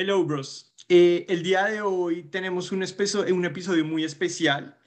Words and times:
Hello, 0.00 0.22
bros. 0.22 0.72
Eh, 0.88 1.26
el 1.28 1.42
día 1.42 1.64
de 1.64 1.80
hoy 1.80 2.22
tenemos 2.22 2.70
un, 2.70 2.84
episodio 2.84 3.84
muy 3.84 4.04
especial 4.04 4.78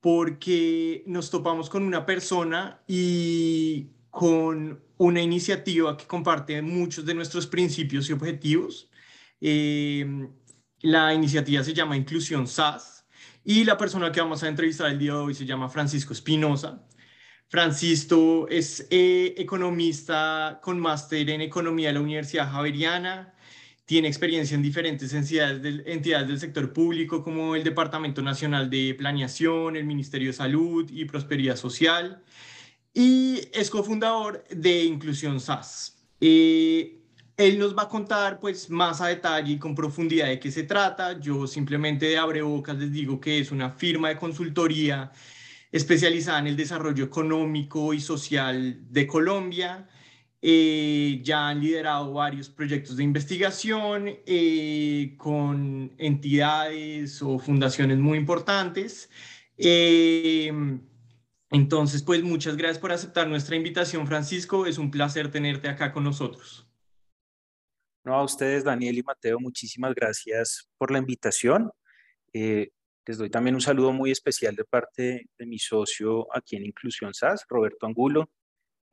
porque 0.00 1.04
nos 1.06 1.30
topamos 1.30 1.68
con 1.68 1.82
una 1.82 2.06
persona 2.06 2.82
y 2.88 3.90
con 4.08 4.82
una 4.96 5.20
iniciativa 5.20 5.98
que 5.98 6.06
comparte 6.06 6.62
muchos 6.62 7.04
de 7.04 7.12
nuestros 7.12 7.46
principios 7.46 8.08
y 8.08 8.14
objetivos. 8.14 8.88
Eh, 9.38 10.30
la 10.80 11.12
iniciativa 11.12 11.62
se 11.62 11.74
llama 11.74 11.98
Inclusión 11.98 12.46
SAS 12.46 13.06
y 13.44 13.64
la 13.64 13.76
persona 13.76 14.10
que 14.10 14.22
vamos 14.22 14.42
a 14.44 14.48
entrevistar 14.48 14.90
el 14.90 14.98
día 14.98 15.12
de 15.12 15.18
hoy 15.18 15.34
se 15.34 15.44
llama 15.44 15.68
Francisco 15.68 16.14
Espinosa. 16.14 16.88
Francisco 17.48 18.48
es 18.48 18.86
eh, 18.90 19.34
economista 19.36 20.58
con 20.62 20.80
máster 20.80 21.28
en 21.28 21.42
economía 21.42 21.88
de 21.88 21.94
la 21.94 22.00
Universidad 22.00 22.50
Javeriana, 22.50 23.33
tiene 23.84 24.08
experiencia 24.08 24.54
en 24.54 24.62
diferentes 24.62 25.12
entidades 25.12 25.62
del, 25.62 25.82
entidades 25.86 26.28
del 26.28 26.40
sector 26.40 26.72
público 26.72 27.22
como 27.22 27.54
el 27.54 27.64
Departamento 27.64 28.22
Nacional 28.22 28.70
de 28.70 28.94
Planeación, 28.94 29.76
el 29.76 29.84
Ministerio 29.84 30.28
de 30.28 30.32
Salud 30.32 30.90
y 30.90 31.04
Prosperidad 31.04 31.56
Social 31.56 32.22
y 32.94 33.40
es 33.52 33.70
cofundador 33.70 34.44
de 34.48 34.84
Inclusión 34.84 35.40
SAS. 35.40 35.98
Eh, 36.20 37.00
él 37.36 37.58
nos 37.58 37.76
va 37.76 37.82
a 37.82 37.88
contar 37.88 38.38
pues 38.38 38.70
más 38.70 39.00
a 39.00 39.08
detalle 39.08 39.54
y 39.54 39.58
con 39.58 39.74
profundidad 39.74 40.28
de 40.28 40.38
qué 40.38 40.52
se 40.52 40.62
trata. 40.62 41.18
Yo 41.18 41.46
simplemente 41.48 42.06
de 42.06 42.16
abre 42.16 42.42
bocas 42.42 42.78
les 42.78 42.92
digo 42.92 43.20
que 43.20 43.40
es 43.40 43.50
una 43.50 43.70
firma 43.70 44.08
de 44.08 44.16
consultoría 44.16 45.10
especializada 45.72 46.38
en 46.38 46.46
el 46.46 46.56
desarrollo 46.56 47.04
económico 47.04 47.92
y 47.92 48.00
social 48.00 48.78
de 48.88 49.06
Colombia 49.08 49.88
eh, 50.46 51.22
ya 51.22 51.48
han 51.48 51.60
liderado 51.60 52.12
varios 52.12 52.50
proyectos 52.50 52.98
de 52.98 53.02
investigación 53.02 54.18
eh, 54.26 55.14
con 55.16 55.90
entidades 55.96 57.22
o 57.22 57.38
fundaciones 57.38 57.96
muy 57.96 58.18
importantes. 58.18 59.08
Eh, 59.56 60.52
entonces, 61.48 62.02
pues 62.02 62.22
muchas 62.22 62.58
gracias 62.58 62.78
por 62.78 62.92
aceptar 62.92 63.26
nuestra 63.26 63.56
invitación, 63.56 64.06
Francisco. 64.06 64.66
Es 64.66 64.76
un 64.76 64.90
placer 64.90 65.30
tenerte 65.30 65.66
acá 65.66 65.94
con 65.94 66.04
nosotros. 66.04 66.68
No, 68.04 68.16
a 68.16 68.22
ustedes, 68.22 68.64
Daniel 68.64 68.98
y 68.98 69.02
Mateo, 69.02 69.40
muchísimas 69.40 69.94
gracias 69.94 70.68
por 70.76 70.90
la 70.90 70.98
invitación. 70.98 71.72
les 72.34 73.16
doy 73.16 73.30
también 73.30 73.54
un 73.54 73.62
saludo 73.62 73.94
muy 73.94 74.10
especial 74.10 74.54
de 74.54 74.64
parte 74.64 75.26
de 75.38 75.46
mi 75.46 75.58
socio 75.58 76.26
aquí 76.36 76.56
en 76.56 76.66
Inclusión 76.66 77.14
SAS, 77.14 77.46
Roberto 77.48 77.86
Angulo, 77.86 78.28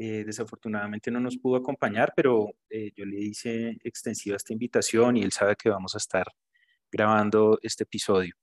eh, 0.03 0.23
desafortunadamente 0.25 1.11
no 1.11 1.19
nos 1.19 1.37
pudo 1.37 1.57
acompañar, 1.57 2.11
pero 2.15 2.55
eh, 2.71 2.91
yo 2.95 3.05
le 3.05 3.19
hice 3.19 3.77
extensiva 3.83 4.35
esta 4.35 4.51
invitación 4.51 5.15
y 5.15 5.21
él 5.21 5.31
sabe 5.31 5.55
que 5.55 5.69
vamos 5.69 5.93
a 5.93 5.99
estar 5.99 6.25
grabando 6.91 7.59
este 7.61 7.83
episodio. 7.83 8.33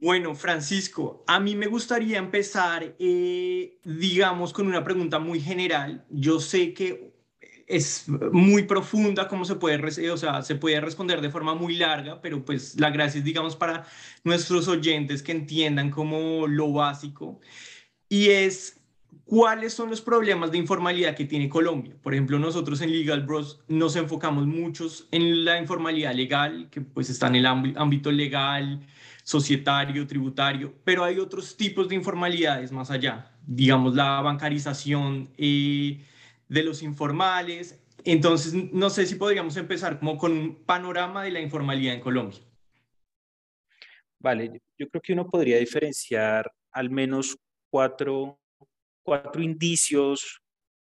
Bueno, 0.00 0.34
Francisco, 0.34 1.24
a 1.26 1.40
mí 1.40 1.56
me 1.56 1.66
gustaría 1.66 2.16
empezar, 2.16 2.96
eh, 2.98 3.78
digamos, 3.84 4.54
con 4.54 4.66
una 4.66 4.82
pregunta 4.82 5.18
muy 5.18 5.42
general. 5.42 6.06
Yo 6.08 6.40
sé 6.40 6.72
que 6.72 7.12
es 7.66 8.08
muy 8.08 8.62
profunda, 8.62 9.28
como 9.28 9.44
se 9.44 9.56
puede, 9.56 10.10
o 10.10 10.16
sea, 10.16 10.40
se 10.40 10.54
puede 10.54 10.80
responder 10.80 11.20
de 11.20 11.30
forma 11.30 11.54
muy 11.54 11.76
larga, 11.76 12.22
pero 12.22 12.42
pues 12.42 12.80
la 12.80 12.88
gracia 12.88 13.18
es, 13.18 13.24
digamos, 13.26 13.56
para 13.56 13.86
nuestros 14.24 14.68
oyentes 14.68 15.22
que 15.22 15.32
entiendan 15.32 15.90
como 15.90 16.46
lo 16.46 16.72
básico. 16.72 17.40
Y 18.08 18.30
es, 18.30 18.80
¿Cuáles 19.26 19.72
son 19.72 19.88
los 19.88 20.02
problemas 20.02 20.52
de 20.52 20.58
informalidad 20.58 21.16
que 21.16 21.24
tiene 21.24 21.48
Colombia? 21.48 21.96
Por 22.02 22.12
ejemplo, 22.12 22.38
nosotros 22.38 22.82
en 22.82 22.92
Legal 22.92 23.22
Bros 23.22 23.60
nos 23.68 23.96
enfocamos 23.96 24.46
muchos 24.46 25.08
en 25.10 25.46
la 25.46 25.58
informalidad 25.58 26.14
legal, 26.14 26.68
que 26.70 26.82
pues 26.82 27.08
está 27.08 27.28
en 27.28 27.36
el 27.36 27.46
ámbito 27.46 28.12
legal, 28.12 28.86
societario, 29.22 30.06
tributario, 30.06 30.74
pero 30.84 31.04
hay 31.04 31.18
otros 31.18 31.56
tipos 31.56 31.88
de 31.88 31.94
informalidades 31.94 32.70
más 32.70 32.90
allá, 32.90 33.32
digamos 33.46 33.94
la 33.94 34.20
bancarización 34.20 35.30
eh, 35.38 36.04
de 36.46 36.62
los 36.62 36.82
informales. 36.82 37.82
Entonces, 38.04 38.52
no 38.52 38.90
sé 38.90 39.06
si 39.06 39.14
podríamos 39.14 39.56
empezar 39.56 39.98
como 39.98 40.18
con 40.18 40.32
un 40.32 40.54
panorama 40.66 41.24
de 41.24 41.30
la 41.30 41.40
informalidad 41.40 41.94
en 41.94 42.00
Colombia. 42.00 42.40
Vale, 44.18 44.60
yo 44.78 44.88
creo 44.90 45.00
que 45.00 45.12
uno 45.14 45.26
podría 45.26 45.58
diferenciar 45.58 46.52
al 46.72 46.90
menos 46.90 47.38
cuatro 47.70 48.38
cuatro 49.04 49.42
indicios 49.42 50.40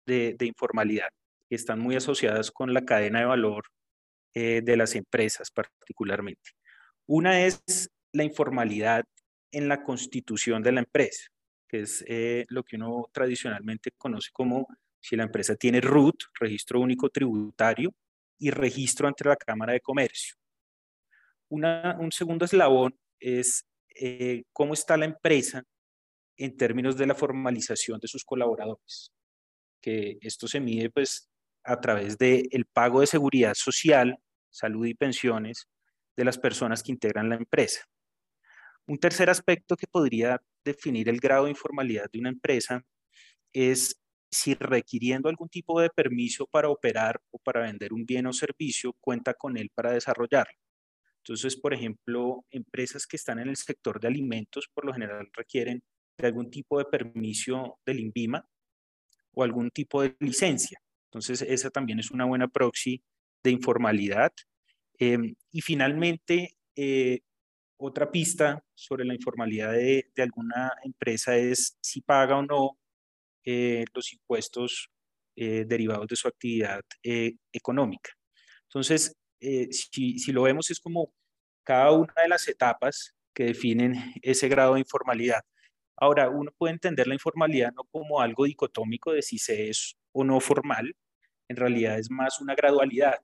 de, 0.05 0.35
informalidad 0.41 1.09
que 1.49 1.55
están 1.55 1.79
muy 1.79 1.95
asociadas 1.95 2.51
con 2.51 2.73
la 2.73 2.83
cadena 2.83 3.19
de 3.19 3.25
valor 3.25 3.65
eh, 4.33 4.61
de 4.63 4.75
las 4.75 4.95
empresas 4.95 5.51
particularmente. 5.51 6.51
Una 7.05 7.45
es 7.45 7.61
la 8.11 8.23
informalidad 8.23 9.05
en 9.51 9.69
la 9.69 9.83
constitución 9.83 10.61
de 10.61 10.71
la 10.73 10.79
empresa, 10.81 11.27
que 11.69 11.81
es 11.81 12.03
eh, 12.07 12.45
lo 12.49 12.63
que 12.63 12.75
uno 12.75 13.09
tradicionalmente 13.13 13.91
conoce 13.97 14.29
como 14.33 14.67
si 14.99 15.15
la 15.15 15.23
empresa 15.23 15.55
tiene 15.55 15.79
RUT, 15.79 16.23
registro 16.39 16.81
único 16.81 17.09
tributario, 17.09 17.93
y 18.39 18.51
registro 18.51 19.07
ante 19.07 19.27
la 19.27 19.35
Cámara 19.35 19.73
de 19.73 19.81
Comercio. 19.81 20.35
un 21.49 22.11
segundo 22.11 22.45
eslabón 22.45 22.95
es 23.19 23.65
eh, 23.95 24.43
cómo 24.53 24.73
está 24.73 24.97
la 24.97 25.05
empresa 25.05 25.63
en 26.37 26.55
términos 26.55 26.97
de 26.97 27.07
la 27.07 27.15
formalización 27.15 27.99
de 27.99 28.07
sus 28.07 28.23
colaboradores, 28.23 29.11
que 29.81 30.17
esto 30.21 30.47
se 30.47 30.59
mide 30.59 30.89
pues 30.89 31.29
a 31.63 31.79
través 31.81 32.17
del 32.17 32.47
el 32.51 32.65
pago 32.65 33.01
de 33.01 33.07
seguridad 33.07 33.53
social, 33.55 34.17
salud 34.49 34.85
y 34.85 34.93
pensiones 34.93 35.67
de 36.15 36.25
las 36.25 36.37
personas 36.37 36.81
que 36.81 36.91
integran 36.91 37.29
la 37.29 37.35
empresa. 37.35 37.85
Un 38.85 38.97
tercer 38.97 39.29
aspecto 39.29 39.75
que 39.75 39.87
podría 39.87 40.41
definir 40.63 41.09
el 41.09 41.19
grado 41.19 41.45
de 41.45 41.51
informalidad 41.51 42.09
de 42.11 42.19
una 42.19 42.29
empresa 42.29 42.83
es 43.53 43.99
si 44.31 44.53
requiriendo 44.55 45.29
algún 45.29 45.49
tipo 45.49 45.79
de 45.79 45.89
permiso 45.89 46.47
para 46.47 46.69
operar 46.69 47.21
o 47.31 47.39
para 47.39 47.61
vender 47.61 47.93
un 47.93 48.05
bien 48.05 48.27
o 48.27 48.33
servicio, 48.33 48.93
cuenta 48.99 49.33
con 49.33 49.57
él 49.57 49.69
para 49.73 49.91
desarrollarlo. 49.91 50.57
Entonces, 51.17 51.57
por 51.57 51.73
ejemplo, 51.73 52.45
empresas 52.51 53.05
que 53.05 53.17
están 53.17 53.39
en 53.39 53.49
el 53.49 53.57
sector 53.57 53.99
de 53.99 54.07
alimentos 54.07 54.69
por 54.73 54.85
lo 54.85 54.93
general 54.93 55.27
requieren 55.33 55.81
de 56.17 56.27
algún 56.27 56.49
tipo 56.49 56.79
de 56.79 56.85
permiso 56.85 57.79
del 57.85 57.99
INVIMA 57.99 58.45
o 59.33 59.43
algún 59.43 59.69
tipo 59.69 60.01
de 60.01 60.15
licencia. 60.19 60.79
Entonces, 61.07 61.41
esa 61.43 61.69
también 61.69 61.99
es 61.99 62.11
una 62.11 62.25
buena 62.25 62.47
proxy 62.47 63.03
de 63.43 63.51
informalidad. 63.51 64.31
Em, 64.99 65.35
y 65.51 65.61
finalmente, 65.61 66.57
eh, 66.75 67.19
otra 67.79 68.11
pista 68.11 68.63
sobre 68.73 69.05
la 69.05 69.13
informalidad 69.13 69.73
de, 69.73 70.11
alguna 70.17 70.73
empresa 70.83 71.37
es 71.37 71.77
si 71.81 72.01
paga 72.01 72.37
o 72.37 72.41
no 72.41 72.79
eh, 73.45 73.85
los 73.93 74.11
impuestos 74.13 74.89
eh, 75.35 75.65
derivados 75.67 76.07
de 76.07 76.15
su 76.15 76.27
actividad 76.27 76.81
económica. 77.53 78.11
Entonces, 78.63 79.15
si, 79.39 80.17
si, 80.19 80.31
lo 80.31 80.41
vemos, 80.43 80.71
es 80.71 80.79
como 80.79 81.13
cada 81.63 81.91
una 81.91 82.13
de 82.23 82.27
las 82.29 82.47
etapas 82.47 83.15
que 83.33 83.45
definen 83.45 84.13
ese 84.23 84.47
grado 84.49 84.73
de 84.73 84.79
informalidad. 84.79 85.41
Ahora, 85.97 86.29
uno 86.29 86.51
puede 86.57 86.73
entender 86.73 87.07
la 87.07 87.15
informalidad 87.15 87.73
no 87.73 87.83
como 87.85 88.21
algo 88.21 88.45
dicotómico 88.45 89.13
de 89.13 89.23
si 89.23 89.39
se 89.39 89.69
es 89.69 89.97
o 90.11 90.23
no 90.23 90.39
formal, 90.39 90.95
en 91.49 91.55
realidad 91.55 91.97
es 91.97 92.11
más 92.11 92.39
una 92.39 92.55
gradualidad. 92.55 93.19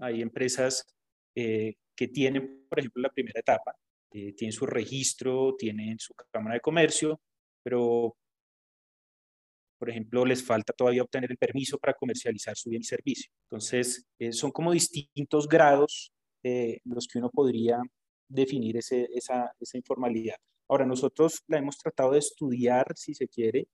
Hay 0.00 0.20
empresas 0.20 0.86
eh, 1.34 1.74
que 1.96 2.08
tienen, 2.08 2.66
por 2.68 2.78
ejemplo, 2.78 3.02
la 3.02 3.10
primera 3.10 3.40
etapa, 3.40 3.74
eh, 4.12 4.32
tienen 4.34 4.52
su 4.52 4.66
registro, 4.66 5.54
tienen 5.56 5.98
su 5.98 6.14
cámara 6.30 6.54
de 6.54 6.60
comercio, 6.60 7.20
pero, 7.62 8.16
por 9.78 9.88
ejemplo, 9.88 10.24
les 10.26 10.44
falta 10.44 10.72
todavía 10.72 11.02
obtener 11.02 11.30
el 11.30 11.38
permiso 11.38 11.78
para 11.78 11.94
comercializar 11.94 12.56
su 12.56 12.70
bien 12.70 12.82
y 12.82 12.84
servicio. 12.84 13.30
Entonces, 13.48 14.04
eh, 14.18 14.32
son 14.32 14.50
como 14.50 14.72
distintos 14.72 15.48
grados 15.48 16.10
los 16.84 17.08
que 17.08 17.18
uno 17.18 17.30
podría 17.30 17.80
definir 18.28 18.76
esa, 18.76 18.96
esa 19.58 19.78
informalidad. 19.78 20.36
Ahora, 20.68 20.86
nosotros 20.86 21.42
la 21.48 21.58
hemos 21.58 21.78
tratado 21.78 22.12
de 22.12 22.18
estudiar, 22.18 22.86
si 22.96 23.14
se 23.14 23.28
quiere, 23.28 23.68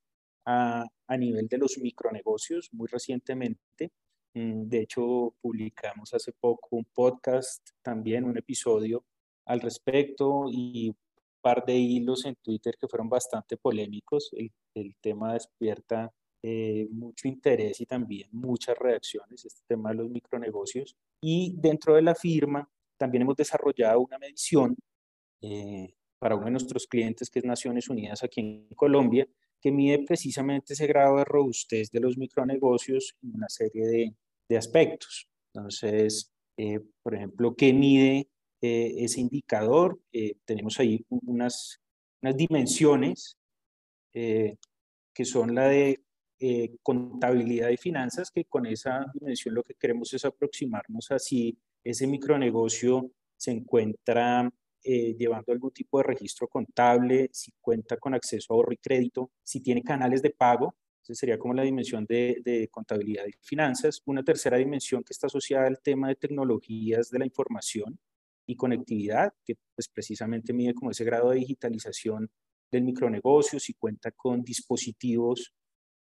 a, 0.47 0.85
nivel 1.19 1.49
de 1.49 1.59
los 1.59 1.79
micronegocios 1.79 2.69
muy 2.73 2.89
recientemente. 2.89 3.93
Mm, 4.35 4.69
de 4.69 4.81
hecho, 4.83 5.35
publicamos 5.41 6.15
hace 6.15 6.33
poco 6.33 6.77
un 6.77 6.85
podcast, 6.85 7.71
también 7.83 8.25
un 8.25 8.39
episodio 8.39 9.05
al 9.47 9.61
respecto 9.61 10.45
y 10.51 10.91
un 10.91 10.97
par 11.41 11.65
de 11.65 11.75
hilos 11.75 12.25
en 12.27 12.37
Twitter 12.37 12.77
que 12.81 12.89
fueron 12.89 13.09
bastante 13.09 13.57
polémicos. 13.57 14.31
El, 14.33 14.53
el 14.75 14.97
tema 15.01 15.35
despierta 15.35 16.13
eh, 16.43 16.89
mucho 16.91 17.29
interés 17.29 17.83
y 17.83 17.87
también 17.87 18.31
muchas 18.33 18.77
reacciones, 18.79 19.45
este 19.45 19.63
tema 19.67 19.91
de 19.91 19.97
los 19.97 20.11
micronegocios. 20.11 20.97
Y 21.23 21.55
dentro 21.59 21.95
de 21.95 22.03
la 22.03 22.15
firma 22.15 22.67
también 22.97 23.23
hemos 23.23 23.37
desarrollado 23.37 24.01
una 24.01 24.19
medición 24.19 24.75
eh, 25.43 25.95
para 26.21 26.37
uno 26.37 26.45
de 26.45 26.51
nuestros 26.53 26.87
clientes, 26.87 27.31
que 27.31 27.41
es 27.41 27.45
Naciones 27.45 27.89
Unidas 27.89 28.23
aquí 28.23 28.41
en 28.41 28.69
Colombia, 28.77 29.27
que 29.61 29.73
mide 29.73 30.05
precisamente 30.07 30.75
ese 30.75 30.87
grado 30.87 31.17
de 31.17 31.25
robustez 31.25 31.91
de 31.91 32.01
los 32.01 32.17
micronegocios 32.17 33.17
en 33.23 33.35
una 33.35 33.49
serie 33.49 33.87
de, 33.87 34.15
de 34.49 34.57
aspectos. 34.57 35.29
Entonces, 35.53 36.31
eh, 36.57 36.81
por 37.03 37.15
ejemplo, 37.15 37.55
qué 37.57 37.73
mide 37.73 38.29
eh, 38.61 38.95
ese 38.99 39.21
indicador. 39.21 39.99
tenemos 40.45 40.79
ahí 40.79 41.05
unas, 41.09 41.81
unas 42.23 42.37
dimensiones 42.37 43.37
que 44.13 45.25
son 45.25 45.55
la 45.55 45.69
de 45.69 46.03
contabilidad 46.83 47.71
y 47.71 47.77
finanzas, 47.77 48.31
que 48.31 48.45
con 48.45 48.67
esa 48.67 49.07
dimensión 49.15 49.55
lo 49.55 49.63
que 49.63 49.75
queremos 49.75 50.13
es 50.13 50.25
aproximarnos 50.25 51.11
a 51.11 51.19
si 51.19 51.57
ese 51.85 52.07
micronegocio 52.07 53.11
se 53.37 53.53
encuentra 53.53 54.51
llevando 54.83 55.53
algún 55.53 55.71
tipo 55.73 55.99
de 55.99 56.05
registro 56.05 56.49
contable, 56.49 57.29
si 57.33 57.53
cuenta 57.61 57.97
con 57.97 58.15
acceso 58.15 58.53
a 58.53 58.57
ahorro 58.57 58.73
y 58.73 58.79
crédito, 58.79 59.31
si 59.43 59.61
tiene 59.61 59.83
canales 59.83 60.23
de 60.23 60.31
pago, 60.31 60.75
sería 61.15 61.39
como 61.39 61.55
la 61.55 61.63
dimensión 61.63 62.07
de, 62.07 62.69
contabilidad 62.71 63.27
y 63.27 63.33
finanzas. 63.43 64.03
Una 64.07 64.23
tercera 64.23 64.57
dimensión 64.57 65.03
que 65.03 65.13
está 65.13 65.27
asociada 65.27 65.67
al 65.67 65.81
tema 65.81 66.09
de 66.09 66.17
tecnologías 66.17 67.11
de 67.11 67.19
la 67.19 67.27
información 67.27 67.99
y 68.47 68.57
conectividad, 68.57 69.33
que 69.45 69.57
pues 69.75 69.89
precisamente 69.89 70.53
mide 70.53 70.75
como 70.75 70.91
ese 70.91 71.05
grado 71.05 71.31
de 71.31 71.39
digitalización 71.39 72.31
del 72.71 72.83
micronegocio, 72.85 73.59
si 73.59 73.75
cuenta 73.75 74.11
con 74.13 74.43
dispositivos 74.43 75.53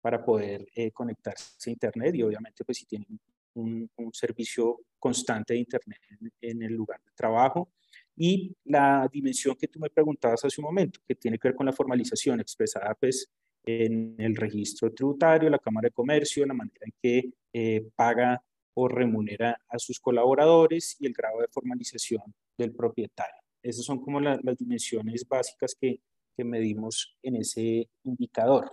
para 0.00 0.24
poder 0.24 0.66
eh, 0.74 0.90
conectarse 0.92 1.70
a 1.70 1.72
Internet 1.72 2.14
y 2.14 2.22
obviamente 2.22 2.64
pues 2.64 2.78
si 2.78 2.86
tiene 2.86 3.06
un, 3.54 3.90
servicio 4.12 4.80
constante 4.98 5.54
de 5.54 5.60
Internet 5.60 6.00
en, 6.40 6.62
el 6.62 6.72
lugar 6.72 7.00
de 7.04 7.10
trabajo. 7.14 7.72
Y 8.20 8.52
la 8.64 9.08
dimensión 9.12 9.54
que 9.54 9.68
tú 9.68 9.78
me 9.78 9.90
preguntabas 9.90 10.44
hace 10.44 10.60
un 10.60 10.64
momento, 10.64 10.98
que 11.06 11.14
tiene 11.14 11.38
que 11.38 11.48
ver 11.48 11.54
con 11.54 11.66
la 11.66 11.72
formalización 11.72 12.40
expresada 12.40 12.92
pues 12.98 13.30
en 13.64 14.16
el 14.18 14.34
registro 14.34 14.92
tributario, 14.92 15.48
la 15.48 15.60
Cámara 15.60 15.86
de 15.86 15.92
Comercio, 15.92 16.44
la 16.44 16.54
manera 16.54 16.80
en 16.80 16.92
que 17.00 17.30
eh, 17.52 17.86
paga 17.94 18.42
o 18.74 18.88
remunera 18.88 19.60
a 19.68 19.78
sus 19.78 20.00
colaboradores 20.00 20.96
y 20.98 21.06
el 21.06 21.12
grado 21.12 21.40
de 21.40 21.48
formalización 21.48 22.22
del 22.56 22.72
propietario. 22.72 23.40
Esas 23.62 23.84
son 23.84 24.00
como 24.00 24.18
las 24.20 24.58
dimensiones 24.58 25.26
básicas 25.28 25.76
que, 25.80 26.00
que, 26.36 26.44
medimos 26.44 27.16
en 27.22 27.36
ese 27.36 27.88
indicador. 28.04 28.72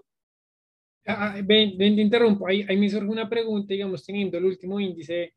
Ah, 1.05 1.33
ah 1.35 1.41
ven, 1.43 1.77
ven, 1.77 1.95
te 1.95 2.01
interrumpo. 2.01 2.47
Ahí, 2.47 2.65
ahí, 2.67 2.77
me 2.77 2.89
surge 2.89 3.07
una 3.07 3.29
pregunta, 3.29 3.73
digamos, 3.73 4.03
teniendo 4.03 4.37
el 4.37 4.45
último 4.45 4.79
índice 4.79 5.33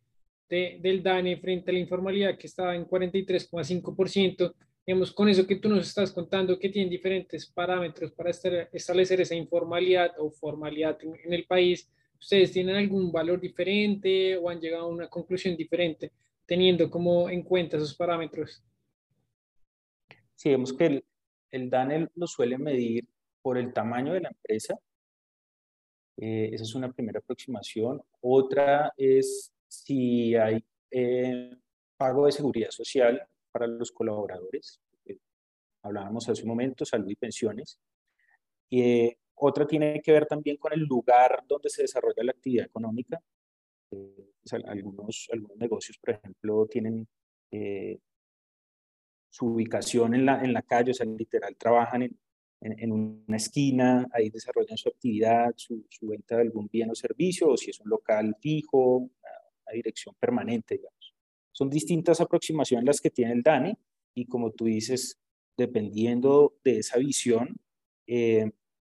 de, 0.48 0.78
del 0.80 1.02
DANE 1.02 1.36
frente 1.36 1.70
a 1.70 1.74
la 1.74 1.80
informalidad 1.80 2.36
que 2.36 2.46
estaba 2.46 2.74
en 2.74 2.86
43,5%, 2.86 4.54
digamos, 4.86 5.12
con 5.12 5.28
eso 5.28 5.46
que 5.46 5.56
tú 5.56 5.68
nos 5.68 5.86
estás 5.86 6.12
contando, 6.12 6.58
que 6.58 6.70
tienen 6.70 6.90
diferentes 6.90 7.46
parámetros 7.46 8.12
para 8.12 8.30
establecer 8.30 9.20
esa 9.20 9.34
informalidad 9.34 10.12
o 10.18 10.30
formalidad 10.30 10.98
en, 11.02 11.32
el 11.32 11.44
país, 11.44 11.90
¿ustedes 12.18 12.52
tienen 12.52 12.76
algún 12.76 13.12
valor 13.12 13.40
diferente 13.40 14.36
o 14.36 14.48
han 14.48 14.60
llegado 14.60 14.84
a 14.84 14.88
una 14.88 15.08
conclusión 15.08 15.56
diferente 15.56 16.12
teniendo 16.46 16.90
como 16.90 17.28
en 17.28 17.42
cuenta 17.42 17.76
esos 17.76 17.94
parámetros? 17.94 18.64
Sí, 20.34 20.48
vemos 20.48 20.72
que 20.72 20.86
el, 20.86 21.04
el 21.50 21.68
DANE 21.68 22.08
lo 22.14 22.26
suele 22.26 22.56
medir 22.56 23.06
por 23.42 23.58
el 23.58 23.72
tamaño 23.72 24.14
de 24.14 24.20
la 24.20 24.28
empresa. 24.28 24.78
Eh, 26.16 26.50
esa 26.52 26.64
es 26.64 26.74
una 26.74 26.90
primera 26.90 27.18
aproximación. 27.18 28.02
Otra 28.20 28.92
es 28.96 29.52
si 29.68 30.34
hay 30.34 30.64
eh, 30.90 31.56
pago 31.96 32.26
de 32.26 32.32
seguridad 32.32 32.70
social 32.70 33.22
para 33.52 33.66
los 33.66 33.92
colaboradores. 33.92 34.80
Hablábamos 35.82 36.28
hace 36.28 36.42
un 36.42 36.48
momento, 36.48 36.84
salud 36.84 37.08
y 37.08 37.14
pensiones. 37.14 37.78
Eh, 38.70 39.16
otra 39.34 39.66
tiene 39.66 40.00
que 40.02 40.12
ver 40.12 40.26
también 40.26 40.56
con 40.56 40.72
el 40.72 40.80
lugar 40.80 41.44
donde 41.46 41.70
se 41.70 41.82
desarrolla 41.82 42.24
la 42.24 42.32
actividad 42.32 42.66
económica. 42.66 43.20
Eh, 43.90 44.32
algunos, 44.66 45.28
algunos 45.32 45.56
negocios, 45.56 45.98
por 45.98 46.10
ejemplo, 46.10 46.66
tienen 46.66 47.06
eh, 47.50 47.98
su 49.30 49.46
ubicación 49.46 50.14
en 50.14 50.26
la, 50.26 50.42
en 50.42 50.52
la 50.52 50.62
calle, 50.62 50.90
o 50.90 50.94
sea, 50.94 51.06
literal, 51.06 51.56
trabajan 51.56 52.02
en, 52.02 52.18
en, 52.60 52.92
una 52.92 53.36
esquina, 53.36 54.06
ahí 54.12 54.30
desarrollan 54.30 54.76
su 54.76 54.88
actividad, 54.88 55.52
su, 55.56 55.86
su, 55.88 56.08
venta 56.08 56.36
de 56.36 56.42
algún 56.42 56.68
bien 56.68 56.90
o 56.90 56.94
servicio, 56.94 57.50
o 57.50 57.56
si 57.56 57.70
es 57.70 57.80
un 57.80 57.90
local 57.90 58.36
fijo, 58.40 59.08
una 59.68 59.74
dirección 59.74 60.14
permanente, 60.18 60.76
digamos. 60.76 61.14
Son 61.52 61.68
distintas 61.68 62.20
aproximaciones 62.20 62.86
las 62.86 63.00
que 63.00 63.10
tiene 63.10 63.32
el 63.32 63.42
DANE 63.42 63.78
y 64.14 64.26
como 64.26 64.52
tú 64.52 64.66
dices, 64.66 65.18
dependiendo 65.56 66.56
de 66.64 66.78
esa 66.78 66.98
visión, 66.98 67.56
eh, 68.06 68.50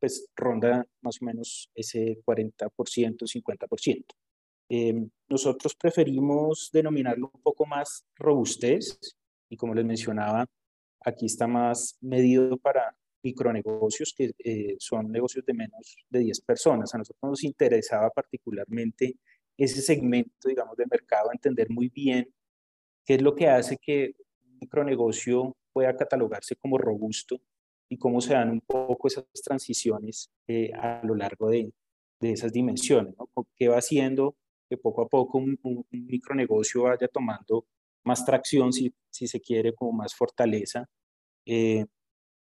pues 0.01 0.29
ronda 0.37 0.87
más 1.01 1.21
o 1.23 1.25
menos 1.25 1.71
ese 1.75 2.21
40%, 2.25 3.27
50%. 3.27 4.05
Eh, 4.71 5.09
nosotros 5.29 5.75
preferimos 5.75 6.71
denominarlo 6.73 7.31
un 7.33 7.43
poco 7.43 7.65
más 7.65 8.05
robustez 8.17 8.99
y 9.49 9.57
como 9.57 9.75
les 9.75 9.85
mencionaba, 9.85 10.47
aquí 11.01 11.27
está 11.27 11.47
más 11.47 11.97
medido 12.01 12.59
para 12.59 12.95
micronegocios 13.23 14.15
que 14.17 14.33
eh, 14.39 14.77
son 14.79 15.11
negocios 15.11 15.45
de 15.45 15.55
menos 15.55 15.97
de 16.09 16.21
10 16.21 16.41
personas. 16.43 16.95
A 16.95 16.99
nosotros 16.99 17.31
nos 17.31 17.45
interesaba 17.45 18.11
particularmente 18.11 19.17
ese 19.59 19.83
segmento, 19.83 20.49
digamos, 20.49 20.77
de 20.77 20.87
mercado, 20.91 21.31
entender 21.33 21.69
muy 21.69 21.89
bien 21.89 22.33
¿Qué 23.09 23.15
es 23.15 23.23
lo 23.23 23.35
que 23.35 23.49
hace 23.49 23.79
que 23.79 24.17
un 24.45 24.59
micronegocio 24.61 25.57
pueda 25.73 25.97
catalogarse 25.97 26.57
como 26.57 26.77
robusto 26.77 27.41
y 27.89 27.97
cómo 27.97 28.21
se 28.21 28.35
dan 28.35 28.51
un 28.51 28.61
poco 28.61 29.09
esas 29.09 29.25
transiciones 29.43 30.31
eh, 30.47 30.71
a 30.75 31.01
lo 31.03 31.15
largo 31.15 31.49
de, 31.49 31.73
de 32.21 32.33
esas 32.33 32.53
dimensiones? 32.53 33.15
¿no? 33.17 33.31
¿Qué 33.57 33.69
va 33.69 33.79
haciendo 33.79 34.37
que 34.69 34.77
poco 34.77 35.01
a 35.01 35.09
poco 35.09 35.39
un, 35.39 35.59
micronegocio 35.91 36.83
vaya 36.83 37.09
tomando 37.09 37.67
más 38.05 38.27
tracción, 38.27 38.75
si, 38.75 38.93
si, 39.09 39.27
se 39.27 39.41
quiere, 39.41 39.75
como 39.75 39.93
más 39.93 40.15
fortaleza? 40.15 40.87
Eh, 41.47 41.87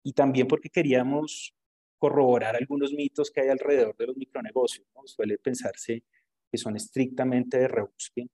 y 0.04 0.14
también 0.14 0.48
porque 0.48 0.70
queríamos 0.70 1.56
corroborar 1.98 2.56
algunos 2.56 2.94
mitos 2.94 3.32
que 3.32 3.42
hay 3.42 3.50
alrededor 3.50 3.98
de 3.98 4.06
los 4.06 4.16
micronegocios. 4.16 4.86
¿no? 4.94 5.08
Suele 5.08 5.40
pensarse 5.40 6.04
que 6.52 6.58
son 6.58 6.76
estrictamente 6.76 7.58
de 7.60 7.68
rebusque. 7.68 8.28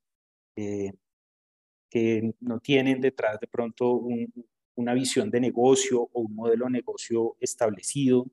Eh, 0.55 0.91
que 1.89 2.33
no 2.41 2.59
tienen 2.59 3.01
detrás 3.01 3.39
de 3.39 3.47
pronto 3.47 4.01
una 4.75 4.93
visión 4.93 5.29
de 5.29 5.39
negocio 5.39 6.01
o 6.01 6.21
un 6.21 6.35
modelo 6.35 6.65
de 6.65 6.71
negocio 6.71 7.37
establecido, 7.39 8.27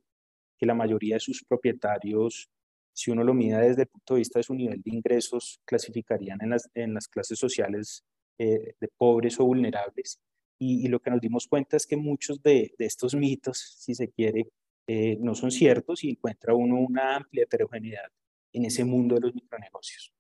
que 0.58 0.66
la 0.66 0.75
mayoría 0.75 1.16
de 1.16 1.20
sus 1.20 1.44
propietarios, 1.44 2.50
si 2.92 3.10
uno 3.10 3.25
lo 3.25 3.34
mide 3.34 3.60
desde 3.60 3.82
el 3.82 3.88
punto 3.88 4.14
de 4.14 4.19
vista 4.19 4.38
de 4.38 4.44
su 4.44 4.54
nivel 4.54 4.82
de 4.82 4.90
ingresos, 4.94 5.60
clasificarían 5.64 6.38
en 6.42 6.50
las, 6.50 6.69
en 6.75 6.94
las 6.94 7.08
clases 7.08 7.38
sociales 7.38 8.05
eh, 8.38 8.74
de 8.81 8.88
pobres 8.96 9.38
o 9.41 9.44
vulnerables. 9.44 10.20
Y, 10.58 10.88
lo 10.88 11.00
que 11.00 11.10
nos 11.10 11.20
dimos 11.20 11.46
cuenta 11.46 11.76
es 11.76 11.86
que 11.86 11.96
muchos 11.96 12.43
de, 12.43 12.74
de 12.79 12.86
estos 12.86 13.14
mitos, 13.14 13.58
si 13.58 13.94
se 13.94 14.08
quiere, 14.08 14.48
eh, 14.86 15.19
no 15.20 15.34
son 15.34 15.50
ciertos 15.50 16.05
y 16.05 16.10
encuentra 16.10 16.55
uno 16.55 16.76
una 16.76 17.17
amplia 17.17 17.44
heterogeneidad 17.44 18.10
en 18.55 18.65
ese 18.65 18.84
mundo 18.84 19.17
de 19.17 19.20
los 19.23 19.34
micronegocios. 19.34 20.13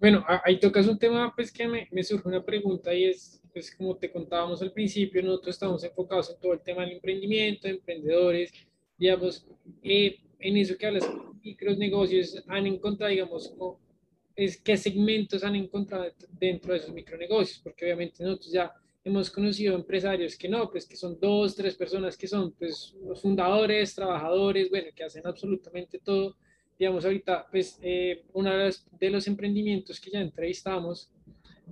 Bueno, 0.00 0.24
ahí 0.44 0.58
tocas 0.58 0.86
un 0.88 0.98
tema 0.98 1.32
pues 1.34 1.52
que 1.52 1.68
me, 1.68 1.88
me, 1.92 2.02
surge 2.02 2.28
una 2.28 2.44
pregunta 2.44 2.92
y 2.92 3.04
es, 3.04 3.40
pues 3.52 3.74
como 3.74 3.96
te 3.96 4.10
contábamos 4.10 4.60
al 4.60 4.72
principio, 4.72 5.22
nosotros 5.22 5.54
estamos 5.54 5.84
enfocados 5.84 6.30
en 6.30 6.40
todo 6.40 6.52
el 6.52 6.60
tema 6.60 6.82
del 6.82 6.92
emprendimiento, 6.92 7.68
emprendedores, 7.68 8.52
digamos, 8.98 9.46
eh, 9.82 10.18
en 10.40 10.56
eso 10.56 10.76
que 10.76 10.86
hablas, 10.86 11.08
micros 11.42 11.78
negocios 11.78 12.42
han 12.48 12.66
encontrado, 12.66 13.10
digamos, 13.10 13.54
es, 14.36 14.60
qué 14.60 14.76
segmentos 14.76 15.44
han 15.44 15.56
encontrado 15.56 16.06
dentro 16.38 16.72
de 16.72 16.80
esos 16.80 16.92
micronegocios, 16.92 17.60
porque 17.62 17.84
obviamente 17.84 18.22
nosotros 18.22 18.52
ya 18.52 18.72
hemos 19.04 19.30
conocido 19.30 19.74
empresarios 19.74 20.36
que 20.36 20.48
no, 20.48 20.70
pues 20.70 20.86
que 20.86 20.96
son 20.96 21.18
dos, 21.20 21.54
tres 21.54 21.76
personas 21.76 22.16
que 22.16 22.26
son 22.26 22.52
pues 22.52 22.94
los 23.06 23.20
fundadores, 23.20 23.94
trabajadores, 23.94 24.70
bueno, 24.70 24.88
que 24.94 25.04
hacen 25.04 25.26
absolutamente 25.26 25.98
todo 25.98 26.36
digamos, 26.78 27.04
ahorita, 27.04 27.46
pues, 27.50 27.78
eh, 27.82 28.24
uno 28.32 28.50
de 28.98 29.10
los, 29.10 29.28
emprendimientos 29.28 30.00
que 30.00 30.10
ya 30.10 30.20
entrevistamos, 30.20 31.10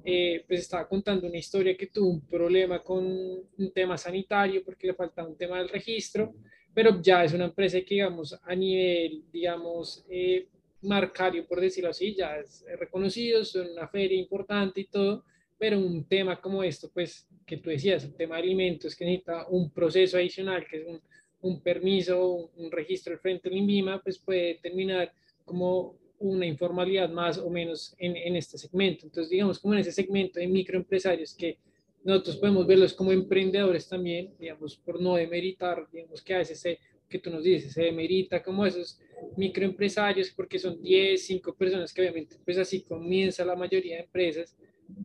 eh, 0.05 0.45
pues 0.47 0.61
estaba 0.61 0.89
contando 0.89 1.27
una 1.27 1.37
historia 1.37 1.77
que 1.77 1.89
tuvo 1.89 2.09
un 2.09 2.27
problema 2.27 2.83
con 2.83 3.05
un 3.05 3.73
tema 3.75 3.99
sanitario 3.99 4.65
porque 4.65 4.87
le 4.87 4.95
faltaba 4.95 5.29
un 5.29 5.37
tema 5.37 5.59
del 5.59 5.69
registro, 5.69 6.35
pero 6.73 7.01
ya 7.03 7.25
es 7.25 7.35
una 7.35 7.45
empresa 7.47 7.79
que, 7.81 7.97
digamos, 7.97 8.39
a 8.43 8.55
nivel, 8.55 9.25
digamos, 9.31 10.05
eh, 10.09 10.47
marcario, 10.83 11.47
por 11.47 11.61
decirlo 11.61 11.91
así, 11.91 12.15
ya 12.15 12.39
es 12.39 12.65
reconocido, 12.79 13.45
son 13.45 13.71
una 13.71 13.87
feria 13.89 14.19
importante 14.19 14.81
y 14.81 14.87
todo, 14.87 15.25
pero 15.59 15.79
un 15.79 16.05
tema 16.09 16.41
como 16.41 16.65
esto, 16.65 16.91
pues, 16.93 17.29
que 17.47 17.59
tú 17.59 17.71
decías, 17.71 18.05
el 18.05 18.15
tema 18.15 18.37
de 18.37 18.43
alimentos, 18.43 18.97
que 18.97 19.05
necesita 19.05 19.47
un 19.49 19.71
proceso 19.71 20.17
adicional, 20.17 20.67
que 20.67 20.79
es 20.79 20.87
un, 20.87 21.01
un 21.43 21.61
permiso, 21.61 22.51
un 22.57 22.71
registro 22.71 23.19
frente 23.19 23.49
al 23.49 23.57
INVIMA, 23.57 24.01
pues 24.03 24.19
puede 24.19 24.55
terminar 24.63 25.13
como 25.45 25.97
una 26.19 26.47
informalidad 26.47 27.11
más 27.11 27.37
o 27.39 27.51
menos 27.51 27.95
en, 27.99 28.17
en, 28.17 28.37
este 28.37 28.57
segmento. 28.57 29.07
Entonces, 29.07 29.29
digamos, 29.29 29.59
como 29.59 29.75
en 29.75 29.81
ese 29.81 29.93
segmento 29.93 30.39
de 30.39 30.47
microempresarios 30.47 31.35
que 31.35 31.59
nosotros 32.05 32.37
podemos 32.37 32.67
verlos 32.67 32.95
como 32.95 33.13
emprendedores 33.13 33.89
también, 33.89 34.33
digamos, 34.39 34.77
por 34.77 35.01
no 35.01 35.17
demeritar, 35.17 35.89
digamos, 35.93 36.23
que 36.23 36.35
a 36.35 36.39
veces 36.39 36.61
se, 36.61 36.79
que 37.09 37.19
tú 37.19 37.31
nos 37.31 37.43
dices, 37.43 37.73
se 37.73 37.83
demerita 37.83 38.43
como 38.43 38.65
esos 38.65 39.01
microempresarios 39.37 40.31
porque 40.31 40.59
son 40.59 40.81
10, 40.81 41.25
5 41.25 41.55
personas 41.55 41.93
que 41.93 42.03
obviamente, 42.03 42.37
pues 42.45 42.57
así 42.59 42.83
comienza 42.83 43.45
la 43.45 43.57
mayoría 43.57 43.97
de 43.97 44.03
empresas, 44.03 44.57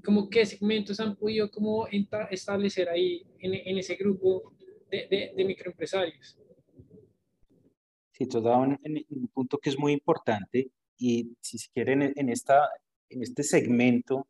como 0.03 0.29
qué 0.29 0.45
segmentos 0.45 0.99
han 0.99 1.15
podido 1.15 1.49
como 1.49 1.87
establecer 2.29 2.89
ahí 2.89 3.23
en, 3.39 3.53
en 3.53 3.77
ese 3.77 3.95
grupo 3.95 4.53
de, 4.89 5.07
de, 5.07 5.33
de, 5.35 5.45
microempresarios. 5.45 6.37
Sí, 8.11 8.25
tú 8.27 8.39
en, 8.39 8.79
en, 8.83 9.05
un 9.09 9.27
punto 9.27 9.57
que 9.57 9.69
es 9.69 9.77
muy 9.77 9.93
importante 9.93 10.71
y 10.97 11.35
si 11.41 11.57
se 11.57 11.69
quiere 11.71 12.13
en, 12.15 12.29
esta, 12.29 12.69
en 13.09 13.21
este 13.21 13.43
segmento 13.43 14.27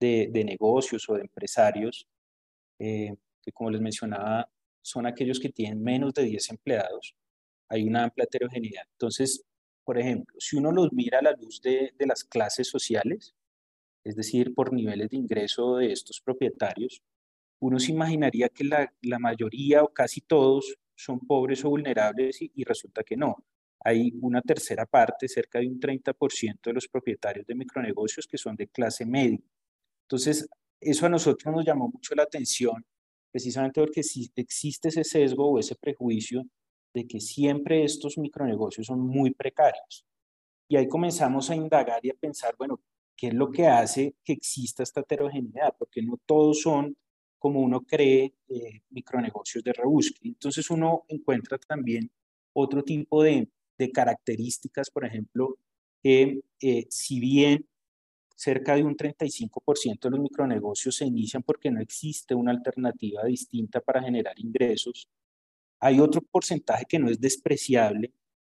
de, 0.00 0.28
de 0.32 0.44
negocios 0.44 1.08
o 1.08 1.14
de 1.14 1.22
empresarios, 1.22 2.06
eh, 2.78 3.14
que 3.40 3.52
como 3.52 3.70
les 3.70 3.80
mencionaba, 3.80 4.50
son 4.82 5.06
aquellos 5.06 5.38
que 5.38 5.50
tienen 5.50 5.82
menos 5.82 6.14
de 6.14 6.24
10 6.24 6.50
empleados, 6.50 7.14
hay 7.68 7.84
una 7.84 8.04
amplia 8.04 8.24
heterogeneidad. 8.24 8.84
Entonces, 8.92 9.44
por 9.84 9.98
ejemplo, 9.98 10.34
si 10.38 10.56
uno 10.56 10.72
los 10.72 10.92
mira 10.92 11.18
a 11.18 11.22
la 11.22 11.32
luz 11.32 11.60
de, 11.62 11.92
de 11.96 12.06
las 12.06 12.24
clases 12.24 12.68
sociales, 12.68 13.34
es 14.04 14.16
decir, 14.16 14.54
por 14.54 14.72
niveles 14.72 15.10
de 15.10 15.16
ingreso 15.16 15.76
de 15.76 15.92
estos 15.92 16.20
propietarios, 16.20 17.02
uno 17.60 17.78
se 17.78 17.92
imaginaría 17.92 18.48
que 18.48 18.64
la, 18.64 18.92
la 19.02 19.18
mayoría 19.18 19.82
o 19.82 19.92
casi 19.92 20.20
todos 20.20 20.76
son 20.94 21.20
pobres 21.20 21.64
o 21.64 21.70
vulnerables 21.70 22.42
y, 22.42 22.50
y, 22.54 22.64
resulta 22.64 23.02
que 23.02 23.16
no. 23.16 23.36
Hay 23.80 24.12
una 24.20 24.42
tercera 24.42 24.86
parte, 24.86 25.28
cerca 25.28 25.60
de 25.60 25.68
un 25.68 25.78
30% 25.78 26.58
de 26.64 26.72
los 26.72 26.88
propietarios 26.88 27.46
de 27.46 27.54
micronegocios 27.54 28.26
que 28.26 28.38
son 28.38 28.56
de 28.56 28.68
clase 28.68 29.06
media. 29.06 29.40
Entonces, 30.02 30.48
eso 30.80 31.06
a 31.06 31.08
nosotros 31.08 31.54
nos 31.54 31.64
llamó 31.64 31.88
mucho 31.88 32.14
la 32.14 32.24
atención, 32.24 32.84
precisamente 33.30 33.80
porque 33.80 34.02
existe 34.36 34.88
ese 34.88 35.04
sesgo 35.04 35.50
o 35.50 35.58
ese 35.58 35.76
prejuicio 35.76 36.44
de 36.94 37.06
que 37.06 37.20
siempre 37.20 37.84
estos 37.84 38.18
micronegocios 38.18 38.86
son 38.86 39.00
muy 39.00 39.32
precarios. 39.32 40.04
Y 40.68 40.76
ahí 40.76 40.88
comenzamos 40.88 41.50
a 41.50 41.56
indagar 41.56 42.04
y 42.04 42.10
a 42.10 42.14
pensar, 42.14 42.54
bueno, 42.58 42.80
¿qué 43.16 43.28
es 43.28 43.34
lo 43.34 43.50
que 43.50 43.66
hace 43.66 44.14
que 44.24 44.32
exista 44.32 44.82
esta 44.82 45.00
heterogeneidad? 45.00 45.74
Porque 45.78 46.02
no 46.02 46.18
todos 46.26 46.60
son, 46.60 46.96
como 47.38 47.60
uno 47.60 47.82
cree, 47.82 48.34
eh, 48.48 48.82
micronegocios 48.90 49.62
de 49.64 49.72
rebusque. 49.72 50.28
Entonces 50.28 50.70
uno 50.70 51.04
encuentra 51.08 51.58
también 51.58 52.10
otro 52.52 52.82
tipo 52.82 53.22
de, 53.22 53.48
características, 53.94 54.90
por 54.90 55.04
ejemplo, 55.04 55.56
que 56.02 56.40
eh, 56.60 56.86
si 56.90 57.20
bien 57.20 57.64
cerca 58.34 58.74
de 58.74 58.82
un 58.82 58.96
35% 58.96 60.00
de 60.00 60.10
los 60.10 60.20
micronegocios 60.20 60.96
se 60.96 61.06
inician 61.06 61.42
porque 61.44 61.70
no 61.70 61.80
existe 61.80 62.34
una 62.34 62.50
alternativa 62.50 63.24
distinta 63.24 63.80
para 63.80 64.02
generar 64.02 64.38
ingresos, 64.38 65.08
hay 65.80 66.00
otro 66.00 66.22
porcentaje 66.22 66.84
que 66.88 66.98
no 66.98 67.08
es 67.08 67.20
despreciable, 67.20 68.12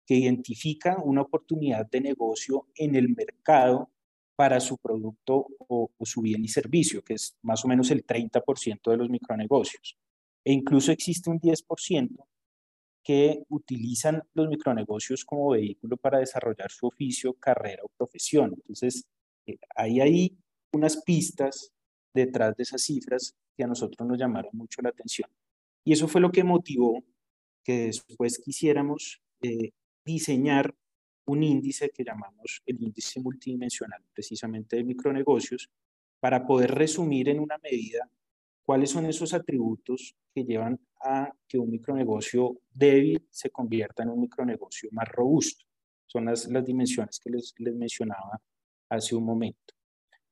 que 0.05 0.15
identifica 0.15 0.97
una 1.03 1.21
oportunidad 1.21 1.87
de 1.89 2.01
negocio 2.01 2.67
en 2.75 2.95
el 2.95 3.09
mercado 3.09 3.91
para 4.41 4.59
su 4.59 4.79
producto 4.79 5.45
o, 5.67 5.91
su 6.01 6.19
bien 6.19 6.43
y 6.43 6.47
servicio, 6.47 7.03
que 7.03 7.13
es 7.13 7.37
más 7.43 7.63
o 7.63 7.67
menos 7.67 7.91
el 7.91 8.03
30% 8.03 8.89
de 8.89 8.97
los 8.97 9.07
micronegocios. 9.07 9.99
E 10.43 10.51
incluso 10.51 10.91
existe 10.91 11.29
un 11.29 11.39
10% 11.39 12.09
que 13.03 13.43
utilizan 13.49 14.23
los 14.33 14.47
micronegocios 14.47 15.25
como 15.25 15.51
vehículo 15.51 15.95
para 15.95 16.17
desarrollar 16.17 16.71
su 16.71 16.87
oficio, 16.87 17.35
carrera 17.35 17.83
o 17.83 17.89
profesión. 17.95 18.51
Entonces, 18.55 19.05
eh, 19.45 19.59
hay 19.75 20.01
ahí 20.01 20.35
unas 20.73 20.97
pistas 21.03 21.71
detrás 22.11 22.57
de 22.57 22.63
esas 22.63 22.81
cifras 22.81 23.35
que 23.55 23.63
a 23.63 23.67
nosotros 23.67 24.09
nos 24.09 24.17
llamaron 24.17 24.49
mucho 24.53 24.81
la 24.81 24.89
atención. 24.89 25.29
Y 25.85 25.93
eso 25.93 26.07
fue 26.07 26.19
lo 26.19 26.31
que 26.31 26.43
motivó 26.43 27.03
que 27.63 27.85
después 27.85 28.39
quisiéramos 28.39 29.21
eh, 29.43 29.69
diseñar 30.03 30.73
un 31.25 31.43
índice 31.43 31.89
que 31.89 32.03
llamamos 32.03 32.61
el 32.65 32.81
índice 32.81 33.19
multidimensional, 33.19 34.03
precisamente 34.13 34.75
de 34.75 34.83
micronegocios, 34.83 35.69
para 36.19 36.45
poder 36.45 36.71
resumir 36.75 37.29
en 37.29 37.39
una 37.39 37.57
medida 37.57 38.09
cuáles 38.63 38.89
son 38.89 39.05
esos 39.05 39.33
atributos 39.33 40.15
que 40.33 40.43
llevan 40.43 40.79
a 41.03 41.31
que 41.47 41.57
un 41.57 41.69
micronegocio 41.71 42.61
débil 42.71 43.27
se 43.29 43.49
convierta 43.49 44.03
en 44.03 44.09
un 44.09 44.21
micronegocio 44.21 44.89
más 44.91 45.07
robusto. 45.09 45.65
Son 46.05 46.25
las, 46.25 46.47
las 46.47 46.65
dimensiones 46.65 47.19
que 47.19 47.29
les, 47.29 47.53
les 47.57 47.75
mencionaba 47.75 48.41
hace 48.89 49.15
un 49.15 49.23
momento. 49.23 49.73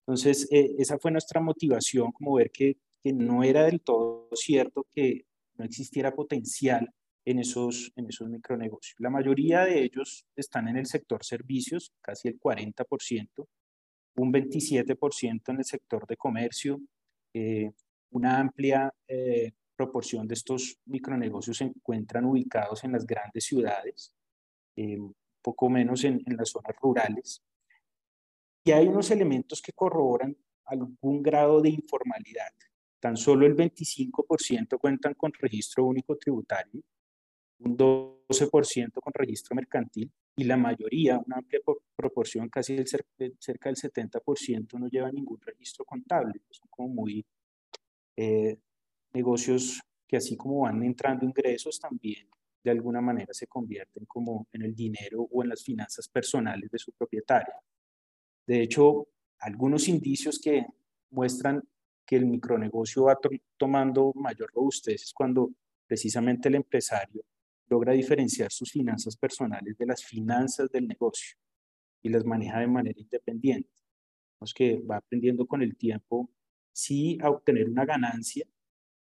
Entonces, 0.01 0.47
eh, 0.51 0.75
esa 0.77 0.97
fue 0.99 1.11
nuestra 1.11 1.41
motivación, 1.41 2.11
como 2.11 2.35
ver 2.35 2.51
que, 2.51 2.77
que 3.01 3.13
no 3.13 3.43
era 3.43 3.63
del 3.63 3.81
todo 3.81 4.29
cierto 4.33 4.87
que 4.91 5.25
no 5.55 5.65
existiera 5.65 6.13
potencial 6.13 6.89
en 7.25 7.39
esos, 7.39 7.91
en 7.95 8.07
esos 8.07 8.29
micronegocios. 8.29 8.95
La 8.99 9.09
mayoría 9.09 9.65
de 9.65 9.83
ellos 9.83 10.25
están 10.35 10.67
en 10.67 10.77
el 10.77 10.85
sector 10.85 11.23
servicios, 11.23 11.93
casi 12.01 12.29
el 12.29 12.39
40%, 12.39 13.47
un 14.15 14.33
27% 14.33 15.41
en 15.49 15.57
el 15.57 15.65
sector 15.65 16.05
de 16.07 16.17
comercio, 16.17 16.81
eh, 17.33 17.71
una 18.11 18.39
amplia 18.39 18.93
eh, 19.07 19.51
proporción 19.75 20.27
de 20.27 20.33
estos 20.33 20.77
micronegocios 20.85 21.57
se 21.57 21.65
encuentran 21.65 22.25
ubicados 22.25 22.83
en 22.83 22.91
las 22.91 23.05
grandes 23.05 23.45
ciudades, 23.45 24.13
eh, 24.75 24.97
poco 25.41 25.69
menos 25.69 26.03
en, 26.03 26.21
en 26.25 26.35
las 26.35 26.49
zonas 26.49 26.75
rurales. 26.81 27.41
Y 28.65 28.71
hay 28.71 28.87
unos 28.87 29.09
elementos 29.11 29.61
que 29.61 29.71
corroboran 29.71 30.35
algún 30.65 31.23
grado 31.23 31.61
de 31.61 31.69
informalidad. 31.69 32.51
Tan 32.99 33.15
solo 33.15 33.45
el 33.45 33.55
25% 33.55 34.77
cuentan 34.79 35.13
con 35.13 35.31
registro 35.31 35.85
único 35.85 36.17
tributario, 36.17 36.81
un 37.59 37.77
12% 37.77 39.01
con 39.01 39.13
registro 39.13 39.55
mercantil 39.55 40.11
y 40.35 40.43
la 40.45 40.57
mayoría, 40.57 41.19
una 41.25 41.37
amplia 41.37 41.59
proporción, 41.95 42.49
casi 42.49 42.75
el 42.75 42.87
cerca 42.87 43.69
del 43.69 43.75
70%, 43.75 44.79
no 44.79 44.87
lleva 44.87 45.11
ningún 45.11 45.39
registro 45.41 45.83
contable. 45.83 46.41
Son 46.49 46.67
como 46.69 46.89
muy 46.89 47.25
eh, 48.15 48.57
negocios 49.13 49.81
que 50.07 50.17
así 50.17 50.37
como 50.37 50.61
van 50.61 50.83
entrando 50.83 51.25
ingresos, 51.25 51.79
también 51.79 52.29
de 52.63 52.71
alguna 52.71 53.01
manera 53.01 53.33
se 53.33 53.47
convierten 53.47 54.05
como 54.05 54.47
en 54.51 54.63
el 54.63 54.75
dinero 54.75 55.27
o 55.31 55.43
en 55.43 55.49
las 55.49 55.63
finanzas 55.63 56.07
personales 56.09 56.69
de 56.69 56.79
su 56.79 56.91
propietario. 56.91 57.53
De 58.45 58.61
hecho, 58.61 59.07
algunos 59.39 59.87
indicios 59.87 60.39
que 60.39 60.65
muestran 61.11 61.63
que 62.05 62.15
el 62.15 62.25
micronegocio 62.25 63.03
va 63.03 63.17
tomando 63.57 64.11
mayor 64.15 64.51
robustez 64.53 65.03
es 65.03 65.13
cuando 65.13 65.51
precisamente 65.85 66.49
el 66.49 66.55
empresario 66.55 67.23
logra 67.69 67.93
diferenciar 67.93 68.51
sus 68.51 68.71
finanzas 68.71 69.15
personales 69.15 69.77
de 69.77 69.85
las 69.85 70.03
finanzas 70.03 70.69
del 70.71 70.87
negocio 70.87 71.37
y 72.01 72.09
las 72.09 72.25
maneja 72.25 72.59
de 72.59 72.67
manera 72.67 72.99
independiente. 72.99 73.69
Es 74.41 74.53
que 74.53 74.79
va 74.79 74.97
aprendiendo 74.97 75.45
con 75.45 75.61
el 75.61 75.75
tiempo, 75.75 76.29
sí, 76.71 77.17
a 77.21 77.29
obtener 77.29 77.69
una 77.69 77.85
ganancia 77.85 78.45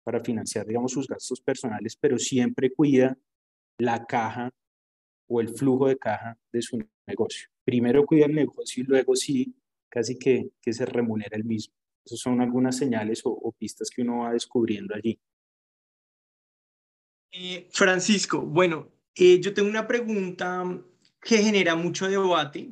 para 0.03 0.19
financiar, 0.19 0.65
digamos, 0.65 0.91
sus 0.91 1.07
gastos 1.07 1.41
personales, 1.41 1.95
pero 1.95 2.17
siempre 2.17 2.71
cuida 2.71 3.17
la 3.77 4.05
caja 4.05 4.51
o 5.27 5.41
el 5.41 5.49
flujo 5.49 5.87
de 5.87 5.97
caja 5.97 6.37
de 6.51 6.61
su 6.61 6.79
negocio. 7.05 7.49
Primero 7.63 8.05
cuida 8.05 8.25
el 8.25 8.33
negocio 8.33 8.83
y 8.83 8.87
luego 8.87 9.15
sí, 9.15 9.55
casi 9.89 10.17
que, 10.17 10.49
que 10.61 10.73
se 10.73 10.85
remunera 10.85 11.37
el 11.37 11.43
mismo. 11.43 11.75
Esas 12.05 12.19
son 12.19 12.41
algunas 12.41 12.77
señales 12.77 13.21
o 13.25 13.51
pistas 13.51 13.89
que 13.89 14.01
uno 14.01 14.19
va 14.19 14.31
descubriendo 14.31 14.95
allí. 14.95 15.19
Eh, 17.39 17.67
Francisco, 17.71 18.41
bueno, 18.41 18.89
eh, 19.15 19.39
yo 19.39 19.53
tengo 19.53 19.69
una 19.69 19.87
pregunta 19.87 20.63
que 21.21 21.37
genera 21.37 21.75
mucho 21.75 22.07
debate. 22.07 22.69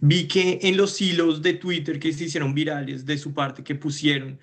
Vi 0.00 0.26
que 0.26 0.58
en 0.62 0.76
los 0.76 1.00
hilos 1.00 1.40
de 1.40 1.54
Twitter 1.54 2.00
que 2.00 2.12
se 2.12 2.24
hicieron 2.24 2.52
virales 2.52 3.06
de 3.06 3.16
su 3.16 3.32
parte 3.32 3.62
que 3.62 3.76
pusieron, 3.76 4.40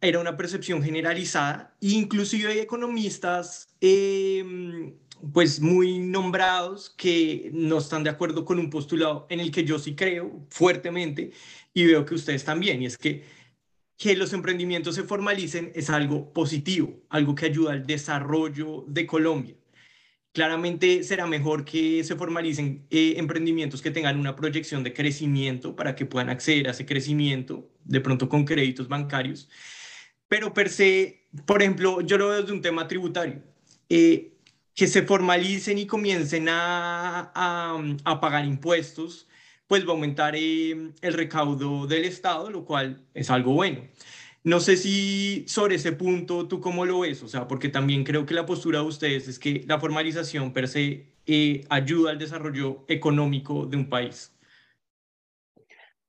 era 0.00 0.20
una 0.20 0.38
percepción 0.38 0.82
generalizada. 0.82 1.76
Inclusive 1.80 2.50
hay 2.50 2.60
economistas 2.60 3.68
em, 3.82 4.94
pues 5.34 5.60
muy 5.60 5.98
nombrados 5.98 6.88
que 6.96 7.50
no 7.52 7.76
están 7.78 8.02
de 8.04 8.10
acuerdo 8.10 8.46
con 8.46 8.58
un 8.58 8.70
postulado 8.70 9.26
en 9.28 9.40
el 9.40 9.50
que 9.50 9.64
yo 9.64 9.78
sí 9.78 9.94
creo 9.94 10.46
fuertemente 10.48 11.32
y 11.74 11.84
veo 11.84 12.06
que 12.06 12.14
ustedes 12.14 12.44
también, 12.44 12.80
y 12.82 12.86
es 12.86 12.96
que 12.96 13.22
que 14.00 14.16
los 14.16 14.32
emprendimientos 14.32 14.94
se 14.94 15.02
formalicen 15.02 15.72
es 15.74 15.90
algo 15.90 16.32
positivo, 16.32 17.02
algo 17.10 17.34
que 17.34 17.44
ayuda 17.44 17.72
al 17.72 17.86
desarrollo 17.86 18.82
de 18.88 19.06
Colombia. 19.06 19.54
Claramente 20.32 21.02
será 21.02 21.26
mejor 21.26 21.66
que 21.66 22.02
se 22.02 22.16
formalicen 22.16 22.86
eh, 22.88 23.16
emprendimientos 23.18 23.82
que 23.82 23.90
tengan 23.90 24.18
una 24.18 24.36
proyección 24.36 24.82
de 24.82 24.94
crecimiento 24.94 25.76
para 25.76 25.94
que 25.94 26.06
puedan 26.06 26.30
acceder 26.30 26.66
a 26.66 26.70
ese 26.70 26.86
crecimiento, 26.86 27.70
de 27.84 28.00
pronto 28.00 28.30
con 28.30 28.46
créditos 28.46 28.88
bancarios. 28.88 29.50
Pero 30.28 30.54
per 30.54 30.70
se, 30.70 31.26
por 31.44 31.60
ejemplo, 31.60 32.00
yo 32.00 32.16
lo 32.16 32.28
veo 32.28 32.40
desde 32.40 32.54
un 32.54 32.62
tema 32.62 32.88
tributario. 32.88 33.42
Eh, 33.90 34.32
que 34.74 34.86
se 34.86 35.02
formalicen 35.02 35.76
y 35.76 35.86
comiencen 35.86 36.48
a, 36.48 37.32
a, 37.34 37.82
a 38.04 38.20
pagar 38.20 38.46
impuestos, 38.46 39.28
pues 39.70 39.86
va 39.86 39.90
a 39.90 39.92
aumentar 39.92 40.34
eh, 40.34 40.72
el 41.00 41.12
recaudo 41.12 41.86
del 41.86 42.04
Estado, 42.04 42.50
lo 42.50 42.64
cual 42.64 43.06
es 43.14 43.30
algo 43.30 43.52
bueno. 43.52 43.82
No 44.42 44.58
sé 44.58 44.76
si 44.76 45.44
sobre 45.46 45.76
ese 45.76 45.92
punto 45.92 46.48
tú 46.48 46.60
cómo 46.60 46.84
lo 46.84 46.98
ves, 46.98 47.22
o 47.22 47.28
sea, 47.28 47.46
porque 47.46 47.68
también 47.68 48.02
creo 48.02 48.26
que 48.26 48.34
la 48.34 48.46
postura 48.46 48.80
de 48.80 48.86
ustedes 48.86 49.28
es 49.28 49.38
que 49.38 49.62
la 49.68 49.78
formalización 49.78 50.52
per 50.52 50.66
se 50.66 51.12
eh, 51.24 51.64
ayuda 51.70 52.10
al 52.10 52.18
desarrollo 52.18 52.84
económico 52.88 53.64
de 53.64 53.76
un 53.76 53.88
país. 53.88 54.36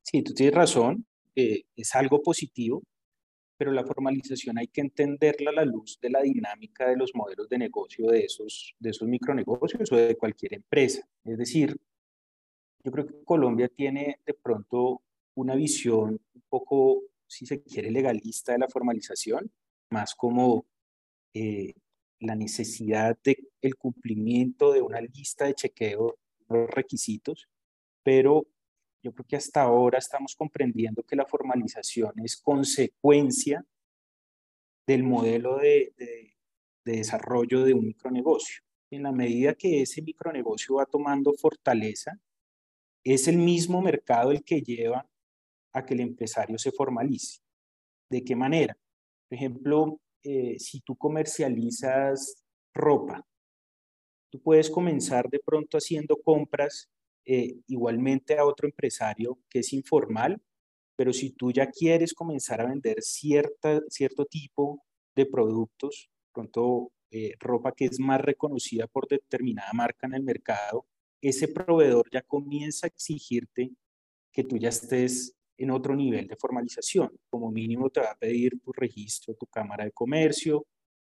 Sí, 0.01 0.23
tú 0.23 0.33
tienes 0.33 0.55
razón. 0.55 1.05
eh, 1.35 1.61
es 1.75 1.93
algo 1.93 2.23
positivo, 2.23 2.81
pero 3.57 3.71
la 3.71 3.85
formalización 3.85 4.57
hay 4.57 4.69
que 4.69 4.81
entenderla 4.81 5.51
a 5.51 5.53
la 5.53 5.65
luz 5.65 5.99
de 6.01 6.09
la 6.09 6.23
dinámica 6.23 6.89
de 6.89 6.97
los 6.97 7.11
modelos 7.13 7.47
de 7.47 7.59
negocio 7.59 8.07
de 8.07 8.21
esos, 8.21 8.73
de 8.79 8.89
esos 8.89 9.07
micronegocios 9.07 9.91
o 9.91 9.97
de 9.97 10.17
cualquier 10.17 10.55
empresa. 10.55 11.07
Es 11.23 11.37
decir, 11.37 11.77
yo 12.83 12.91
creo 12.91 13.07
que 13.07 13.23
Colombia 13.23 13.67
tiene 13.67 14.19
de 14.25 14.33
pronto 14.33 15.01
una 15.35 15.55
visión 15.55 16.19
un 16.33 16.43
poco, 16.49 17.01
si 17.27 17.45
se 17.45 17.61
quiere, 17.61 17.91
legalista 17.91 18.53
de 18.53 18.59
la 18.59 18.67
formalización, 18.67 19.51
más 19.89 20.15
como 20.15 20.65
eh, 21.33 21.73
la 22.19 22.35
necesidad 22.35 23.17
de 23.23 23.37
el 23.61 23.75
cumplimiento 23.75 24.71
de 24.71 24.81
una 24.81 25.01
lista 25.01 25.45
de 25.45 25.55
chequeo, 25.55 26.17
los 26.49 26.69
requisitos, 26.69 27.47
pero 28.03 28.45
yo 29.03 29.13
creo 29.13 29.25
que 29.27 29.35
hasta 29.35 29.61
ahora 29.61 29.97
estamos 29.97 30.35
comprendiendo 30.35 31.03
que 31.03 31.15
la 31.15 31.25
formalización 31.25 32.13
es 32.23 32.37
consecuencia 32.37 33.65
del 34.85 35.03
modelo 35.03 35.57
de, 35.57 35.93
de, 35.97 36.35
desarrollo 36.83 37.63
de 37.63 37.73
un 37.73 37.85
micronegocio. 37.85 38.61
En 38.91 39.03
la 39.03 39.11
medida 39.11 39.53
que 39.53 39.83
ese 39.83 40.01
micronegocio 40.01 40.75
va 40.75 40.85
tomando 40.85 41.33
fortaleza, 41.33 42.19
es 43.03 43.27
el 43.27 43.37
mismo 43.37 43.81
mercado 43.81 44.31
el 44.31 44.43
que 44.43 44.61
lleva 44.61 45.07
a 45.73 45.85
que 45.85 45.93
el 45.93 46.01
empresario 46.01 46.57
se 46.57 46.71
formalice. 46.71 47.39
¿De 48.09 48.23
qué 48.23 48.35
manera? 48.35 48.77
Por 49.29 49.37
ejemplo, 49.37 50.01
eh, 50.23 50.57
si 50.59 50.81
tú 50.81 50.95
comercializas 50.95 52.43
ropa, 52.73 53.25
tú 54.29 54.41
puedes 54.41 54.69
comenzar 54.69 55.29
de 55.29 55.39
pronto 55.39 55.77
haciendo 55.77 56.17
compras 56.17 56.89
eh, 57.25 57.55
igualmente 57.67 58.37
a 58.37 58.45
otro 58.45 58.67
empresario 58.67 59.39
que 59.49 59.59
es 59.59 59.73
informal, 59.73 60.41
pero 60.95 61.13
si 61.13 61.31
tú 61.31 61.51
ya 61.51 61.67
quieres 61.67 62.13
comenzar 62.13 62.61
a 62.61 62.67
vender 62.67 63.01
cierta, 63.01 63.81
cierto 63.89 64.25
tipo 64.25 64.83
de 65.15 65.25
productos, 65.25 66.09
pronto 66.33 66.91
eh, 67.11 67.33
ropa 67.39 67.73
que 67.73 67.85
es 67.85 67.99
más 67.99 68.21
reconocida 68.21 68.87
por 68.87 69.07
determinada 69.07 69.71
marca 69.73 70.07
en 70.07 70.13
el 70.13 70.23
mercado, 70.23 70.85
ese 71.21 71.47
proveedor 71.47 72.09
ya 72.11 72.21
comienza 72.21 72.87
a 72.87 72.89
exigirte 72.89 73.71
que 74.31 74.43
tú 74.43 74.57
ya 74.57 74.69
estés 74.69 75.35
en 75.57 75.71
otro 75.71 75.95
nivel 75.95 76.27
de 76.27 76.35
formalización. 76.35 77.11
Como 77.29 77.51
mínimo 77.51 77.89
te 77.89 77.99
va 77.99 78.11
a 78.11 78.17
pedir 78.17 78.59
tu 78.61 78.71
registro, 78.73 79.35
tu 79.35 79.45
cámara 79.45 79.85
de 79.85 79.91
comercio 79.91 80.65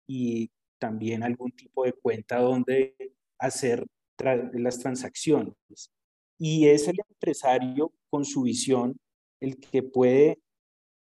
y 0.08 0.50
también 0.80 1.24
algún 1.24 1.52
tipo 1.52 1.84
de 1.84 1.94
cuenta 1.94 2.40
donde 2.40 2.96
hacer 3.38 3.86
las 4.54 4.80
transacciones. 4.80 5.56
Y 6.38 6.68
es 6.68 6.88
el 6.88 6.98
empresario 7.10 7.94
con 8.10 8.26
su 8.26 8.44
visión 8.44 8.98
el 9.40 9.60
que 9.60 9.84
puede 9.84 10.40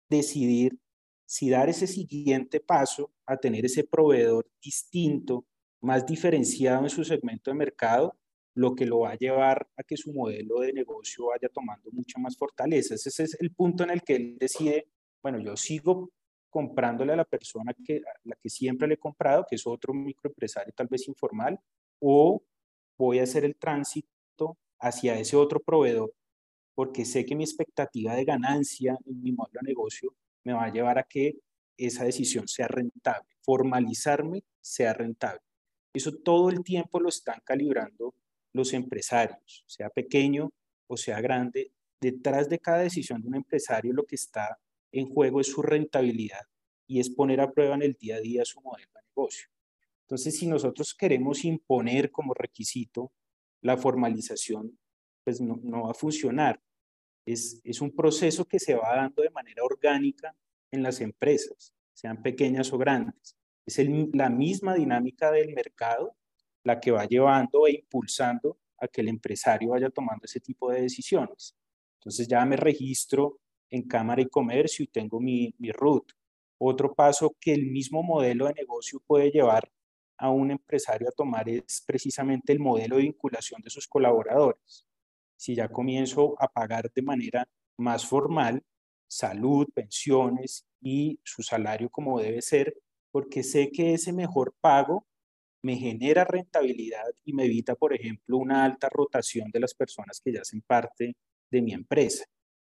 decidir 0.10 0.78
si 1.26 1.50
dar 1.50 1.70
ese 1.70 1.88
siguiente 1.88 2.60
paso 2.60 3.12
a 3.26 3.38
tener 3.38 3.66
ese 3.66 3.84
proveedor 3.84 4.50
distinto, 4.62 5.46
más 5.82 6.06
diferenciado 6.06 6.84
en 6.84 6.90
su 6.90 7.04
segmento 7.04 7.52
de 7.52 7.56
mercado, 7.56 8.18
lo 8.56 8.76
que 8.76 8.86
lo 8.86 9.00
va 9.00 9.12
a 9.12 9.18
llevar 9.18 9.68
a 9.78 9.84
que 9.84 9.98
su 9.98 10.14
modelo 10.14 10.60
de 10.60 10.74
negocio 10.74 11.28
vaya 11.28 11.50
tomando 11.50 11.92
mucha 11.92 12.20
más 12.20 12.36
fortaleza. 12.38 12.96
Ese 12.96 13.24
es 13.24 13.38
el 13.40 13.52
punto 13.54 13.84
en 13.84 13.92
el 13.92 14.04
que 14.04 14.16
él 14.16 14.38
decide, 14.40 14.88
bueno, 15.22 15.40
yo 15.40 15.56
sigo 15.56 16.12
comprándole 16.50 17.14
a 17.14 17.18
la 17.18 17.26
persona 17.26 17.74
que, 17.86 17.98
a 17.98 18.20
la 18.24 18.36
que 18.36 18.50
siempre 18.50 18.88
le 18.88 18.96
he 18.96 18.98
comprado, 18.98 19.46
que 19.48 19.56
es 19.56 19.68
otro 19.68 19.94
microempresario 19.94 20.74
tal 20.76 20.88
vez 20.88 21.08
informal, 21.08 21.60
o 22.00 22.44
voy 22.98 23.20
a 23.20 23.24
hacer 23.24 23.46
el 23.46 23.56
tránsito 23.56 24.58
hacia 24.80 25.18
ese 25.20 25.36
otro 25.36 25.60
proveedor, 25.60 26.14
porque 26.74 27.06
sé 27.06 27.26
que 27.26 27.36
mi 27.36 27.44
expectativa 27.44 28.16
de 28.16 28.26
ganancia 28.26 28.98
en 29.06 29.22
mi 29.22 29.32
modelo 29.32 29.60
de 29.62 29.68
negocio 29.70 30.16
me 30.44 30.54
va 30.54 30.66
a 30.66 30.72
llevar 30.72 30.98
a 30.98 31.04
que 31.04 31.38
esa 31.78 32.04
decisión 32.04 32.48
sea 32.48 32.68
rentable, 32.68 33.30
formalizarme 33.42 34.44
sea 34.60 34.94
rentable. 34.94 35.42
Eso 35.94 36.14
todo 36.18 36.50
el 36.50 36.64
tiempo 36.64 37.00
lo 37.00 37.10
están 37.10 37.40
calibrando 37.44 38.14
los 38.54 38.74
empresarios, 38.74 39.64
sea 39.68 39.90
pequeño 39.90 40.52
o 40.88 40.98
sea 40.98 41.22
grande. 41.22 41.72
Detrás 42.02 42.50
de 42.50 42.60
cada 42.60 42.80
decisión 42.80 43.22
de 43.22 43.28
un 43.28 43.36
empresario 43.36 43.94
lo 43.94 44.06
que 44.06 44.16
está 44.16 44.58
en 44.92 45.08
juego 45.08 45.42
es 45.42 45.48
su 45.48 45.62
rentabilidad 45.62 46.42
y 46.88 47.00
es 47.00 47.10
poner 47.10 47.42
a 47.42 47.52
prueba 47.52 47.76
en 47.76 47.84
el 47.84 47.94
día 47.94 48.16
a 48.16 48.22
día 48.22 48.46
su 48.46 48.62
modelo 48.62 48.90
de 48.96 49.02
negocio. 49.08 49.50
Entonces, 50.06 50.38
si 50.38 50.48
nosotros 50.48 50.96
queremos 50.96 51.46
imponer 51.46 52.10
como 52.10 52.34
requisito 52.34 53.14
la 53.62 53.78
formalización, 53.78 54.80
pues 55.24 55.40
no, 55.40 55.84
va 55.84 55.92
a 55.92 55.94
funcionar. 55.94 56.60
Es, 57.28 57.62
es 57.64 57.80
un 57.82 57.96
proceso 57.96 58.46
que 58.46 58.60
se 58.60 58.74
va 58.74 58.96
dando 58.96 59.22
de 59.22 59.30
manera 59.30 59.64
orgánica 59.64 60.36
en 60.72 60.82
las 60.82 61.00
empresas, 61.02 61.76
sean 61.94 62.24
pequeñas 62.24 62.74
o 62.74 62.80
grandes. 62.80 63.38
Es 63.68 63.78
la 64.14 64.32
misma 64.32 64.74
dinámica 64.74 65.32
del 65.32 65.54
mercado 65.54 66.16
la 66.70 66.80
que 66.80 66.92
va 66.92 67.06
llevando 67.06 67.68
e 67.68 67.72
impulsando 67.72 68.58
a 68.78 68.88
que 68.88 69.02
el 69.02 69.10
empresario 69.10 69.70
vaya 69.70 69.90
tomando 69.90 70.26
ese 70.26 70.40
tipo 70.40 70.72
de 70.72 70.82
decisiones. 70.82 71.56
Entonces 72.00 72.28
ya 72.28 72.46
me 72.46 72.56
registro 72.56 73.40
en 73.70 73.88
Cámara 73.88 74.22
y 74.22 74.30
Comercio 74.30 74.84
y 74.84 74.88
tengo 74.88 75.20
mi, 75.20 75.54
mi 75.58 75.72
RUT. 75.72 76.12
Otro 76.60 76.94
paso 76.94 77.36
que 77.40 77.54
el 77.54 77.66
mismo 77.66 78.04
modelo 78.04 78.48
de 78.48 78.54
negocio 78.54 79.02
puede 79.06 79.32
llevar 79.32 79.72
a 80.18 80.30
un 80.30 80.52
empresario 80.52 81.08
a 81.08 81.12
tomar 81.12 81.48
es 81.50 81.82
precisamente 81.86 82.52
el 82.52 82.60
modelo 82.60 82.98
de 82.98 83.04
vinculación 83.04 83.62
de 83.62 83.70
sus 83.70 83.88
colaboradores. 83.88 84.86
Si 85.38 85.56
ya 85.56 85.70
comienzo 85.70 86.36
a 86.40 86.48
pagar 86.48 86.92
de 86.94 87.02
manera 87.02 87.48
más 87.78 88.06
formal 88.06 88.64
salud, 89.08 89.68
pensiones 89.74 90.68
y 90.82 91.20
su 91.24 91.42
salario 91.42 91.90
como 91.90 92.20
debe 92.20 92.42
ser, 92.42 92.76
porque 93.12 93.44
sé 93.44 93.72
que 93.72 93.94
ese 93.94 94.14
mejor 94.14 94.54
pago 94.62 95.06
me 95.62 95.76
genera 95.76 96.24
rentabilidad 96.24 97.06
y 97.26 97.34
me 97.34 97.46
evita, 97.46 97.76
por 97.76 97.94
ejemplo, 97.94 98.38
una 98.38 98.64
alta 98.64 98.90
rotación 98.90 99.50
de 99.52 99.60
las 99.60 99.74
personas 99.74 100.22
que 100.24 100.34
ya 100.34 100.42
hacen 100.42 100.62
parte 100.62 101.16
de 101.52 101.62
mi 101.62 101.74
empresa. 101.74 102.26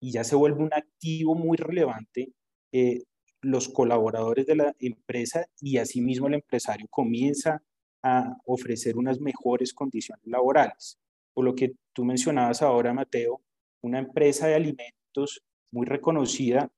Y 0.01 0.13
ya 0.13 0.25
se 0.25 0.37
vuelve 0.37 0.63
un 0.63 0.75
activo 0.75 1.35
muy 1.35 1.57
relevante 1.57 2.33
eh, 2.73 3.03
los 3.41 3.69
colaboradores 3.69 4.47
de 4.47 4.57
la 4.57 4.75
empresa 4.79 5.47
y 5.61 5.79
asimismo 5.79 6.27
el 6.27 6.35
empresario 6.35 6.87
comienza 6.91 7.63
a 8.03 8.37
ofrecer 8.47 8.97
unas 8.97 9.21
mejores 9.21 9.73
condiciones 9.73 10.27
laborales. 10.27 10.99
Por 11.33 11.45
lo 11.45 11.55
que 11.55 11.73
tú 11.93 12.05
mencionabas 12.05 12.63
ahora, 12.63 12.93
Mateo, 12.93 13.43
una 13.83 13.99
empresa 13.99 14.47
de 14.47 14.55
alimentos 14.55 15.43
muy 15.71 15.87
reconocida 15.87 16.71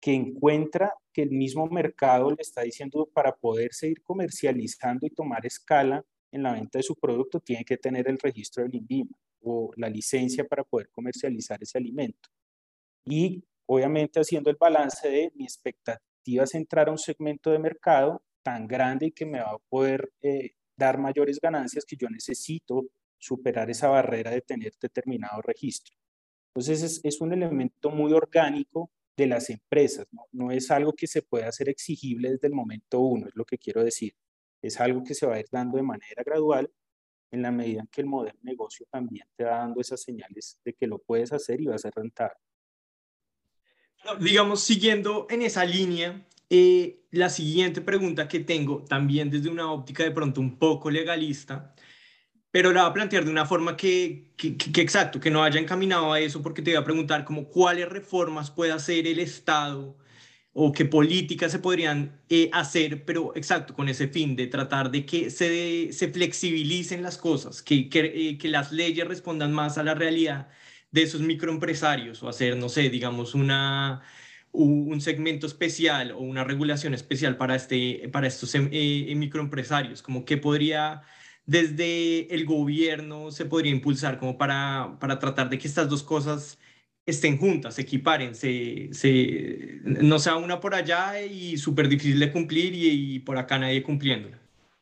que 0.00 0.14
encuentra 0.14 0.94
que 1.14 1.22
el 1.22 1.30
mismo 1.30 1.66
mercado 1.68 2.30
le 2.30 2.42
está 2.42 2.62
diciendo 2.62 3.08
para 3.14 3.34
poder 3.34 3.72
seguir 3.72 4.02
comercializando 4.02 5.06
y 5.06 5.10
tomar 5.10 5.46
escala 5.46 6.04
en 6.32 6.42
la 6.42 6.52
venta 6.52 6.80
de 6.80 6.82
su 6.82 6.96
producto, 6.96 7.38
tiene 7.40 7.64
que 7.64 7.76
tener 7.76 8.08
el 8.08 8.18
registro 8.18 8.64
del 8.64 8.74
INVIMA 8.74 9.16
o 9.42 9.70
la 9.76 9.88
licencia 9.88 10.44
para 10.44 10.64
poder 10.64 10.90
comercializar 10.90 11.62
ese 11.62 11.78
alimento. 11.78 12.28
Y 13.04 13.44
obviamente 13.66 14.18
haciendo 14.18 14.50
el 14.50 14.56
balance 14.58 15.08
de 15.08 15.32
mi 15.36 15.44
expectativa 15.44 16.42
es 16.42 16.54
entrar 16.54 16.88
a 16.88 16.92
un 16.92 16.98
segmento 16.98 17.52
de 17.52 17.60
mercado 17.60 18.22
tan 18.42 18.66
grande 18.66 19.06
y 19.06 19.12
que 19.12 19.24
me 19.24 19.38
va 19.38 19.52
a 19.52 19.58
poder 19.68 20.12
eh, 20.20 20.54
dar 20.76 20.98
mayores 20.98 21.38
ganancias 21.40 21.84
que 21.84 21.96
yo 21.96 22.08
necesito 22.10 22.86
superar 23.18 23.70
esa 23.70 23.88
barrera 23.88 24.32
de 24.32 24.40
tener 24.40 24.72
determinado 24.80 25.40
registro. 25.40 25.94
Entonces 26.48 26.82
es, 26.82 27.00
es 27.04 27.20
un 27.20 27.32
elemento 27.32 27.90
muy 27.90 28.12
orgánico 28.12 28.90
de 29.16 29.26
las 29.26 29.50
empresas, 29.50 30.06
¿no? 30.10 30.22
no 30.32 30.50
es 30.50 30.70
algo 30.70 30.92
que 30.92 31.06
se 31.06 31.22
pueda 31.22 31.48
hacer 31.48 31.68
exigible 31.68 32.32
desde 32.32 32.48
el 32.48 32.54
momento 32.54 33.00
uno, 33.00 33.28
es 33.28 33.34
lo 33.36 33.44
que 33.44 33.58
quiero 33.58 33.84
decir. 33.84 34.14
Es 34.60 34.80
algo 34.80 35.04
que 35.04 35.14
se 35.14 35.26
va 35.26 35.34
a 35.34 35.40
ir 35.40 35.46
dando 35.50 35.76
de 35.76 35.82
manera 35.82 36.22
gradual 36.24 36.70
en 37.30 37.42
la 37.42 37.50
medida 37.50 37.80
en 37.80 37.86
que 37.88 38.00
el 38.00 38.06
modelo 38.06 38.36
de 38.42 38.50
negocio 38.50 38.86
también 38.90 39.26
te 39.36 39.44
va 39.44 39.58
dando 39.58 39.80
esas 39.80 40.00
señales 40.00 40.60
de 40.64 40.72
que 40.72 40.86
lo 40.86 40.98
puedes 40.98 41.32
hacer 41.32 41.60
y 41.60 41.66
va 41.66 41.74
a 41.74 41.90
rentable. 41.90 42.38
Digamos, 44.20 44.62
siguiendo 44.62 45.26
en 45.30 45.42
esa 45.42 45.64
línea, 45.64 46.26
eh, 46.50 47.04
la 47.10 47.30
siguiente 47.30 47.80
pregunta 47.80 48.28
que 48.28 48.40
tengo, 48.40 48.84
también 48.84 49.30
desde 49.30 49.48
una 49.48 49.72
óptica 49.72 50.04
de 50.04 50.10
pronto 50.10 50.40
un 50.40 50.58
poco 50.58 50.90
legalista, 50.90 51.73
pero 52.54 52.72
la 52.72 52.82
voy 52.82 52.90
a 52.90 52.92
plantear 52.94 53.24
de 53.24 53.32
una 53.32 53.46
forma 53.46 53.76
que, 53.76 54.28
que, 54.36 54.56
que, 54.56 54.80
exacto, 54.80 55.18
que 55.18 55.28
no 55.28 55.42
haya 55.42 55.58
encaminado 55.58 56.12
a 56.12 56.20
eso, 56.20 56.40
porque 56.40 56.62
te 56.62 56.70
voy 56.70 56.78
a 56.78 56.84
preguntar 56.84 57.24
como 57.24 57.48
cuáles 57.48 57.88
reformas 57.88 58.48
puede 58.52 58.70
hacer 58.70 59.08
el 59.08 59.18
Estado 59.18 59.98
o 60.52 60.70
qué 60.70 60.84
políticas 60.84 61.50
se 61.50 61.58
podrían 61.58 62.20
eh, 62.28 62.50
hacer, 62.52 63.04
pero 63.04 63.34
exacto, 63.34 63.74
con 63.74 63.88
ese 63.88 64.06
fin 64.06 64.36
de 64.36 64.46
tratar 64.46 64.92
de 64.92 65.04
que 65.04 65.30
se, 65.30 65.92
se 65.92 66.12
flexibilicen 66.12 67.02
las 67.02 67.18
cosas, 67.18 67.60
que, 67.60 67.88
que, 67.88 68.30
eh, 68.30 68.38
que 68.38 68.46
las 68.46 68.70
leyes 68.70 69.08
respondan 69.08 69.52
más 69.52 69.76
a 69.76 69.82
la 69.82 69.94
realidad 69.96 70.48
de 70.92 71.02
esos 71.02 71.22
microempresarios 71.22 72.22
o 72.22 72.28
hacer, 72.28 72.56
no 72.56 72.68
sé, 72.68 72.88
digamos, 72.88 73.34
una, 73.34 74.02
un 74.52 75.00
segmento 75.00 75.48
especial 75.48 76.12
o 76.12 76.18
una 76.20 76.44
regulación 76.44 76.94
especial 76.94 77.36
para, 77.36 77.56
este, 77.56 78.08
para 78.12 78.28
estos 78.28 78.54
eh, 78.54 79.12
microempresarios, 79.16 80.02
como 80.02 80.24
que 80.24 80.36
podría 80.36 81.02
desde 81.46 82.34
el 82.34 82.46
gobierno 82.46 83.30
se 83.30 83.44
podría 83.44 83.72
impulsar 83.72 84.18
como 84.18 84.38
para, 84.38 84.96
para 85.00 85.18
tratar 85.18 85.50
de 85.50 85.58
que 85.58 85.68
estas 85.68 85.88
dos 85.88 86.02
cosas 86.02 86.58
estén 87.06 87.36
juntas, 87.36 87.74
se 87.74 87.82
equiparen, 87.82 88.34
se, 88.34 88.88
se, 88.92 89.80
no 89.84 90.18
sea 90.18 90.36
una 90.36 90.58
por 90.60 90.74
allá 90.74 91.20
y 91.22 91.56
súper 91.58 91.88
difícil 91.88 92.18
de 92.18 92.32
cumplir 92.32 92.72
y, 92.74 93.18
por 93.20 93.36
acá 93.36 93.58
nadie 93.58 93.82
cumpliendo. 93.82 94.30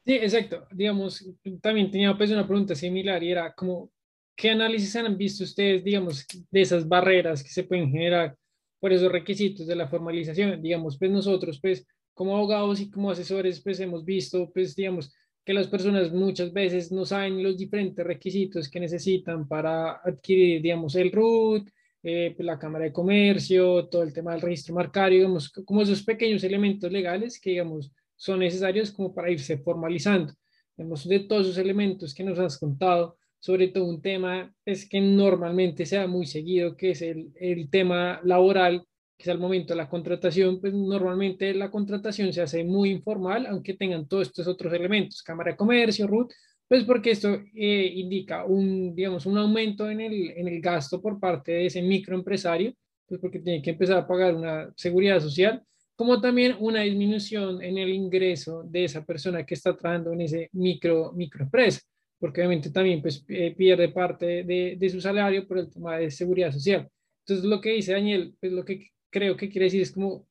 Sí, 0.05 0.15
exacto. 0.15 0.67
Digamos, 0.71 1.29
también 1.61 1.91
tenía 1.91 2.17
pues 2.17 2.31
una 2.31 2.47
pregunta 2.47 2.75
similar 2.75 3.23
y 3.23 3.33
era 3.33 3.53
como, 3.55 3.91
¿qué 4.37 4.51
análisis 4.51 4.95
han 4.97 5.17
visto 5.17 5.45
ustedes, 5.45 5.83
digamos, 5.83 6.27
de 6.51 6.61
esas 6.61 6.87
barreras 6.87 7.43
que 7.43 7.51
se 7.51 7.65
pueden 7.65 7.91
generar 7.91 8.37
por 8.81 8.93
esos 8.93 9.11
requisitos 9.11 9.67
de 9.67 9.77
la 9.77 9.89
formalización? 9.89 10.63
Digamos, 10.63 10.99
pues 10.99 11.11
nosotros, 11.11 11.59
pues 11.61 11.87
como 12.15 12.37
abogados 12.37 12.81
y 12.81 12.91
como 12.91 13.11
asesores, 13.11 13.61
pues 13.61 13.81
hemos 13.81 14.05
visto, 14.05 14.51
pues 14.53 14.77
digamos, 14.77 15.13
que 15.45 15.55
las 15.55 15.67
personas 15.67 16.13
muchas 16.13 16.53
veces 16.53 16.93
no 16.93 17.05
saben 17.05 17.43
los 17.43 17.59
diferentes 17.59 18.07
requisitos 18.07 18.69
que 18.69 18.81
necesitan 18.81 19.49
para 19.49 20.01
adquirir, 20.05 20.63
digamos, 20.63 20.95
el 20.95 21.11
RUT, 21.11 21.69
eh, 22.03 22.33
pues, 22.37 22.47
la 22.47 22.59
Cámara 22.59 22.85
de 22.85 22.93
Comercio, 22.93 23.89
todo 23.89 24.03
el 24.03 24.13
tema 24.13 24.33
del 24.33 24.41
registro 24.41 24.75
marcario, 24.75 25.19
digamos, 25.19 25.51
como 25.51 25.83
esos 25.83 26.03
pequeños 26.03 26.45
elementos 26.45 26.91
legales 26.91 27.41
que, 27.41 27.51
digamos, 27.51 27.93
son 28.17 28.41
necesarios 28.41 28.93
como 28.93 29.15
para 29.15 29.31
irse 29.31 29.59
formalizando. 29.59 30.33
Digamos, 30.77 31.09
de 31.09 31.21
todos 31.21 31.47
esos 31.47 31.59
elementos 31.59 32.15
que 32.15 32.25
nos 32.25 32.39
has 32.39 32.59
contado, 32.59 33.17
sobre 33.39 33.69
todo 33.69 33.85
un 33.85 34.01
tema 34.01 34.55
es 34.65 34.89
que 34.89 35.01
normalmente 35.01 35.87
se 35.87 35.97
da 35.97 36.07
muy 36.07 36.27
seguido, 36.27 36.77
que 36.77 36.93
es 36.93 37.03
el, 37.03 37.33
el 37.35 37.69
tema 37.69 38.21
laboral, 38.23 38.87
que 39.23 39.31
es 39.31 39.35
al 39.35 39.39
momento 39.39 39.73
de 39.73 39.77
la 39.77 39.89
contratación, 39.89 40.61
pues 40.61 40.75
normalmente 40.75 41.55
la 41.55 41.71
contratación 41.71 42.33
se 42.33 42.43
hace 42.43 42.65
muy 42.65 42.91
informal, 42.91 43.47
aunque 43.47 43.75
tengan 43.75 44.09
todos 44.09 44.27
estos 44.27 44.49
otros 44.49 44.73
elementos, 44.73 45.23
Cámara 45.23 45.53
de 45.53 45.57
Comercio, 45.57 46.09
RUT, 46.09 46.33
pues 46.67 46.83
porque 46.83 47.13
esto 47.13 47.41
eh, 47.55 47.93
indica 47.95 48.45
un, 48.45 48.97
digamos, 48.97 49.25
un 49.27 49.39
aumento 49.39 49.89
en 49.89 50.01
el, 50.01 50.31
en 50.31 50.49
el 50.49 50.61
gasto 50.61 51.01
por 51.01 51.21
parte 51.21 51.53
de 51.53 51.67
ese 51.67 51.83
microempresario, 51.83 52.75
pues 53.07 53.21
porque 53.21 53.39
tiene 53.39 53.63
que 53.63 53.71
empezar 53.71 53.99
a 53.99 54.07
pagar 54.09 54.35
una 54.35 54.73
seguridad 54.77 55.21
social, 55.21 55.63
como 55.95 56.21
también 56.21 56.57
una 56.59 56.81
disminución 56.81 57.63
en 57.63 57.79
el 57.79 57.91
ingreso 57.91 58.65
de 58.65 58.85
esa 58.85 59.05
persona 59.05 59.47
que 59.47 59.55
está 59.55 59.77
trabajando 59.77 60.13
en 60.15 60.23
ese 60.23 60.49
micro, 60.53 61.13
microempresa, 61.13 61.81
porque 62.19 62.41
obviamente 62.41 62.71
también 62.71 63.01
pues, 63.01 63.25
eh, 63.29 63.55
pierde 63.57 63.89
parte 63.91 64.43
de, 64.43 64.75
de, 64.77 64.91
su 64.91 65.01
salario 65.01 65.47
por 65.47 65.59
el 65.59 65.71
tema 65.71 65.99
de 65.99 66.11
seguridad 66.11 66.51
social. 66.51 66.89
Entonces, 67.25 67.45
lo 67.45 67.61
que 67.61 67.71
dice 67.71 67.93
Daniel, 67.93 68.35
pues 68.41 68.51
lo 68.51 68.65
que 68.65 68.93
creo 69.13 69.37
que 69.37 69.49
quiere 69.49 69.67
decir 69.67 69.83
es 69.83 69.93
como, 69.93 70.27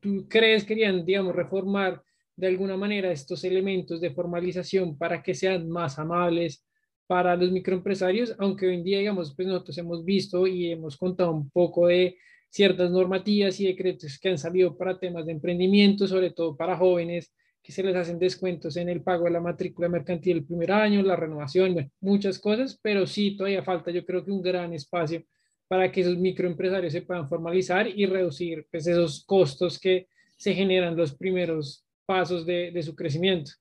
tú 0.00 0.26
crees 0.28 0.62
que 0.62 0.68
querían, 0.68 1.04
digamos, 1.04 1.34
reformar 1.34 2.02
de 2.36 2.46
alguna 2.46 2.76
manera 2.76 3.10
estos 3.10 3.44
elementos 3.44 4.00
de 4.00 4.12
formalización 4.12 4.96
para 4.96 5.22
que 5.22 5.34
sean 5.34 5.68
más 5.68 5.98
amables 5.98 6.64
para 7.06 7.36
los 7.36 7.50
microempresarios, 7.50 8.34
aunque 8.38 8.66
hoy 8.66 8.76
en 8.76 8.84
día, 8.84 8.98
digamos, 8.98 9.34
pues 9.34 9.48
nosotros 9.48 9.76
hemos 9.78 10.04
visto 10.04 10.46
y 10.46 10.70
hemos 10.70 10.96
contado 10.96 11.32
un 11.32 11.50
poco 11.50 11.86
de 11.88 12.16
ciertas 12.50 12.90
normativas 12.90 13.60
y 13.60 13.66
decretos 13.66 14.18
que 14.18 14.28
han 14.28 14.38
salido 14.38 14.76
para 14.76 14.98
temas 14.98 15.26
de 15.26 15.32
emprendimiento, 15.32 16.06
sobre 16.06 16.30
todo 16.30 16.56
para 16.56 16.76
jóvenes, 16.76 17.32
que 17.62 17.72
se 17.72 17.82
les 17.82 17.96
hacen 17.96 18.18
descuentos 18.18 18.76
en 18.76 18.88
el 18.88 19.02
pago 19.02 19.24
de 19.24 19.32
la 19.32 19.40
matrícula 19.40 19.88
mercantil 19.88 20.38
el 20.38 20.46
primer 20.46 20.70
año, 20.70 21.02
la 21.02 21.16
renovación, 21.16 21.90
muchas 22.00 22.38
cosas, 22.38 22.78
pero 22.80 23.06
sí 23.06 23.36
todavía 23.36 23.62
falta, 23.62 23.90
yo 23.90 24.04
creo 24.04 24.24
que 24.24 24.30
un 24.30 24.42
gran 24.42 24.72
espacio 24.72 25.24
para 25.68 25.90
que 25.90 26.00
esos 26.00 26.16
microempresarios 26.16 26.92
se 26.92 27.02
puedan 27.02 27.28
formalizar 27.28 27.88
y 27.88 28.06
reducir 28.06 28.66
pues, 28.70 28.86
esos 28.86 29.24
costos 29.24 29.78
que 29.78 30.08
se 30.36 30.54
generan 30.54 30.96
los 30.96 31.14
primeros 31.14 31.84
pasos 32.04 32.46
de, 32.46 32.80
su 32.82 32.94
crecimiento. 32.94 33.52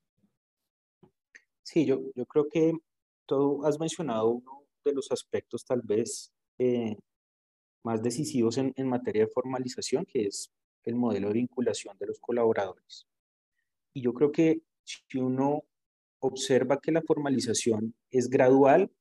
Sí, 1.64 1.86
yo, 1.86 2.02
yo 2.16 2.26
creo 2.26 2.48
que 2.48 2.74
tú 3.26 3.66
has 3.66 3.80
mencionado 3.80 4.30
uno 4.30 4.64
de 4.84 4.94
los 4.94 5.12
aspectos 5.12 5.66
tal 5.66 5.82
vez 5.82 6.32
eh, 6.60 6.96
más 7.84 8.04
decisivos 8.04 8.58
en, 8.58 8.72
en 8.76 8.88
materia 8.88 9.24
de 9.24 9.32
formalización, 9.32 10.06
que 10.06 10.28
es 10.28 10.52
el 10.84 10.96
modelo 10.96 11.30
de 11.30 11.36
vinculación 11.36 11.98
de 11.98 12.08
los 12.08 12.20
colaboradores. 12.20 13.08
Y 13.94 14.02
yo 14.02 14.14
creo 14.14 14.32
que 14.32 14.62
si 14.84 15.18
uno 15.18 15.64
observa 16.20 16.80
que 16.80 16.92
la 16.92 17.02
formalización 17.02 17.96
es 18.12 18.30
gradual, 18.30 18.92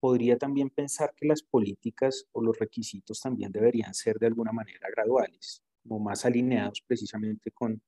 podría 0.00 0.36
también 0.36 0.70
pensar 0.70 1.12
que 1.16 1.26
las 1.26 1.42
políticas 1.42 2.26
o 2.32 2.42
los 2.42 2.58
requisitos 2.58 3.20
también 3.20 3.52
deberían 3.52 3.94
ser 3.94 4.18
de 4.18 4.26
alguna 4.26 4.52
manera 4.52 4.88
graduales, 4.90 5.62
como 5.82 5.98
más 5.98 6.24
alineados 6.24 6.82
precisamente 6.86 7.50
con 7.50 7.80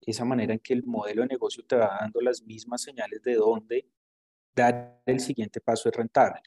esa 0.00 0.24
manera 0.24 0.54
en 0.54 0.60
que 0.60 0.72
el 0.72 0.84
modelo 0.84 1.22
de 1.22 1.28
negocio 1.28 1.64
te 1.64 1.76
va 1.76 1.98
dando 2.00 2.20
las 2.20 2.42
mismas 2.42 2.82
señales 2.82 3.22
de 3.22 3.34
dónde 3.34 3.86
dar 4.54 5.00
el 5.06 5.20
siguiente 5.20 5.60
paso 5.60 5.88
es 5.88 5.96
rentable. 5.96 6.42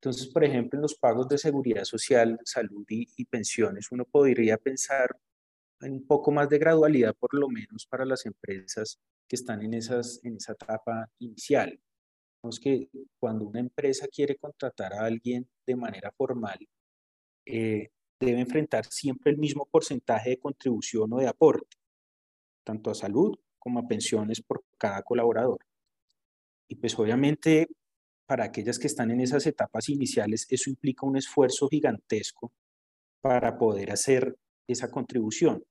Entonces, 0.00 0.28
por 0.28 0.44
ejemplo, 0.44 0.78
en 0.78 0.82
los 0.82 0.94
pagos 0.94 1.28
de 1.28 1.38
seguridad 1.38 1.84
social, 1.84 2.38
salud 2.44 2.84
y, 2.88 3.24
pensiones, 3.24 3.90
uno 3.90 4.04
podría 4.04 4.56
pensar 4.56 5.18
en 5.80 5.92
un 5.92 6.06
poco 6.06 6.30
más 6.30 6.48
de 6.48 6.58
gradualidad, 6.58 7.14
por 7.14 7.34
lo 7.34 7.48
menos 7.48 7.86
para 7.86 8.04
las 8.04 8.24
empresas 8.24 9.00
que 9.28 9.36
están 9.36 9.62
en, 9.62 9.74
esas, 9.74 10.20
en 10.22 10.36
esa 10.36 10.52
etapa 10.52 11.10
inicial. 11.18 11.80
Que 12.60 12.88
cuando 13.18 13.44
una 13.44 13.60
empresa 13.60 14.06
quiere 14.08 14.36
contratar 14.36 14.94
a 14.94 15.04
alguien 15.04 15.48
de 15.66 15.76
manera 15.76 16.12
formal, 16.16 16.58
eh, 17.44 17.90
debe 18.20 18.40
enfrentar 18.40 18.86
siempre 18.86 19.32
el 19.32 19.38
mismo 19.38 19.66
porcentaje 19.66 20.30
de 20.30 20.38
contribución 20.38 21.12
o 21.12 21.18
de 21.18 21.28
aporte 21.28 21.76
tanto 22.66 22.90
a 22.90 22.94
salud 22.94 23.38
como 23.58 23.78
a 23.78 23.86
pensiones 23.86 24.42
por 24.42 24.64
cada 24.76 25.02
colaborador. 25.02 25.58
Y 26.68 26.74
pues 26.74 26.98
obviamente 26.98 27.68
para 28.26 28.44
aquellas 28.44 28.78
que 28.80 28.88
están 28.88 29.12
en 29.12 29.20
esas 29.20 29.46
etapas 29.46 29.88
iniciales, 29.88 30.46
eso 30.50 30.68
implica 30.68 31.06
un 31.06 31.16
esfuerzo 31.16 31.68
gigantesco 31.68 32.52
para 33.20 33.56
poder 33.56 33.92
hacer 33.92 34.36
esa 34.66 34.90
contribución. 34.90 35.64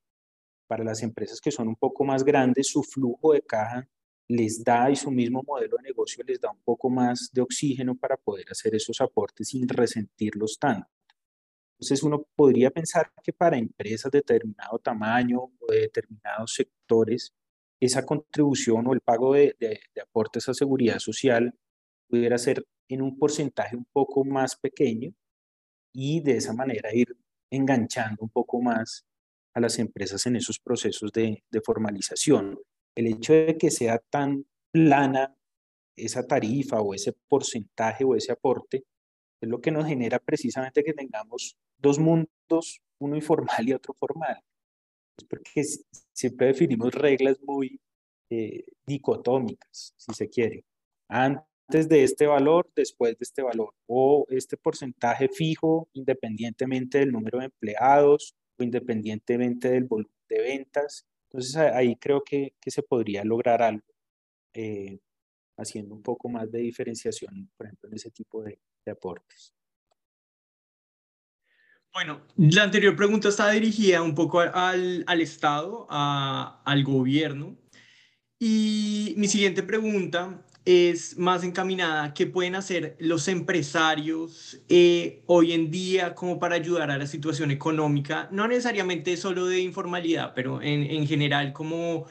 Para 0.68 0.86
las 0.86 1.04
empresas 1.04 1.42
que 1.42 1.52
son 1.52 1.68
un 1.68 1.76
poco 1.76 2.06
más 2.06 2.24
grandes, 2.24 2.68
su 2.70 2.82
flujo 2.82 3.34
de 3.34 3.42
caja 3.42 3.90
les 4.28 4.64
da 4.64 4.90
y 4.90 4.96
su 4.96 5.12
mismo 5.12 5.44
modelo 5.46 5.78
de 5.78 5.84
negocio 5.84 6.24
les 6.26 6.40
da 6.40 6.50
un 6.52 6.62
poco 6.64 6.90
más 6.90 7.30
de 7.32 7.42
oxígeno 7.42 7.96
para 7.96 8.18
poder 8.18 8.46
hacer 8.50 8.76
esos 8.76 9.00
aportes 9.02 9.50
sin 9.50 9.68
resentirlos 9.68 10.58
tanto. 10.60 10.88
Entonces 11.76 12.04
uno 12.04 12.26
podría 12.36 12.72
pensar 12.72 13.12
que 13.22 13.34
para 13.34 13.58
empresas 13.58 14.12
de 14.12 14.20
determinado 14.20 14.80
tamaño 14.80 15.52
o 15.60 15.72
de 15.72 15.82
determinados 15.82 16.54
sectores, 16.54 17.34
esa 17.80 18.06
contribución 18.06 18.88
o 18.88 18.94
el 18.94 19.02
pago 19.02 19.34
de, 19.34 19.56
aportes 20.02 20.48
a 20.48 20.54
seguridad 20.54 21.00
social 21.00 21.54
pudiera 22.08 22.38
ser 22.38 22.66
en 22.88 23.02
un 23.02 23.18
porcentaje 23.20 23.76
un 23.76 23.86
poco 23.92 24.24
más 24.24 24.56
pequeño 24.56 25.14
y 25.94 26.22
de 26.22 26.38
esa 26.38 26.54
manera 26.54 26.94
ir 26.94 27.16
enganchando 27.52 28.24
un 28.24 28.30
poco 28.30 28.62
más 28.62 29.06
a 29.54 29.60
las 29.60 29.78
empresas 29.80 30.26
en 30.26 30.38
esos 30.38 30.60
procesos 30.60 31.12
de, 31.12 31.44
de 31.50 31.62
formalización. 31.62 32.58
El 32.96 33.08
hecho 33.08 33.34
de 33.34 33.58
que 33.58 33.72
sea 33.72 34.00
tan 34.00 34.46
plana 34.72 35.36
esa 35.96 36.26
tarifa 36.26 36.82
o 36.82 36.94
ese 36.94 37.14
porcentaje 37.28 38.04
o 38.04 38.16
ese 38.16 38.32
aporte 38.32 38.86
es 39.42 39.50
lo 39.50 39.62
que 39.62 39.72
nos 39.72 39.86
genera 39.86 40.20
precisamente 40.20 40.84
que 40.84 40.94
tengamos 40.94 41.58
dos 41.78 42.00
mundos, 42.00 42.82
uno 43.00 43.16
informal 43.16 43.68
y 43.68 43.74
otro 43.74 43.94
formal. 43.94 44.42
Es 45.18 45.26
porque 45.26 45.64
siempre 46.14 46.48
definimos 46.48 46.94
reglas 46.94 47.38
muy 47.42 47.80
eh, 48.30 48.66
dicotómicas, 48.86 49.94
si 49.98 50.14
se 50.14 50.30
quiere. 50.30 50.66
Antes 51.08 51.88
de 51.88 52.04
este 52.04 52.28
valor, 52.28 52.70
después 52.76 53.18
de 53.18 53.24
este 53.24 53.42
valor, 53.42 53.74
o 53.88 54.26
este 54.30 54.58
porcentaje 54.58 55.30
fijo 55.30 55.90
independientemente 55.94 57.00
del 57.00 57.12
número 57.12 57.40
de 57.40 57.46
empleados 57.46 58.36
o 58.58 58.64
independientemente 58.64 59.70
del 59.70 59.86
volumen 59.86 60.12
de 60.30 60.42
ventas. 60.42 61.06
Entonces 61.36 61.58
ahí 61.58 61.98
creo 61.98 62.24
que, 62.24 62.54
que 62.62 62.72
se 62.72 62.82
podría 62.82 63.26
lograr 63.26 63.62
algo, 63.62 63.84
eh, 64.54 65.00
haciendo 65.58 65.94
un 65.94 66.02
poco 66.02 66.30
más 66.30 66.50
de 66.50 66.60
diferenciación, 66.60 67.52
por 67.58 67.66
ejemplo, 67.66 67.90
en 67.90 67.96
ese 67.96 68.10
tipo 68.10 68.42
de, 68.42 68.58
aportes. 68.90 69.54
Bueno, 71.92 72.22
la 72.38 72.64
anterior 72.64 72.96
pregunta 72.96 73.28
está 73.30 73.50
dirigida 73.50 74.02
un 74.02 74.16
poco 74.16 74.40
al, 74.40 75.04
al 75.08 75.22
Estado, 75.22 75.88
al 75.90 76.84
gobierno. 76.84 77.58
Y 78.40 79.16
mi 79.18 79.28
siguiente 79.28 79.64
pregunta 79.64 80.45
es 80.66 81.18
más 81.18 81.44
encaminada, 81.44 82.14
¿qué 82.14 82.26
pueden 82.28 82.56
hacer 82.56 82.96
los 83.00 83.28
empresarios 83.28 84.62
eh, 84.68 85.24
hoy 85.28 85.54
en 85.54 85.72
día 85.72 86.16
como 86.16 86.40
para 86.40 86.56
ayudar 86.56 86.92
a 86.92 86.98
la 86.98 87.08
situación 87.08 87.52
económica? 87.52 88.28
No 88.32 88.48
necesariamente 88.48 89.16
solo 89.18 89.46
de 89.46 89.60
informalidad, 89.62 90.34
pero 90.36 90.62
en, 90.62 90.84
en 90.84 91.08
general 91.08 91.54
como 91.54 92.08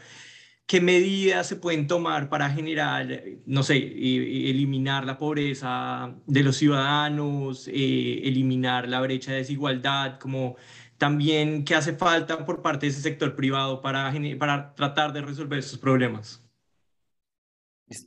¿Qué 0.67 0.81
medidas 0.81 1.47
se 1.47 1.57
pueden 1.57 1.87
tomar 1.87 2.31
para 2.31 2.49
generar, 2.51 3.23
no 3.45 3.63
sé, 3.63 3.77
eliminar 3.77 5.05
la 5.05 5.19
pobreza 5.19 6.15
de 6.27 6.43
los 6.43 6.57
ciudadanos, 6.57 7.69
eh, 7.69 8.23
eliminar 8.25 8.89
la 8.89 9.01
brecha 9.03 9.33
de 9.33 9.39
desigualdad, 9.39 10.19
como 10.19 10.57
también 10.97 11.65
qué 11.67 11.75
hace 11.75 11.95
falta 11.95 12.47
por 12.47 12.63
parte 12.63 12.87
de 12.87 12.93
ese 12.93 13.03
sector 13.03 13.37
privado 13.37 13.83
para, 13.83 14.13
para 14.39 14.75
tratar 14.75 15.13
de 15.13 15.21
resolver 15.23 15.59
esos 15.59 15.79
problemas? 15.79 16.44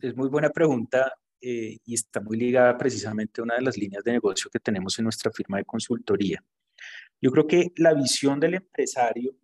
Es, 0.01 0.15
muy 0.15 0.27
buena 0.27 0.49
pregunta 0.49 1.13
eh, 1.39 1.77
y 1.85 1.93
está 1.93 2.19
muy 2.19 2.37
ligada 2.37 2.77
precisamente 2.77 3.39
a 3.39 3.43
una 3.45 3.55
de 3.55 3.61
las 3.61 3.77
líneas 3.77 4.03
de 4.03 4.11
negocio 4.11 4.49
que 4.51 4.59
tenemos 4.59 4.97
en 4.99 5.03
nuestra 5.03 5.31
firma 5.31 5.57
de 5.57 5.65
consultoría. 5.65 6.43
Yo 7.21 7.31
creo 7.31 7.47
que 7.47 7.71
la 7.77 7.93
visión 7.93 8.39
del 8.39 8.55
empresario, 8.55 9.35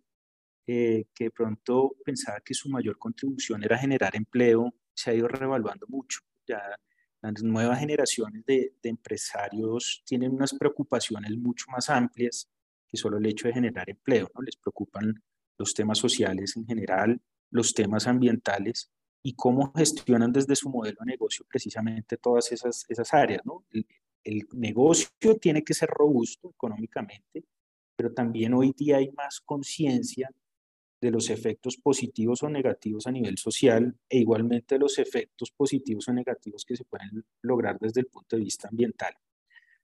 eh, 0.66 1.06
que 1.14 1.24
de 1.24 1.30
pronto 1.30 1.96
pensaba 2.04 2.40
que 2.40 2.52
su 2.52 2.68
mayor 2.68 2.98
contribución 2.98 3.64
era 3.64 3.78
generar 3.78 4.14
empleo, 4.14 4.74
se 4.92 5.10
ha 5.10 5.14
ido 5.14 5.28
revaluando 5.28 5.86
mucho. 5.88 6.20
Ya 6.46 6.60
las 7.22 7.42
nuevas 7.42 7.80
generaciones 7.80 8.44
de, 8.44 8.74
de 8.82 8.88
empresarios 8.90 10.02
tienen 10.04 10.32
unas 10.32 10.52
preocupaciones 10.52 11.36
mucho 11.38 11.66
más 11.70 11.88
amplias 11.88 12.50
que 12.86 12.98
solo 12.98 13.16
el 13.16 13.26
hecho 13.26 13.48
de 13.48 13.54
generar 13.54 13.88
empleo. 13.88 14.30
¿no? 14.34 14.42
Les 14.42 14.56
preocupan 14.56 15.22
los 15.56 15.72
temas 15.72 15.98
sociales 15.98 16.54
en 16.56 16.66
general, 16.66 17.20
los 17.50 17.72
temas 17.72 18.06
ambientales 18.06 18.90
y 19.26 19.32
cómo 19.32 19.72
gestionan 19.74 20.32
desde 20.32 20.54
su 20.54 20.68
modelo 20.68 20.98
de 21.00 21.06
negocio 21.06 21.46
precisamente 21.48 22.18
todas 22.18 22.52
esas, 22.52 22.84
esas 22.88 23.12
áreas. 23.14 23.40
¿no? 23.44 23.64
El, 23.72 24.46
negocio 24.52 25.08
tiene 25.40 25.62
que 25.62 25.74
ser 25.74 25.88
robusto 25.88 26.50
económicamente, 26.50 27.44
pero 27.96 28.12
también 28.12 28.54
hoy 28.54 28.74
día 28.76 28.98
hay 28.98 29.10
más 29.12 29.40
conciencia 29.40 30.30
de 31.00 31.10
los 31.10 31.28
efectos 31.30 31.76
positivos 31.76 32.42
o 32.42 32.48
negativos 32.48 33.06
a 33.06 33.12
nivel 33.12 33.36
social 33.36 33.94
e 34.08 34.18
igualmente 34.18 34.78
los 34.78 34.98
efectos 34.98 35.50
positivos 35.50 36.08
o 36.08 36.12
negativos 36.12 36.64
que 36.64 36.76
se 36.76 36.84
pueden 36.84 37.24
lograr 37.42 37.78
desde 37.78 38.00
el 38.00 38.06
punto 38.06 38.36
de 38.36 38.44
vista 38.44 38.68
ambiental. 38.68 39.14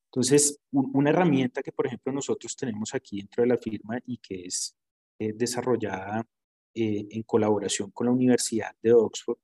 Entonces, 0.06 0.58
una 0.72 1.10
herramienta 1.10 1.62
que, 1.62 1.72
por 1.72 1.86
ejemplo, 1.86 2.12
nosotros 2.12 2.56
tenemos 2.56 2.94
aquí 2.94 3.18
dentro 3.18 3.42
de 3.42 3.48
la 3.48 3.58
firma 3.58 3.98
y 4.06 4.18
que 4.18 4.46
es 4.46 4.74
eh, 5.18 5.32
desarrollada 5.34 6.26
eh, 6.74 7.06
en 7.10 7.22
colaboración 7.22 7.90
con 7.90 8.06
la 8.06 8.12
Universidad 8.12 8.74
de 8.82 8.92
Oxford. 8.92 9.38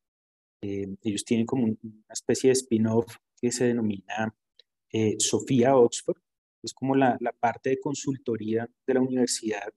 Eh, 0.63 0.97
ellos 1.03 1.25
tienen 1.25 1.47
como 1.47 1.65
una 1.65 2.13
especie 2.13 2.49
de 2.49 2.53
spin-off 2.53 3.17
que 3.41 3.53
se 3.53 3.67
denomina 3.67 4.35
eh, 4.93 5.17
Sofía 5.19 5.77
Oxford, 5.77 6.17
es 6.63 6.73
como 6.73 6.95
la, 6.95 7.17
la, 7.21 7.33
parte 7.33 7.71
de 7.71 7.81
consultoría 7.81 8.69
de 8.87 8.95
la 8.95 9.01
universidad 9.01 9.73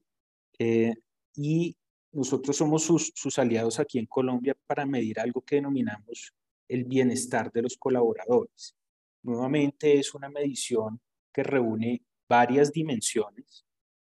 y 1.35 1.77
nosotros 2.11 2.57
somos 2.57 2.83
sus, 2.83 3.11
sus 3.15 3.37
aliados 3.37 3.79
aquí 3.79 3.99
en 3.99 4.07
Colombia 4.07 4.57
para 4.65 4.85
medir 4.85 5.19
algo 5.19 5.41
que 5.41 5.55
denominamos 5.55 6.33
el 6.67 6.85
bienestar 6.85 7.51
de 7.51 7.61
los 7.61 7.77
colaboradores. 7.77 8.75
Nuevamente 9.23 9.99
es 9.99 10.13
una 10.13 10.29
medición 10.29 10.99
que 11.33 11.43
reúne 11.43 12.03
varias 12.27 12.71
dimensiones, 12.71 13.65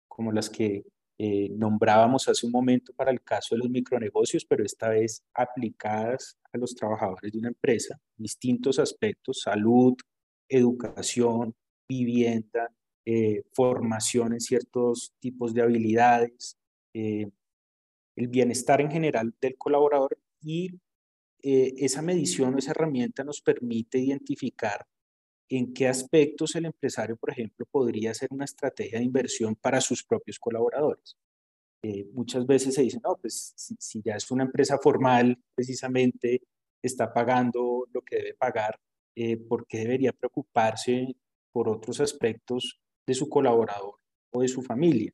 como 0.07 0.31
las 0.31 0.49
que 0.49 0.83
eh, 1.19 1.49
nombrábamos 1.49 2.27
hace 2.27 2.45
un 2.45 2.51
momento 2.51 2.93
para 2.93 3.09
el 3.09 3.23
caso 3.23 3.55
de 3.55 3.59
los 3.59 3.69
micronegocios, 3.71 4.45
pero 4.45 4.63
esta 4.63 4.89
vez 4.89 5.23
aplicadas 5.33 6.37
a 6.53 6.57
los 6.59 6.75
trabajadores 6.75 7.31
de 7.31 7.39
una 7.39 7.47
empresa, 7.47 7.99
distintos 8.15 8.77
aspectos, 8.77 9.41
salud, 9.41 9.95
educación, 10.47 11.55
vivienda, 11.89 12.71
eh, 13.03 13.43
formación 13.53 14.33
en 14.33 14.41
ciertos 14.41 15.13
tipos 15.19 15.55
de 15.55 15.63
habilidades, 15.63 16.55
eh, 16.93 17.27
el 18.15 18.27
bienestar 18.27 18.81
en 18.81 18.91
general 18.91 19.33
del 19.41 19.57
colaborador 19.57 20.17
y 20.41 20.69
esa 21.39 22.01
medición 22.01 22.55
o 22.55 22.57
esa 22.57 22.71
herramienta 22.71 23.23
nos 23.23 23.41
permite 23.41 23.99
identificar 23.99 24.85
en 25.49 25.73
qué 25.73 25.87
aspectos 25.87 26.55
el 26.55 26.65
empresario, 26.65 27.15
por 27.15 27.31
ejemplo, 27.31 27.65
podría 27.65 28.11
hacer 28.11 28.29
una 28.31 28.45
estrategia 28.45 28.99
de 28.99 29.05
inversión 29.05 29.55
para 29.55 29.81
sus 29.81 30.03
propios 30.03 30.39
colaboradores. 30.39 31.15
Eh, 31.83 32.05
muchas 32.13 32.45
veces 32.45 32.75
se 32.75 32.81
dice, 32.81 32.99
no, 33.03 33.15
pues 33.15 33.53
si, 33.55 34.01
ya 34.01 34.15
es 34.15 34.29
una 34.31 34.43
empresa 34.43 34.77
formal, 34.77 35.37
precisamente 35.55 36.41
está 36.81 37.13
pagando 37.13 37.85
lo 37.93 38.01
que 38.01 38.17
debe 38.17 38.33
pagar, 38.33 38.79
eh, 39.15 39.37
¿por 39.37 39.65
qué 39.67 39.79
debería 39.79 40.11
preocuparse 40.11 41.15
por 41.51 41.69
otros 41.69 41.99
aspectos 42.01 42.79
de 43.05 43.13
su 43.13 43.29
colaborador 43.29 43.95
o 44.31 44.41
de 44.41 44.47
su 44.47 44.61
familia? 44.61 45.11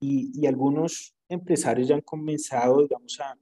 Y, 0.00 0.46
algunos 0.46 1.14
empresarios 1.28 1.88
ya 1.88 1.94
han 1.96 2.02
comenzado, 2.02 2.82
digamos, 2.82 3.18
a, 3.20 3.36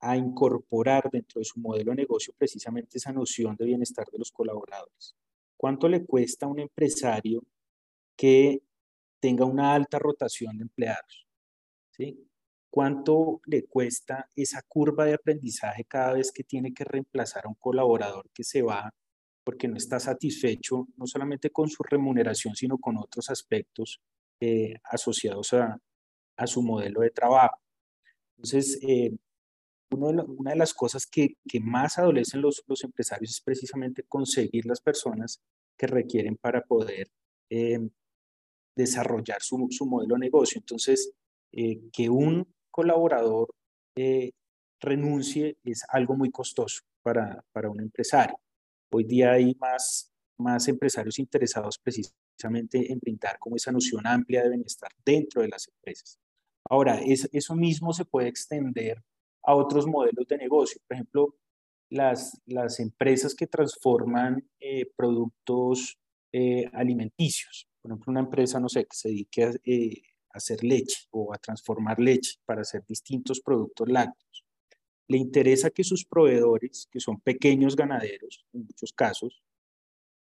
a 0.00 0.16
incorporar 0.16 1.10
dentro 1.10 1.40
de 1.40 1.44
su 1.44 1.60
modelo 1.60 1.90
de 1.90 1.96
negocio 1.96 2.34
precisamente 2.36 2.98
esa 2.98 3.12
noción 3.12 3.56
de 3.56 3.66
bienestar 3.66 4.06
de 4.10 4.18
los 4.18 4.30
colaboradores. 4.30 5.14
¿Cuánto 5.64 5.88
le 5.88 6.04
cuesta 6.04 6.44
a 6.44 6.50
un 6.50 6.58
empresario 6.58 7.42
que 8.14 8.60
tenga 9.18 9.46
una 9.46 9.72
alta 9.72 9.98
rotación 9.98 10.58
de 10.58 10.64
empleados? 10.64 11.26
¿Sí? 11.90 12.28
¿Cuánto 12.68 13.40
le 13.46 13.64
cuesta 13.64 14.28
esa 14.36 14.60
curva 14.68 15.06
de 15.06 15.14
aprendizaje 15.14 15.86
cada 15.86 16.12
vez 16.12 16.32
que 16.32 16.44
tiene 16.44 16.74
que 16.74 16.84
reemplazar 16.84 17.46
a 17.46 17.48
un 17.48 17.54
colaborador 17.54 18.28
que 18.34 18.44
se 18.44 18.60
va 18.60 18.92
porque 19.42 19.66
no 19.66 19.78
está 19.78 19.98
satisfecho 19.98 20.86
no 20.98 21.06
solamente 21.06 21.48
con 21.48 21.70
su 21.70 21.82
remuneración, 21.82 22.54
sino 22.54 22.76
con 22.76 22.98
otros 22.98 23.30
aspectos 23.30 24.02
eh, 24.40 24.74
asociados 24.84 25.54
a, 25.54 25.80
a, 26.36 26.46
su 26.46 26.62
modelo 26.62 27.00
de 27.00 27.08
trabajo? 27.08 27.58
Entonces, 28.36 28.78
eh, 28.82 29.16
una 29.90 30.50
de 30.50 30.56
las 30.56 30.74
cosas 30.74 31.06
que, 31.06 31.36
que 31.48 31.60
más 31.60 31.98
adolecen 31.98 32.40
los, 32.40 32.64
los, 32.66 32.82
empresarios 32.84 33.30
es 33.30 33.40
precisamente 33.40 34.02
conseguir 34.02 34.66
las 34.66 34.80
personas 34.80 35.40
que 35.76 35.86
requieren 35.86 36.36
para 36.36 36.62
poder 36.62 37.08
eh, 37.50 37.78
desarrollar 38.76 39.42
su, 39.42 39.68
su, 39.70 39.86
modelo 39.86 40.14
de 40.14 40.20
negocio. 40.20 40.58
Entonces, 40.58 41.12
eh, 41.52 41.80
que 41.92 42.10
un 42.10 42.46
colaborador 42.70 43.48
eh, 43.96 44.32
renuncie 44.80 45.56
es 45.64 45.84
algo 45.88 46.16
muy 46.16 46.30
costoso 46.30 46.82
para, 47.02 47.44
para 47.52 47.70
un 47.70 47.80
empresario. 47.80 48.36
Hoy 48.92 49.04
día 49.04 49.32
hay 49.32 49.54
más, 49.60 50.12
más 50.38 50.66
empresarios 50.68 51.18
interesados 51.18 51.78
precisamente 51.78 52.92
en 52.92 52.98
brindar 52.98 53.38
como 53.38 53.56
esa 53.56 53.72
noción 53.72 54.06
amplia 54.06 54.42
de 54.42 54.50
bienestar 54.50 54.90
dentro 55.04 55.42
de 55.42 55.48
las 55.48 55.68
empresas. 55.68 56.18
Ahora, 56.68 57.00
es, 57.00 57.28
eso 57.32 57.54
mismo 57.54 57.92
se 57.92 58.04
puede 58.04 58.28
extender 58.28 59.02
a 59.44 59.54
otros 59.54 59.86
modelos 59.86 60.26
de 60.26 60.38
negocio. 60.38 60.80
Por 60.86 60.94
ejemplo, 60.94 61.36
las, 61.90 62.40
las 62.46 62.80
empresas 62.80 63.34
que 63.34 63.46
transforman 63.46 64.48
eh, 64.58 64.90
productos 64.96 65.98
eh, 66.32 66.68
alimenticios. 66.72 67.68
Por 67.80 67.90
ejemplo, 67.92 68.10
una 68.10 68.20
empresa, 68.20 68.58
no 68.58 68.68
sé, 68.68 68.84
que 68.84 68.96
se 68.96 69.08
dedique 69.08 69.60
eh, 69.64 70.02
a 70.30 70.38
hacer 70.38 70.64
leche 70.64 71.06
o 71.10 71.32
a 71.32 71.38
transformar 71.38 72.00
leche 72.00 72.38
para 72.44 72.62
hacer 72.62 72.84
distintos 72.86 73.40
productos 73.40 73.88
lácteos. 73.88 74.44
Le 75.06 75.18
interesa 75.18 75.70
que 75.70 75.84
sus 75.84 76.04
proveedores, 76.04 76.88
que 76.90 76.98
son 76.98 77.20
pequeños 77.20 77.76
ganaderos 77.76 78.46
en 78.52 78.62
muchos 78.62 78.92
casos, 78.92 79.42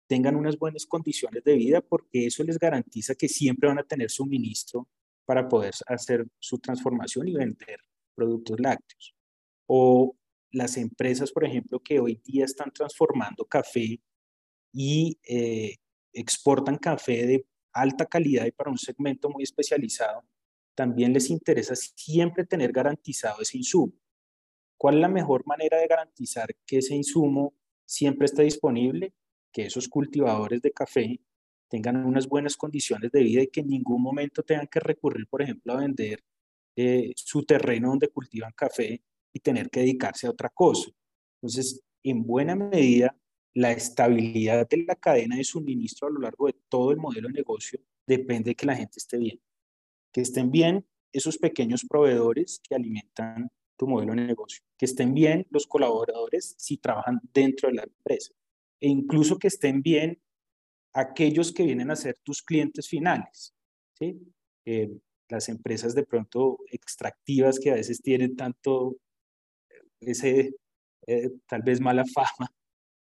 tengan 0.07 0.35
unas 0.35 0.57
buenas 0.57 0.85
condiciones 0.85 1.43
de 1.43 1.55
vida 1.55 1.81
porque 1.81 2.27
eso 2.27 2.43
les 2.43 2.57
garantiza 2.57 3.15
que 3.15 3.27
siempre 3.27 3.69
van 3.69 3.79
a 3.79 3.83
tener 3.83 4.09
suministro 4.09 4.87
para 5.25 5.47
poder 5.47 5.73
hacer 5.87 6.27
su 6.39 6.59
transformación 6.59 7.27
y 7.27 7.33
vender 7.33 7.79
productos 8.15 8.60
lácteos. 8.60 9.15
O 9.67 10.15
las 10.51 10.78
empresas, 10.78 11.32
por 11.32 11.45
ejemplo, 11.45 11.80
que 11.80 11.99
hoy 11.99 12.21
día 12.23 12.45
están 12.45 12.71
transformando 12.71 13.45
café 13.45 13.99
y 14.71 15.19
eh, 15.28 15.75
exportan 16.13 16.78
café 16.78 17.25
de 17.25 17.45
alta 17.73 18.06
calidad 18.06 18.45
y 18.45 18.51
para 18.51 18.71
un 18.71 18.78
segmento 18.78 19.30
muy 19.30 19.43
especializado, 19.43 20.23
también 20.75 21.13
les 21.13 21.30
interesa 21.30 21.75
siempre 21.75 22.45
tener 22.45 22.71
garantizado 22.71 23.41
ese 23.41 23.58
insumo. 23.58 23.93
¿Cuál 24.78 24.95
es 24.95 25.01
la 25.01 25.10
mejor 25.10 25.45
manera 25.45 25.78
de 25.78 25.88
garantizar 25.88 26.54
que 26.65 26.80
ese 26.80 26.95
insumo 26.95 27.54
siempre 27.86 28.25
esté 28.25 28.43
disponible? 28.43 29.13
Que 29.51 29.65
esos 29.65 29.88
cultivadores 29.88 30.62
de 30.62 30.71
café 30.71 31.19
tengan 31.69 32.06
unas 32.06 32.28
buenas 32.28 32.58
condiciones 32.58 33.12
de 33.12 33.23
vida 33.23 33.41
y 33.41 33.47
que 33.47 33.62
en 33.62 33.67
ningún 33.67 34.01
momento 34.01 34.43
tengan 34.43 34.67
que 34.67 34.80
recurrir, 34.80 35.28
por 35.28 35.41
ejemplo, 35.41 35.73
a 35.73 35.78
vender 35.78 36.23
eh, 36.75 37.13
su 37.15 37.43
terreno 37.43 37.89
donde 37.89 38.09
cultivan 38.09 38.51
café 38.55 39.01
y 39.33 39.39
tener 39.39 39.69
que 39.69 39.81
dedicarse 39.81 40.27
a 40.27 40.31
otra 40.31 40.49
cosa. 40.49 40.89
Entonces, 41.41 41.81
en 42.03 42.23
buena 42.23 42.55
medida, 42.55 43.15
la 43.53 43.71
estabilidad 43.71 44.67
de 44.67 44.85
la 44.85 44.95
cadena 44.95 45.38
de 45.38 45.43
suministro 45.43 46.07
a 46.07 46.11
lo 46.11 46.19
largo 46.19 46.47
de 46.47 46.55
todo 46.69 46.91
el 46.91 46.97
modelo 46.97 47.27
de 47.29 47.35
negocio 47.35 47.79
depende 48.05 48.51
de 48.51 48.55
que 48.55 48.65
la 48.65 48.75
gente 48.75 48.97
esté 48.97 49.17
bien. 49.17 49.41
Que 50.11 50.21
estén 50.21 50.51
bien 50.51 50.85
esos 51.13 51.38
pequeños 51.38 51.85
proveedores 51.89 52.59
que 52.61 52.75
alimentan 52.75 53.49
tu 53.77 53.88
modelo 53.88 54.13
de 54.13 54.27
negocio. 54.27 54.63
Que 54.77 54.85
estén 54.85 55.13
bien 55.13 55.47
los 55.49 55.65
colaboradores 55.67 56.55
si 56.57 56.77
trabajan 56.77 57.21
dentro 57.33 57.69
de 57.69 57.75
la 57.75 57.83
empresa. 57.83 58.33
E 58.81 58.89
incluso 58.89 59.39
que 59.39 59.47
estén 59.47 59.81
bien 59.81 60.21
aquellos 60.93 61.51
que 61.51 61.63
vienen 61.63 61.91
a 61.91 61.95
ser 61.95 62.17
tus 62.23 62.41
clientes 62.41 62.88
finales. 62.88 63.53
¿sí? 63.97 64.19
Eh, 64.65 64.97
las 65.29 65.49
empresas 65.49 65.95
de 65.95 66.05
pronto 66.05 66.59
extractivas 66.71 67.59
que 67.59 67.71
a 67.71 67.75
veces 67.75 68.01
tienen 68.01 68.35
tanto 68.35 68.97
ese 69.99 70.55
eh, 71.07 71.29
tal 71.47 71.61
vez 71.61 71.79
mala 71.79 72.03
fama 72.05 72.51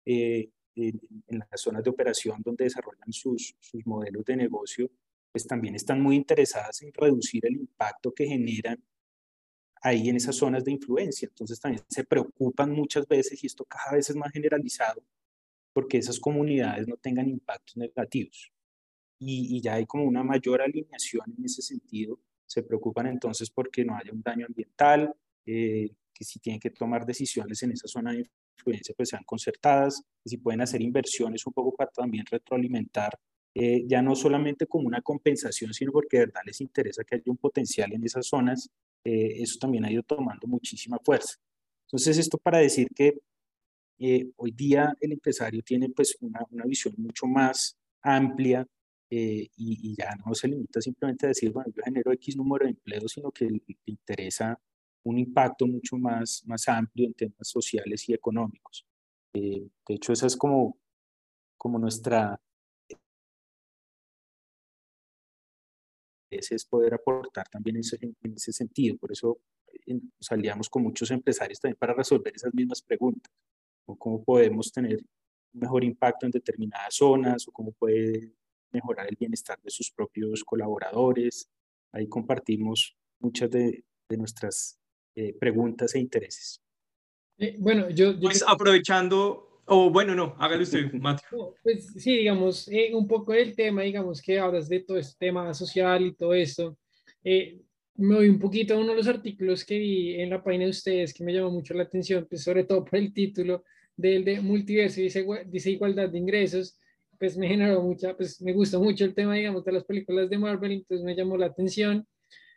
eh, 0.05 0.49
en, 0.75 0.99
las 1.27 1.61
zonas 1.61 1.83
de 1.83 1.89
operación 1.89 2.41
donde 2.43 2.65
desarrollan 2.65 3.11
sus, 3.11 3.55
sus 3.59 3.85
modelos 3.87 4.25
de 4.25 4.35
negocio, 4.35 4.89
pues 5.31 5.47
también 5.47 5.75
están 5.75 6.01
muy 6.01 6.15
interesadas 6.15 6.81
en 6.81 6.93
reducir 6.93 7.45
el 7.45 7.55
impacto 7.55 8.13
que 8.13 8.27
generan 8.27 8.83
ahí 9.81 10.09
en 10.09 10.17
esas 10.17 10.35
zonas 10.35 10.63
de 10.63 10.71
influencia. 10.71 11.27
Entonces 11.27 11.59
también 11.59 11.83
se 11.89 12.03
preocupan 12.03 12.71
muchas 12.71 13.07
veces, 13.07 13.43
y 13.43 13.47
esto 13.47 13.65
cada 13.65 13.95
vez 13.95 14.09
es 14.09 14.15
más 14.15 14.31
generalizado, 14.31 15.03
porque 15.73 15.97
esas 15.97 16.19
comunidades 16.19 16.87
no 16.87 16.97
tengan 16.97 17.27
impactos 17.29 17.77
negativos. 17.77 18.51
Y, 19.19 19.61
ya 19.61 19.75
hay 19.75 19.85
como 19.85 20.03
una 20.05 20.23
mayor 20.23 20.61
alineación 20.61 21.33
en 21.37 21.45
ese 21.45 21.61
sentido. 21.61 22.19
Se 22.45 22.63
preocupan 22.63 23.07
entonces 23.07 23.49
porque 23.49 23.85
no 23.85 23.95
haya 23.95 24.11
un 24.11 24.21
daño 24.21 24.45
ambiental, 24.45 25.13
eh, 25.45 25.89
que 26.13 26.23
si 26.23 26.39
tienen 26.39 26.59
que 26.59 26.69
tomar 26.69 27.05
decisiones 27.05 27.61
en 27.63 27.71
esa 27.71 27.87
zona 27.87 28.11
de 28.13 28.29
influencia, 28.57 28.93
pues 28.95 29.09
sean 29.09 29.23
concertadas, 29.23 30.01
que 30.23 30.29
si 30.29 30.37
pueden 30.37 30.61
hacer 30.61 30.81
inversiones 30.81 31.45
un 31.45 31.53
poco 31.53 31.75
para 31.75 31.91
también 31.91 32.25
retroalimentar, 32.29 33.17
eh, 33.53 33.85
ya 33.87 34.01
no 34.01 34.15
solamente 34.15 34.67
como 34.67 34.87
una 34.87 35.01
compensación, 35.01 35.73
sino 35.73 35.91
porque 35.91 36.17
de 36.17 36.25
verdad 36.25 36.41
les 36.45 36.59
interesa 36.61 37.03
que 37.03 37.15
haya 37.15 37.23
un 37.27 37.37
potencial 37.37 37.93
en 37.93 38.03
esas 38.03 38.27
zonas, 38.27 38.69
eh, 39.03 39.41
eso 39.41 39.57
también 39.59 39.85
ha 39.85 39.91
ido 39.91 40.03
tomando 40.03 40.47
muchísima 40.47 40.99
fuerza. 40.99 41.35
Entonces, 41.87 42.17
esto 42.17 42.37
para 42.37 42.57
decir 42.57 42.89
que 42.93 43.19
eh, 43.99 44.29
hoy 44.35 44.51
día 44.51 44.93
el 44.99 45.13
empresario 45.13 45.61
tiene 45.61 45.89
pues 45.89 46.17
una, 46.19 46.41
una 46.51 46.65
visión 46.65 46.95
mucho 46.97 47.27
más 47.27 47.77
amplia 48.01 48.67
y, 49.15 49.91
y, 49.91 49.95
ya 49.95 50.15
no 50.25 50.33
se 50.33 50.47
limita 50.47 50.81
simplemente 50.81 51.25
a 51.25 51.29
decir, 51.29 51.51
bueno, 51.51 51.71
yo 51.75 51.83
genero 51.83 52.11
X 52.13 52.35
número 52.35 52.65
de 52.65 52.71
empleos, 52.71 53.11
sino 53.11 53.31
que 53.31 53.45
le 53.45 53.61
interesa 53.85 54.59
un 55.05 55.19
impacto 55.19 55.67
mucho 55.67 55.97
más, 55.97 56.43
más 56.45 56.67
amplio 56.67 57.07
en 57.07 57.13
temas 57.13 57.47
sociales 57.47 58.09
y 58.09 58.13
económicos. 58.13 58.85
Eh, 59.33 59.67
de 59.87 59.95
hecho, 59.95 60.13
esa 60.13 60.27
es 60.27 60.35
como, 60.35 60.77
como 61.57 61.77
nuestra... 61.77 62.39
Ese 66.29 66.55
es 66.55 66.65
poder 66.65 66.95
aportar 66.95 67.47
también 67.49 67.77
en 67.77 68.33
ese, 68.35 68.51
sentido. 68.51 68.97
Por 68.97 69.11
eso 69.11 69.39
salíamos 70.19 70.69
con 70.69 70.83
muchos 70.83 71.11
empresarios 71.11 71.59
también 71.59 71.77
para 71.77 71.93
resolver 71.93 72.33
esas 72.35 72.53
mismas 72.53 72.81
preguntas. 72.81 73.31
O 73.85 73.95
cómo 73.95 74.23
podemos 74.23 74.71
tener 74.71 74.97
un 75.53 75.59
mejor 75.59 75.83
impacto 75.83 76.25
en 76.25 76.31
determinadas 76.31 76.95
zonas, 76.95 77.47
o 77.47 77.51
cómo 77.51 77.71
puede 77.73 78.33
mejorar 78.75 79.07
el 79.09 79.15
bienestar 79.15 79.59
de 79.61 79.71
sus 79.71 79.91
propios 79.91 80.43
colaboradores. 80.43 81.49
Ahí 81.91 82.07
compartimos 82.07 82.95
muchas 83.19 83.49
de, 83.49 83.83
de 84.09 84.17
nuestras 84.17 84.79
eh, 85.15 85.33
preguntas 85.39 85.95
e 85.95 85.99
intereses. 85.99 86.61
Eh, 87.37 87.55
bueno, 87.57 87.89
yo, 87.89 88.19
Pues 88.19 88.43
aprovechando, 88.45 89.61
o 89.65 89.89
bueno, 89.89 90.13
no, 90.13 90.35
hágalo 90.39 90.63
usted, 90.63 90.91
Mateo. 90.93 91.55
pues 91.63 91.93
sí, 91.97 92.17
digamos, 92.17 92.67
eh, 92.67 92.91
un 92.93 93.07
poco 93.07 93.33
el 93.33 93.55
tema, 93.55 93.83
digamos, 93.83 94.21
que 94.21 94.39
hablas 94.39 94.67
de 94.67 94.81
todo 94.81 94.97
este 94.97 95.15
tema 95.27 95.53
social 95.53 96.05
y 96.05 96.15
todo 96.15 96.33
esto. 96.33 96.77
me 97.23 98.15
voy 98.15 98.27
un 98.29 98.39
poquito 98.39 98.73
a 98.73 98.77
uno 98.77 98.89
de 98.89 98.97
los 98.97 99.07
artículos 99.07 99.63
que 99.63 99.79
vi 99.79 100.15
en 100.15 100.29
la 100.29 100.43
página 100.43 100.65
de 100.65 100.71
ustedes 100.71 101.13
que 101.13 101.23
me 101.23 101.33
llamó 101.33 101.51
mucho 101.51 101.73
la 101.73 101.83
atención, 101.83 102.27
pues 102.29 102.43
sobre 102.43 102.65
todo 102.65 102.83
por 102.83 102.99
el 102.99 103.13
título 103.13 103.63
del 103.95 104.25
de 104.25 104.41
multiverso 104.41 104.99
y 104.99 105.09
dice 105.47 105.71
igualdad 105.71 106.09
de 106.09 106.17
ingresos, 106.17 106.77
pues 107.19 107.37
me 107.37 107.47
generó 107.47 107.81
mucha, 107.81 108.15
pues 108.15 108.41
me 108.41 108.53
gusta 108.53 108.79
mucho 108.79 109.05
el 109.05 109.13
tema, 109.13 109.35
digamos, 109.35 109.63
de 109.65 109.71
las 109.71 109.83
películas 109.83 110.29
de 110.29 110.37
Marvel, 110.37 110.71
entonces 110.71 111.05
me 111.05 111.15
llamó 111.15 111.37
la 111.37 111.47
atención. 111.47 112.05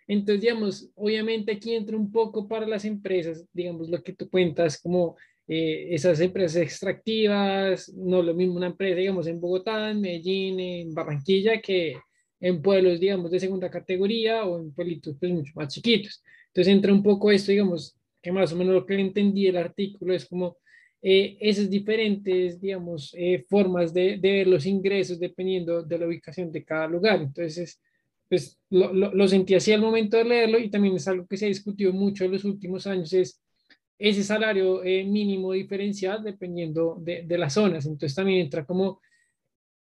Entonces, 0.06 0.40
digamos, 0.40 0.90
obviamente 0.94 1.52
aquí 1.52 1.74
entra 1.74 1.96
un 1.96 2.10
poco 2.10 2.48
para 2.48 2.66
las 2.66 2.84
empresas, 2.84 3.46
digamos, 3.52 3.90
lo 3.90 4.02
que 4.02 4.14
tú 4.14 4.30
cuentas, 4.30 4.80
como 4.80 5.16
eh, 5.46 5.88
esas 5.94 6.20
empresas 6.20 6.62
extractivas, 6.62 7.92
no 7.94 8.22
lo 8.22 8.34
mismo 8.34 8.56
una 8.56 8.68
empresa, 8.68 8.96
digamos, 8.96 9.26
en 9.26 9.40
Bogotá, 9.40 9.90
en 9.90 10.00
Medellín, 10.00 10.60
en 10.60 10.94
Barranquilla, 10.94 11.60
que 11.60 11.96
en 12.40 12.62
pueblos, 12.62 13.00
digamos, 13.00 13.30
de 13.30 13.40
segunda 13.40 13.70
categoría 13.70 14.44
o 14.44 14.58
en 14.58 14.72
pueblitos, 14.72 15.16
pues, 15.18 15.32
mucho 15.32 15.52
más 15.54 15.74
chiquitos. 15.74 16.22
Entonces, 16.48 16.72
entra 16.72 16.92
un 16.92 17.02
poco 17.02 17.30
esto, 17.30 17.52
digamos, 17.52 17.96
que 18.22 18.32
más 18.32 18.52
o 18.52 18.56
menos 18.56 18.74
lo 18.74 18.86
que 18.86 18.98
entendí 18.98 19.46
el 19.46 19.56
artículo 19.56 20.14
es 20.14 20.26
como 20.26 20.56
eh, 21.00 21.36
esas 21.40 21.70
diferentes, 21.70 22.60
digamos, 22.60 23.14
eh, 23.16 23.44
formas 23.48 23.94
de, 23.94 24.16
ver 24.16 24.46
los 24.48 24.66
ingresos 24.66 25.20
dependiendo 25.20 25.82
de 25.82 25.98
la 25.98 26.06
ubicación 26.06 26.50
de 26.50 26.64
cada 26.64 26.88
lugar. 26.88 27.20
Entonces, 27.22 27.80
pues 28.28 28.58
lo, 28.70 28.92
lo, 28.92 29.28
sentí 29.28 29.54
así 29.54 29.72
al 29.72 29.80
momento 29.80 30.16
de 30.16 30.24
leerlo 30.24 30.58
y 30.58 30.70
también 30.70 30.96
es 30.96 31.06
algo 31.08 31.26
que 31.26 31.36
se 31.36 31.46
ha 31.46 31.48
discutido 31.48 31.92
mucho 31.92 32.24
en 32.24 32.32
los 32.32 32.44
últimos 32.44 32.86
años, 32.86 33.12
es 33.12 33.40
ese 33.98 34.22
salario 34.22 34.84
eh, 34.84 35.04
mínimo 35.04 35.52
diferencial 35.52 36.22
dependiendo 36.22 36.96
de, 37.00 37.22
de, 37.22 37.38
las 37.38 37.54
zonas. 37.54 37.86
Entonces 37.86 38.14
también 38.14 38.40
entra 38.40 38.64
como 38.64 39.00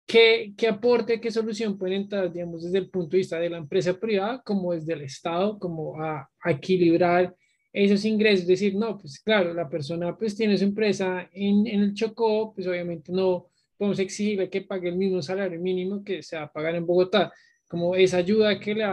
qué, 0.05 0.53
qué 0.57 0.67
aporte, 0.67 1.19
qué 1.19 1.31
solución 1.31 1.77
pueden 1.77 2.03
entrar, 2.03 2.31
digamos, 2.31 2.63
desde 2.63 2.77
el 2.77 2.89
punto 2.89 3.11
de 3.11 3.17
vista 3.17 3.39
de 3.39 3.49
la 3.49 3.57
empresa 3.57 3.99
privada 3.99 4.41
como 4.43 4.73
desde 4.73 4.93
el 4.93 5.01
Estado, 5.01 5.59
como 5.59 6.01
a 6.01 6.29
equilibrar 6.45 7.35
esos 7.83 8.05
ingresos, 8.05 8.41
es 8.41 8.47
decir, 8.47 8.75
no, 8.75 8.97
pues 8.97 9.19
claro, 9.19 9.53
la 9.53 9.69
persona 9.69 10.17
pues 10.17 10.35
tiene 10.35 10.57
su 10.57 10.63
empresa 10.63 11.29
en, 11.31 11.67
en 11.67 11.81
el 11.81 11.93
Chocó, 11.93 12.53
pues 12.53 12.67
obviamente 12.67 13.11
no 13.11 13.47
podemos 13.77 13.99
exigirle 13.99 14.49
que 14.49 14.61
pague 14.61 14.89
el 14.89 14.95
mismo 14.95 15.21
salario 15.21 15.59
mínimo 15.59 16.03
que 16.03 16.23
se 16.23 16.35
va 16.35 16.43
a 16.43 16.51
pagar 16.51 16.75
en 16.75 16.85
Bogotá 16.85 17.31
como 17.67 17.95
esa 17.95 18.17
ayuda 18.17 18.59
que 18.59 18.73
le 18.73 18.85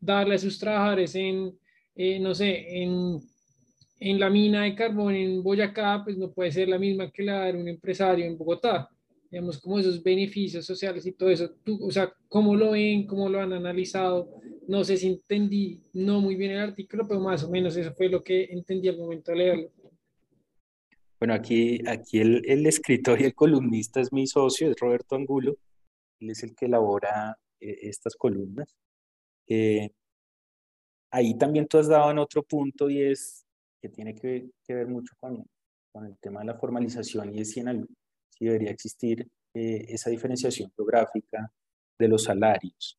darle 0.00 0.34
a 0.34 0.38
sus 0.38 0.58
trabajadores 0.58 1.14
en, 1.14 1.58
eh, 1.94 2.18
no 2.20 2.34
sé, 2.34 2.82
en, 2.82 3.20
en, 3.98 4.20
la 4.20 4.30
mina 4.30 4.64
de 4.64 4.74
carbón 4.74 5.14
en 5.14 5.42
Boyacá, 5.42 6.02
pues 6.04 6.16
no 6.16 6.30
puede 6.30 6.52
ser 6.52 6.68
la 6.68 6.78
misma 6.78 7.10
que 7.10 7.22
la 7.22 7.40
dar 7.40 7.56
un 7.56 7.68
empresario 7.68 8.24
en 8.24 8.36
Bogotá. 8.36 8.88
Digamos, 9.30 9.58
como 9.58 9.78
esos 9.78 10.02
beneficios 10.02 10.66
sociales 10.66 11.06
y 11.06 11.12
todo 11.12 11.30
eso. 11.30 11.50
Tú, 11.62 11.78
o 11.86 11.90
sea, 11.90 12.12
¿cómo 12.28 12.56
lo 12.56 12.72
ven? 12.72 13.06
¿Cómo 13.06 13.28
lo 13.28 13.40
han 13.40 13.52
analizado? 13.52 14.40
No 14.66 14.82
sé 14.82 14.96
si 14.96 15.06
entendí 15.06 15.80
no 15.92 16.20
muy 16.20 16.34
bien 16.34 16.52
el 16.52 16.60
artículo, 16.60 17.06
pero 17.06 17.20
más 17.20 17.44
o 17.44 17.50
menos 17.50 17.76
eso 17.76 17.92
fue 17.94 18.08
lo 18.08 18.22
que 18.22 18.44
entendí 18.44 18.88
al 18.88 18.98
momento 18.98 19.30
de 19.30 19.38
leerlo. 19.38 19.70
Bueno, 21.20 21.34
aquí, 21.34 21.78
aquí 21.86 22.18
el, 22.18 22.42
el 22.46 22.66
escritor 22.66 23.20
y 23.20 23.24
el 23.24 23.34
columnista 23.34 24.00
es 24.00 24.12
mi 24.12 24.26
socio, 24.26 24.70
es 24.70 24.80
Roberto 24.80 25.14
Angulo. 25.14 25.56
Él 26.18 26.30
es 26.30 26.42
el 26.42 26.54
que 26.54 26.66
elabora 26.66 27.38
eh, 27.60 27.78
estas 27.82 28.16
columnas. 28.16 28.74
Eh, 29.46 29.90
ahí 31.10 31.36
también 31.36 31.66
tú 31.66 31.78
has 31.78 31.88
dado 31.88 32.10
en 32.10 32.18
otro 32.18 32.42
punto 32.42 32.88
y 32.88 33.02
es 33.02 33.46
que 33.82 33.88
tiene 33.88 34.14
que, 34.14 34.50
ver 34.68 34.86
mucho 34.86 35.14
con, 35.18 35.44
con, 35.92 36.06
el 36.06 36.16
tema 36.18 36.40
de 36.40 36.46
la 36.46 36.54
formalización 36.54 37.34
y 37.34 37.40
es 37.40 37.50
si, 37.50 37.60
en 37.60 37.86
debería 38.46 38.70
existir 38.70 39.28
eh, 39.54 39.86
esa 39.88 40.10
diferenciación 40.10 40.70
geográfica 40.76 41.52
de 41.98 42.08
los 42.08 42.24
salarios. 42.24 42.98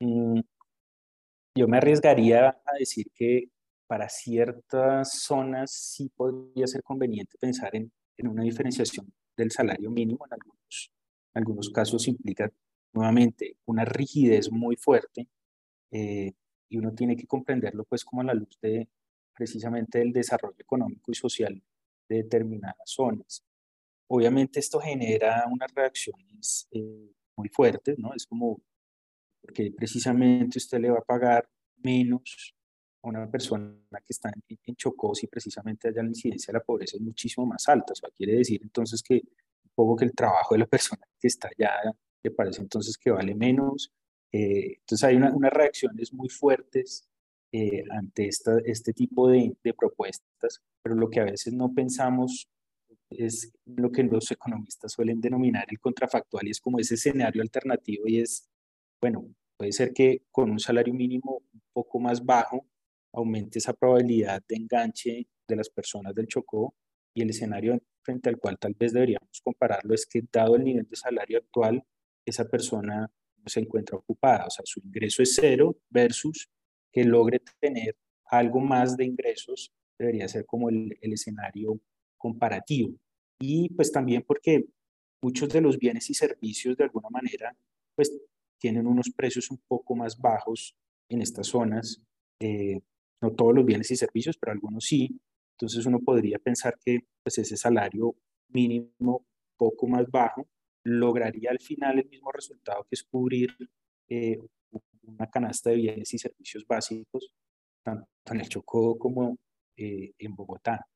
Mm, 0.00 0.40
yo 1.54 1.68
me 1.68 1.76
arriesgaría 1.76 2.48
a 2.48 2.72
decir 2.78 3.06
que 3.14 3.50
para 3.86 4.08
ciertas 4.08 5.20
zonas 5.20 5.70
sí 5.70 6.08
podría 6.08 6.66
ser 6.66 6.82
conveniente 6.82 7.36
pensar 7.38 7.76
en, 7.76 7.92
una 8.24 8.44
diferenciación 8.44 9.12
del 9.36 9.50
salario 9.50 9.90
mínimo. 9.90 10.24
En 10.26 10.32
algunos, 10.32 10.92
en 11.34 11.40
algunos 11.40 11.70
casos 11.70 12.06
implica 12.08 12.50
nuevamente 12.94 13.56
una 13.66 13.84
rigidez 13.84 14.50
muy 14.50 14.76
fuerte 14.76 15.28
eh, 15.90 16.32
y 16.68 16.78
uno 16.78 16.94
tiene 16.94 17.16
que 17.16 17.26
comprenderlo 17.26 17.84
pues 17.84 18.04
como 18.04 18.22
a 18.22 18.24
la 18.24 18.34
luz 18.34 18.58
de 18.62 18.88
precisamente 19.34 19.98
del 19.98 20.12
desarrollo 20.12 20.56
económico 20.58 21.10
y 21.10 21.14
social 21.14 21.62
de 22.08 22.16
determinadas 22.16 22.76
zonas. 22.86 23.44
Obviamente 24.14 24.60
esto 24.60 24.78
genera 24.78 25.46
unas 25.50 25.72
reacciones 25.74 26.68
eh, 26.70 27.12
muy 27.36 27.48
fuertes, 27.48 27.98
¿no? 27.98 28.12
Es 28.14 28.26
como 28.26 28.60
porque 29.40 29.72
precisamente 29.72 30.58
usted 30.58 30.78
le 30.78 30.90
va 30.90 30.98
a 30.98 31.04
pagar 31.04 31.48
menos 31.78 32.54
a 33.02 33.08
una 33.08 33.30
persona 33.30 33.74
que 33.90 34.12
está 34.12 34.28
en, 34.28 34.58
en 34.64 34.76
Chocó 34.76 35.14
si 35.14 35.26
precisamente 35.26 35.88
allá 35.88 36.02
la 36.02 36.10
incidencia 36.10 36.52
de 36.52 36.58
la 36.58 36.64
pobreza 36.64 36.96
es 36.96 37.02
muchísimo 37.02 37.46
más 37.46 37.68
alta. 37.68 37.92
O 37.92 37.96
sea, 37.96 38.10
quiere 38.16 38.34
decir 38.34 38.60
entonces 38.62 39.02
que 39.02 39.22
poco 39.74 39.96
que 39.96 40.04
el 40.04 40.12
trabajo 40.12 40.54
de 40.54 40.58
la 40.60 40.66
persona 40.74 41.02
que 41.18 41.28
está 41.28 41.48
allá 41.48 41.94
que 42.22 42.30
parece 42.30 42.60
entonces 42.60 42.96
que 42.96 43.10
vale 43.10 43.34
menos. 43.34 43.92
Eh, 44.30 44.76
entonces 44.78 45.04
hay 45.04 45.16
unas 45.16 45.52
reacciones 45.52 46.12
muy 46.12 46.28
fuertes 46.28 47.08
eh, 47.54 47.84
ante 47.90 48.28
esta, 48.28 48.58
este 48.64 48.92
tipo 48.92 49.28
de, 49.28 49.54
propuestas, 49.76 50.62
pero 50.82 50.94
lo 50.94 51.10
que 51.10 51.20
a 51.20 51.24
veces 51.24 51.52
no 51.52 51.74
pensamos 51.74 52.48
es 53.18 53.52
lo 53.64 53.90
que 53.90 54.02
los 54.02 54.30
economistas 54.30 54.92
suelen 54.92 55.20
denominar 55.20 55.66
el 55.68 55.78
contrafactual 55.78 56.46
y 56.46 56.50
es 56.50 56.60
como 56.60 56.78
ese 56.78 56.94
escenario 56.94 57.42
alternativo 57.42 58.04
y 58.06 58.20
es, 58.20 58.48
bueno, 59.00 59.34
puede 59.56 59.72
ser 59.72 59.92
que 59.92 60.22
con 60.30 60.50
un 60.50 60.58
salario 60.58 60.94
mínimo 60.94 61.42
un 61.52 61.62
poco 61.72 61.98
más 62.00 62.24
bajo 62.24 62.66
aumente 63.12 63.58
esa 63.58 63.72
probabilidad 63.72 64.42
de 64.48 64.56
enganche 64.56 65.26
de 65.46 65.56
las 65.56 65.68
personas 65.68 66.14
del 66.14 66.26
Chocó 66.26 66.74
y 67.14 67.22
el 67.22 67.30
escenario 67.30 67.78
frente 68.02 68.28
al 68.28 68.38
cual 68.38 68.58
tal 68.58 68.74
vez 68.74 68.92
deberíamos 68.92 69.40
compararlo 69.42 69.94
es 69.94 70.06
que 70.06 70.22
dado 70.32 70.56
el 70.56 70.64
nivel 70.64 70.88
de 70.88 70.96
salario 70.96 71.38
actual, 71.38 71.82
esa 72.24 72.48
persona 72.48 73.10
se 73.46 73.60
encuentra 73.60 73.96
ocupada, 73.96 74.46
o 74.46 74.50
sea, 74.50 74.64
su 74.64 74.80
ingreso 74.80 75.22
es 75.22 75.34
cero 75.34 75.76
versus 75.90 76.48
que 76.92 77.04
logre 77.04 77.40
tener 77.60 77.96
algo 78.26 78.60
más 78.60 78.96
de 78.96 79.04
ingresos, 79.04 79.72
debería 79.98 80.28
ser 80.28 80.46
como 80.46 80.68
el, 80.68 80.96
el 81.00 81.12
escenario 81.12 81.80
comparativo. 82.22 82.94
Y 83.40 83.68
pues 83.70 83.90
también 83.90 84.22
porque 84.24 84.64
muchos 85.20 85.48
de 85.48 85.60
los 85.60 85.76
bienes 85.76 86.08
y 86.08 86.14
servicios 86.14 86.76
de 86.76 86.84
alguna 86.84 87.08
manera 87.10 87.56
pues 87.96 88.16
tienen 88.58 88.86
unos 88.86 89.10
precios 89.10 89.50
un 89.50 89.60
poco 89.66 89.96
más 89.96 90.16
bajos 90.16 90.76
en 91.08 91.20
estas 91.20 91.48
zonas, 91.48 92.00
eh, 92.40 92.80
no 93.20 93.32
todos 93.32 93.52
los 93.54 93.64
bienes 93.64 93.90
y 93.90 93.96
servicios, 93.96 94.38
pero 94.38 94.52
algunos 94.52 94.84
sí, 94.84 95.20
entonces 95.56 95.84
uno 95.84 95.98
podría 95.98 96.38
pensar 96.38 96.78
que 96.84 97.00
pues 97.22 97.38
ese 97.38 97.56
salario 97.56 98.14
mínimo 98.48 99.26
poco 99.56 99.88
más 99.88 100.08
bajo, 100.08 100.48
lograría 100.84 101.50
al 101.50 101.60
final 101.60 101.98
el 101.98 102.08
mismo 102.08 102.30
resultado 102.30 102.84
que 102.84 102.94
es 102.94 103.02
cubrir 103.02 103.50
eh, 104.08 104.38
una 105.02 105.28
canasta 105.28 105.70
de 105.70 105.76
bienes 105.76 106.14
y 106.14 106.18
servicios 106.18 106.64
básicos, 106.66 107.34
tanto 107.82 108.06
en 108.26 108.40
el 108.40 108.48
Chocó 108.48 108.96
como 108.98 109.36
eh, 109.76 110.12
en 110.18 110.34
Bogotá. 110.34 110.86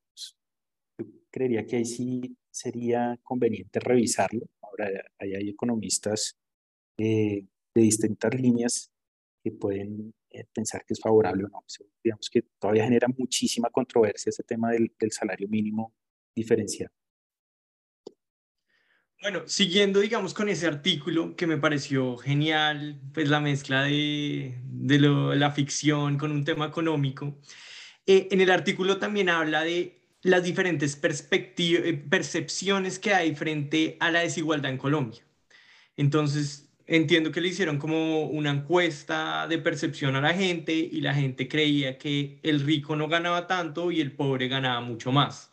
Yo 0.99 1.07
creería 1.30 1.66
que 1.66 1.76
ahí 1.76 1.84
sí 1.84 2.36
sería 2.51 3.18
conveniente 3.22 3.80
revisarlo. 3.80 4.47
Ahora 4.62 4.88
ahí 5.18 5.34
hay 5.34 5.49
economistas 5.51 6.36
eh, 6.99 7.44
de 7.74 7.82
distintas 7.82 8.34
líneas 8.34 8.90
que 9.42 9.53
pueden 9.53 10.14
pensar 10.53 10.84
que 10.84 10.94
es 10.94 11.01
favorable 11.01 11.44
o 11.44 11.49
no. 11.49 11.64
digamos 12.03 12.28
que 12.28 12.42
todavía 12.59 12.84
genera 12.84 13.09
muchísima 13.16 13.70
controversia 13.70 14.30
ese 14.30 14.42
tema 14.42 14.70
del, 14.70 14.92
del 14.99 15.12
salario 15.12 15.49
mínimo 15.49 15.94
diferenciado. 16.34 16.92
Bueno, 19.22 19.49
siguiendo, 19.49 20.01
digamos, 20.01 20.34
con 20.34 20.49
ese 20.49 20.66
artículo 20.66 21.34
que 21.36 21.47
me 21.47 21.57
pareció 21.57 22.16
genial, 22.18 23.01
pues 23.14 23.28
la 23.30 23.40
mezcla 23.40 23.82
de, 23.82 24.61
de 24.62 24.99
la 24.99 25.51
ficción 25.53 26.18
con 26.18 26.30
un 26.30 26.44
tema 26.44 26.66
económico, 26.66 27.38
eh, 28.07 28.28
en 28.30 28.40
el 28.40 28.51
artículo 28.51 28.99
también 28.99 29.30
habla 29.30 29.64
de 29.64 30.05
las 30.27 30.43
diferentes 30.43 30.99
eh, 31.03 32.05
percepciones 32.11 32.99
que 32.99 33.14
hay 33.14 33.35
frente 33.37 33.97
a 34.01 34.11
la 34.11 34.20
desigualdad 34.20 34.72
en 34.72 34.79
Colombia. 34.79 35.22
Entonces, 35.97 36.68
entiendo 36.87 37.31
que 37.31 37.41
le 37.41 37.49
hicieron 37.49 37.79
como 37.79 38.24
una 38.24 38.51
encuesta 38.51 39.47
de 39.49 39.59
percepción 39.59 40.16
a 40.16 40.20
la 40.20 40.35
gente 40.35 40.72
y 40.74 41.01
la 41.01 41.14
gente 41.14 41.49
creía 41.49 41.97
que 41.99 42.41
el 42.43 42.61
rico 42.61 42.97
no 42.97 43.09
ganaba 43.09 43.47
tanto 43.47 43.93
y 43.93 44.01
el 44.01 44.12
pobre 44.12 44.49
ganaba 44.49 44.81
mucho 44.81 45.12
más. 45.12 45.53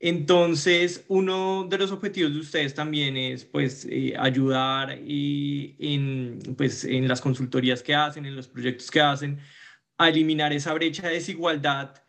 Entonces, 0.00 1.04
uno 1.08 1.66
de 1.68 1.76
los 1.76 1.92
objetivos 1.92 2.32
de 2.32 2.40
ustedes 2.40 2.74
también 2.74 3.18
es 3.18 3.44
pues 3.44 3.86
eh, 3.90 4.14
ayudar 4.18 4.98
y 5.04 5.76
en, 5.78 6.38
pues, 6.56 6.84
en 6.84 7.06
las 7.06 7.20
consultorías 7.20 7.82
que 7.82 7.94
hacen, 7.94 8.24
en 8.24 8.34
los 8.34 8.48
proyectos 8.48 8.90
que 8.90 9.00
hacen, 9.02 9.38
a 9.98 10.08
eliminar 10.08 10.52
esa 10.54 10.72
brecha 10.72 11.06
de 11.08 11.14
desigualdad. 11.14 12.02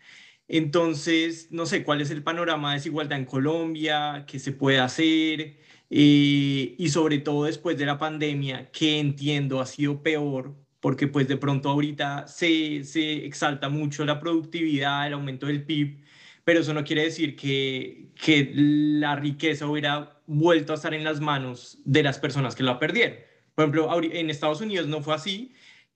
Entonces, 0.53 1.47
no 1.51 1.65
sé, 1.65 1.85
¿cuál 1.85 2.01
es 2.01 2.11
el 2.11 2.23
panorama 2.23 2.71
de 2.71 2.79
desigualdad 2.79 3.17
en 3.17 3.23
Colombia? 3.25 4.25
¿Qué 4.27 4.37
se 4.37 4.51
puede 4.51 4.79
hacer? 4.79 5.57
Eh, 5.89 6.75
y 6.77 6.89
sobre 6.89 7.19
todo 7.19 7.45
después 7.45 7.77
de 7.77 7.85
la 7.85 7.97
pandemia, 7.97 8.69
que 8.71 8.99
entiendo 8.99 9.61
ha 9.61 9.65
sido 9.65 10.03
peor, 10.03 10.53
porque 10.81 11.07
pues 11.07 11.29
de 11.29 11.37
pronto 11.37 11.69
ahorita 11.69 12.27
se, 12.27 12.83
se 12.83 13.25
exalta 13.25 13.69
mucho 13.69 14.03
la 14.03 14.19
productividad, 14.19 15.07
el 15.07 15.13
aumento 15.13 15.45
del 15.47 15.63
PIB, 15.63 16.03
pero 16.43 16.59
eso 16.59 16.73
no 16.73 16.83
quiere 16.83 17.03
decir 17.05 17.37
que, 17.37 18.09
que 18.21 18.51
la 18.53 19.15
riqueza 19.15 19.67
hubiera 19.67 20.21
vuelto 20.27 20.73
a 20.73 20.75
estar 20.75 20.93
en 20.93 21.05
las 21.05 21.21
manos 21.21 21.77
de 21.85 22.03
las 22.03 22.19
personas 22.19 22.55
que 22.55 22.63
la 22.63 22.77
perdieron. 22.77 23.15
Por 23.55 23.63
ejemplo, 23.63 23.89
en 24.03 24.29
Estados 24.29 24.59
Unidos 24.59 24.87
no 24.87 25.01
fue 25.01 25.15
así 25.15 25.53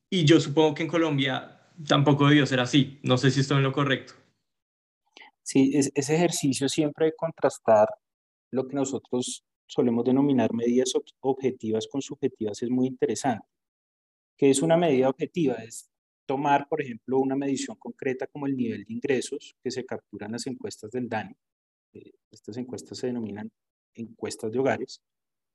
y 0.09 0.23
yo 0.23 0.39
supongo 0.39 0.75
que 0.75 0.83
en 0.83 0.89
Colombia 0.89 1.59
tampoco 1.87 2.27
debió 2.29 2.45
ser 2.45 2.61
así. 2.61 2.99
No 3.03 3.17
sé 3.17 3.31
si 3.31 3.41
estoy 3.41 3.57
en 3.57 3.63
lo 3.63 3.73
correcto. 3.73 4.13
Sí, 5.45 5.71
ese 5.75 6.15
ejercicio 6.15 6.67
siempre 6.67 7.05
de 7.05 7.15
contrastar 7.15 7.87
lo 8.51 8.67
que 8.67 8.75
nosotros 8.75 9.45
solemos 9.67 10.03
denominar 10.03 10.51
medidas 10.53 10.93
objetivas 11.19 11.87
con 11.87 12.01
subjetivas 12.01 12.63
es 12.63 12.69
muy 12.71 12.87
interesante. 12.87 13.45
¿Qué 14.35 14.49
es 14.49 14.63
una 14.63 14.75
medida 14.75 15.07
objetiva? 15.07 15.53
Es 15.55 15.87
tomar, 16.25 16.67
por 16.67 16.81
ejemplo, 16.81 17.19
una 17.19 17.35
medición 17.35 17.77
concreta 17.77 18.25
como 18.25 18.47
el 18.47 18.57
nivel 18.57 18.85
de 18.85 18.93
ingresos 18.93 19.55
que 19.63 19.69
se 19.69 19.85
capturan 19.85 20.29
en 20.29 20.33
las 20.33 20.47
encuestas 20.47 20.89
del 20.89 21.07
DANE. 21.07 21.37
Eh, 21.93 22.13
estas 22.31 22.57
encuestas 22.57 22.97
se 22.97 23.07
denominan 23.07 23.51
encuestas 23.93 24.51
de 24.51 24.57
hogares 24.57 24.99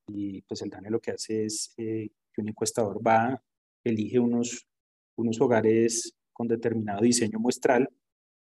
y 0.07 0.41
pues 0.43 0.63
el 0.63 0.71
DANE 0.71 0.91
lo 0.91 1.01
que 1.01 1.11
hace 1.11 1.47
es 1.47 1.75
eh, 1.79 2.11
que 2.33 2.41
un 2.41 2.49
encuestador 2.49 3.05
va, 3.05 3.43
elige 3.83 4.21
unos, 4.21 4.69
unos 5.17 5.41
hogares 5.41 6.15
con 6.33 6.47
determinado 6.47 7.01
diseño 7.01 7.41
muestral 7.41 7.91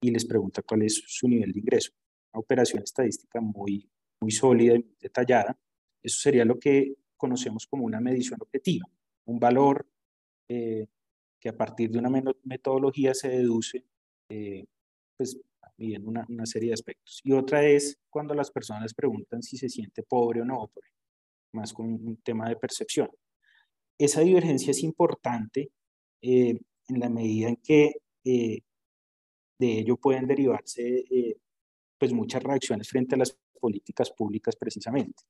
y 0.01 0.11
les 0.11 0.25
pregunta 0.25 0.63
cuál 0.63 0.83
es 0.83 1.03
su 1.07 1.29
nivel 1.29 1.53
de 1.53 1.61
ingreso. 1.61 1.93
Una 2.33 2.41
operación 2.41 2.83
estadística 2.83 3.41
muy, 3.41 3.89
muy 4.21 4.31
sólida 4.31 4.77
y 4.77 4.85
detallada. 5.01 5.59
Eso 6.03 6.21
sería 6.21 6.45
lo 6.45 6.59
que 6.59 6.95
conocemos 7.17 7.67
como 7.67 7.85
una 7.85 8.01
medición 8.01 8.39
objetiva, 8.41 8.87
un 9.27 9.39
valor 9.41 9.87
eh, 10.49 10.87
que 11.41 11.49
a 11.49 11.57
partir 11.57 11.91
de 11.91 11.99
una 11.99 12.11
metodología 12.45 13.15
se 13.15 13.29
deduce, 13.29 13.85
eh, 14.29 14.65
pues, 15.17 15.39
bien 15.77 16.07
una, 16.07 16.25
una, 16.29 16.47
serie 16.47 16.69
de 16.69 16.75
aspectos. 16.75 17.21
Y 17.25 17.33
otra 17.33 17.65
es 17.65 17.99
cuando 18.11 18.35
las 18.35 18.51
personas 18.51 18.95
preguntan 18.95 19.43
si 19.43 19.57
se 19.57 19.69
siente 19.69 20.03
pobre 20.03 20.43
o 20.43 20.45
no, 20.45 20.71
más 21.53 21.73
con 21.73 21.87
un 21.87 22.17
tema 22.19 22.49
de 22.49 22.57
percepción. 22.57 23.09
Esa 23.99 24.21
divergencia 24.21 24.71
es 24.71 24.83
importante 24.83 25.71
eh, 26.23 26.59
en 26.89 27.01
la 27.01 27.09
medida 27.09 27.49
en 27.49 27.57
que 27.57 27.95
eh, 28.25 28.61
de 29.59 29.79
ello 29.81 29.97
pueden 29.97 30.27
derivarse 30.27 31.05
pues 31.99 32.13
muchas 32.13 32.43
reacciones 32.43 32.89
frente 32.89 33.15
a 33.15 33.19
las 33.19 33.37
políticas 33.61 34.11
públicas 34.11 34.57
precisamente. 34.57 35.25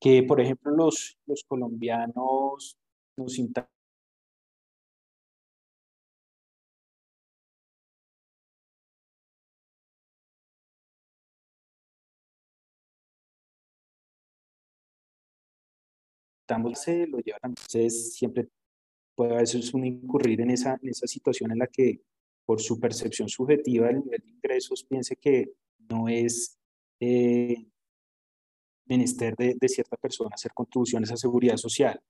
Que, 0.00 0.22
por 0.22 0.40
ejemplo, 0.40 0.72
los, 0.72 1.18
los 1.26 1.44
colombianos 1.44 2.76
nos 3.16 3.38
lo 17.06 17.18
llevan. 17.18 17.40
Entonces, 17.50 18.14
siempre 18.14 18.48
puede 19.14 19.34
a 19.34 19.38
veces 19.38 19.72
uno 19.74 19.86
incurrir 19.86 20.40
en 20.40 20.50
esa, 20.50 20.78
en 20.80 20.88
esa 20.88 21.06
situación 21.06 21.50
en 21.52 21.58
la 21.58 21.66
que, 21.66 22.00
por 22.46 22.60
su 22.60 22.78
percepción 22.78 23.28
subjetiva 23.28 23.88
del 23.88 23.98
nivel 23.98 24.22
de 24.24 24.30
ingresos, 24.30 24.84
piense 24.84 25.16
que 25.16 25.50
no 25.90 26.08
es 26.08 26.56
eh, 27.00 27.66
menester 28.86 29.34
de, 29.36 29.68
cierta 29.68 29.96
persona 29.96 30.30
hacer 30.32 30.52
contribuciones 30.54 31.10
a 31.10 31.16
seguridad 31.16 31.56
social 31.56 32.00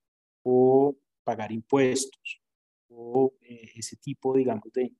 o 0.43 0.95
pagar 1.23 1.51
impuestos 1.51 2.41
o 2.89 3.33
eh, 3.41 3.71
ese 3.75 3.97
tipo, 3.97 4.35
digamos, 4.35 4.71
de, 4.71 4.93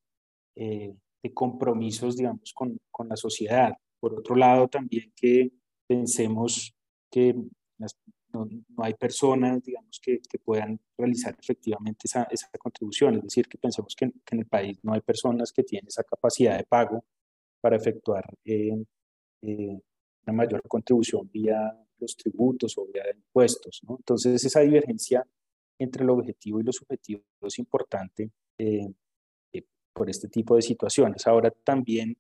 eh, 0.55 0.95
de 1.23 1.33
compromisos, 1.33 2.17
digamos, 2.17 2.51
con, 2.53 2.77
con 2.91 3.07
la 3.07 3.15
sociedad. 3.15 3.73
Por 3.99 4.15
otro 4.15 4.35
lado, 4.35 4.67
también 4.67 5.13
que 5.15 5.51
pensemos 5.87 6.75
que 7.09 7.35
las, 7.77 7.97
no, 8.33 8.47
hay 8.77 8.93
personas, 8.93 9.63
digamos, 9.63 9.99
que, 10.01 10.19
que 10.29 10.39
puedan 10.39 10.79
realizar 10.97 11.35
efectivamente 11.39 12.01
esa, 12.05 12.23
esa, 12.29 12.47
contribución. 12.57 13.15
Es 13.15 13.23
decir, 13.23 13.47
que 13.47 13.57
pensemos 13.57 13.95
que, 13.95 14.05
en 14.05 14.39
el 14.39 14.45
país 14.45 14.77
no 14.83 14.93
hay 14.93 15.01
personas 15.01 15.51
que 15.51 15.63
tienen 15.63 15.87
esa 15.87 16.03
capacidad 16.03 16.57
de 16.57 16.63
pago 16.63 17.05
para 17.61 17.77
efectuar 17.77 18.25
eh, 18.45 18.83
eh, 19.41 19.79
una 20.25 20.33
mayor 20.33 20.61
contribución 20.67 21.29
vía 21.31 21.73
los 21.99 22.15
tributos 22.15 22.77
o 22.77 22.85
vía 22.85 23.03
impuestos. 23.15 23.81
¿no? 23.87 23.95
Entonces, 23.97 24.43
esa 24.43 24.61
divergencia 24.61 25.25
entre 25.79 26.03
lo 26.03 26.13
objetivo 26.13 26.59
y 26.59 26.63
lo 26.63 26.71
subjetivo 26.71 27.23
es 27.41 27.59
importante 27.59 28.31
eh, 28.57 28.87
por 29.93 30.09
este 30.09 30.27
tipo 30.27 30.55
de 30.55 30.61
situaciones. 30.61 31.25
Ahora 31.25 31.49
también 31.49 32.17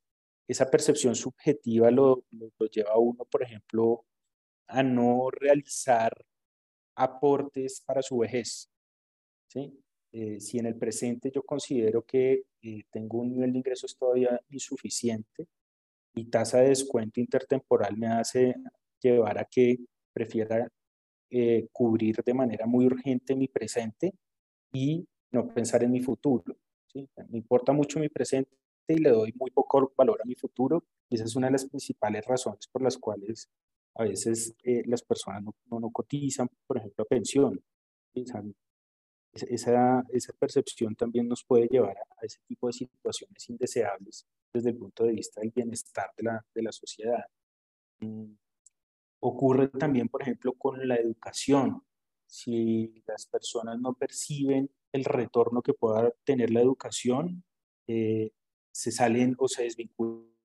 esa 0.47 0.69
percepción 0.69 1.15
subjetiva 1.15 1.91
lo, 1.91 2.23
lo, 2.31 2.51
lo 2.57 2.67
lleva 2.67 2.91
a 2.91 2.97
uno, 2.97 3.25
por 3.25 3.43
ejemplo, 3.43 4.05
a 4.67 4.83
no 4.83 5.29
realizar 5.31 6.11
aportes 6.95 7.81
para 7.85 8.01
su 8.01 8.17
vejez. 8.19 8.69
¿sí? 9.47 9.73
Eh, 10.11 10.39
si 10.39 10.57
en 10.59 10.65
el 10.65 10.75
presente 10.75 11.31
yo 11.31 11.43
considero 11.43 12.03
que 12.03 12.43
eh, 12.61 12.83
tengo 12.91 13.19
un 13.19 13.29
nivel 13.29 13.51
de 13.51 13.59
ingresos 13.59 13.95
todavía 13.97 14.39
insuficiente, 14.49 15.47
mi 16.15 16.25
tasa 16.25 16.59
de 16.59 16.69
descuento 16.69 17.19
intertemporal 17.19 17.95
me 17.97 18.07
hace 18.07 18.55
llevar 18.99 19.37
a 19.37 19.45
que 19.45 19.77
prefiera 20.11 20.67
eh, 21.29 21.67
cubrir 21.71 22.23
de 22.23 22.33
manera 22.33 22.65
muy 22.65 22.85
urgente 22.85 23.35
mi 23.35 23.47
presente 23.47 24.13
y 24.73 25.07
no 25.31 25.47
pensar 25.47 25.83
en 25.83 25.91
mi 25.91 25.99
futuro. 25.99 26.57
¿sí? 26.87 27.07
Me 27.29 27.37
importa 27.37 27.73
mucho 27.73 27.99
mi 27.99 28.09
presente 28.09 28.57
y 28.87 28.97
le 28.97 29.09
doy 29.09 29.33
muy 29.35 29.51
poco 29.51 29.93
valor 29.95 30.19
a 30.21 30.25
mi 30.25 30.35
futuro. 30.35 30.83
Esa 31.09 31.25
es 31.25 31.35
una 31.35 31.47
de 31.47 31.53
las 31.53 31.65
principales 31.65 32.25
razones 32.25 32.67
por 32.67 32.81
las 32.81 32.97
cuales 32.97 33.49
a 33.97 34.03
veces 34.03 34.55
eh, 34.63 34.83
las 34.85 35.01
personas 35.01 35.43
no, 35.43 35.79
no, 35.79 35.89
cotizan, 35.91 36.47
por 36.65 36.77
ejemplo, 36.77 37.03
a 37.03 37.07
pensión. 37.07 37.61
Esa, 38.13 40.03
esa 40.09 40.33
percepción 40.33 40.95
también 40.95 41.27
nos 41.27 41.43
puede 41.43 41.67
llevar 41.67 41.97
a, 41.97 42.25
ese 42.25 42.39
tipo 42.47 42.67
de 42.67 42.73
situaciones 42.73 43.49
indeseables 43.49 44.25
desde 44.53 44.69
el 44.69 44.77
punto 44.77 45.03
de 45.03 45.13
vista 45.13 45.41
del 45.41 45.51
bienestar 45.51 46.11
de 46.17 46.23
la, 46.23 46.45
de 46.53 46.61
la 46.63 46.71
sociedad. 46.71 47.25
Mm, 47.99 48.33
ocurre 49.19 49.67
también, 49.69 50.09
por 50.09 50.21
ejemplo, 50.21 50.53
con 50.53 50.87
la 50.87 50.95
educación. 50.95 51.83
Si 52.25 53.03
las 53.07 53.25
personas 53.27 53.79
no 53.79 53.93
perciben 53.93 54.69
el 54.91 55.05
retorno 55.05 55.61
que 55.61 55.73
pueda 55.73 56.11
tener 56.23 56.51
la 56.51 56.61
educación, 56.61 57.43
eh, 57.87 58.31
se 58.71 58.91
salen 58.91 59.35
o 59.37 59.47
se 59.47 59.63
desvinculan 59.63 60.36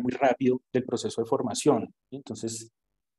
muy 0.00 0.12
rápido 0.12 0.62
del 0.72 0.84
proceso 0.84 1.20
de 1.20 1.28
formación. 1.28 1.92
Entonces, 2.10 2.72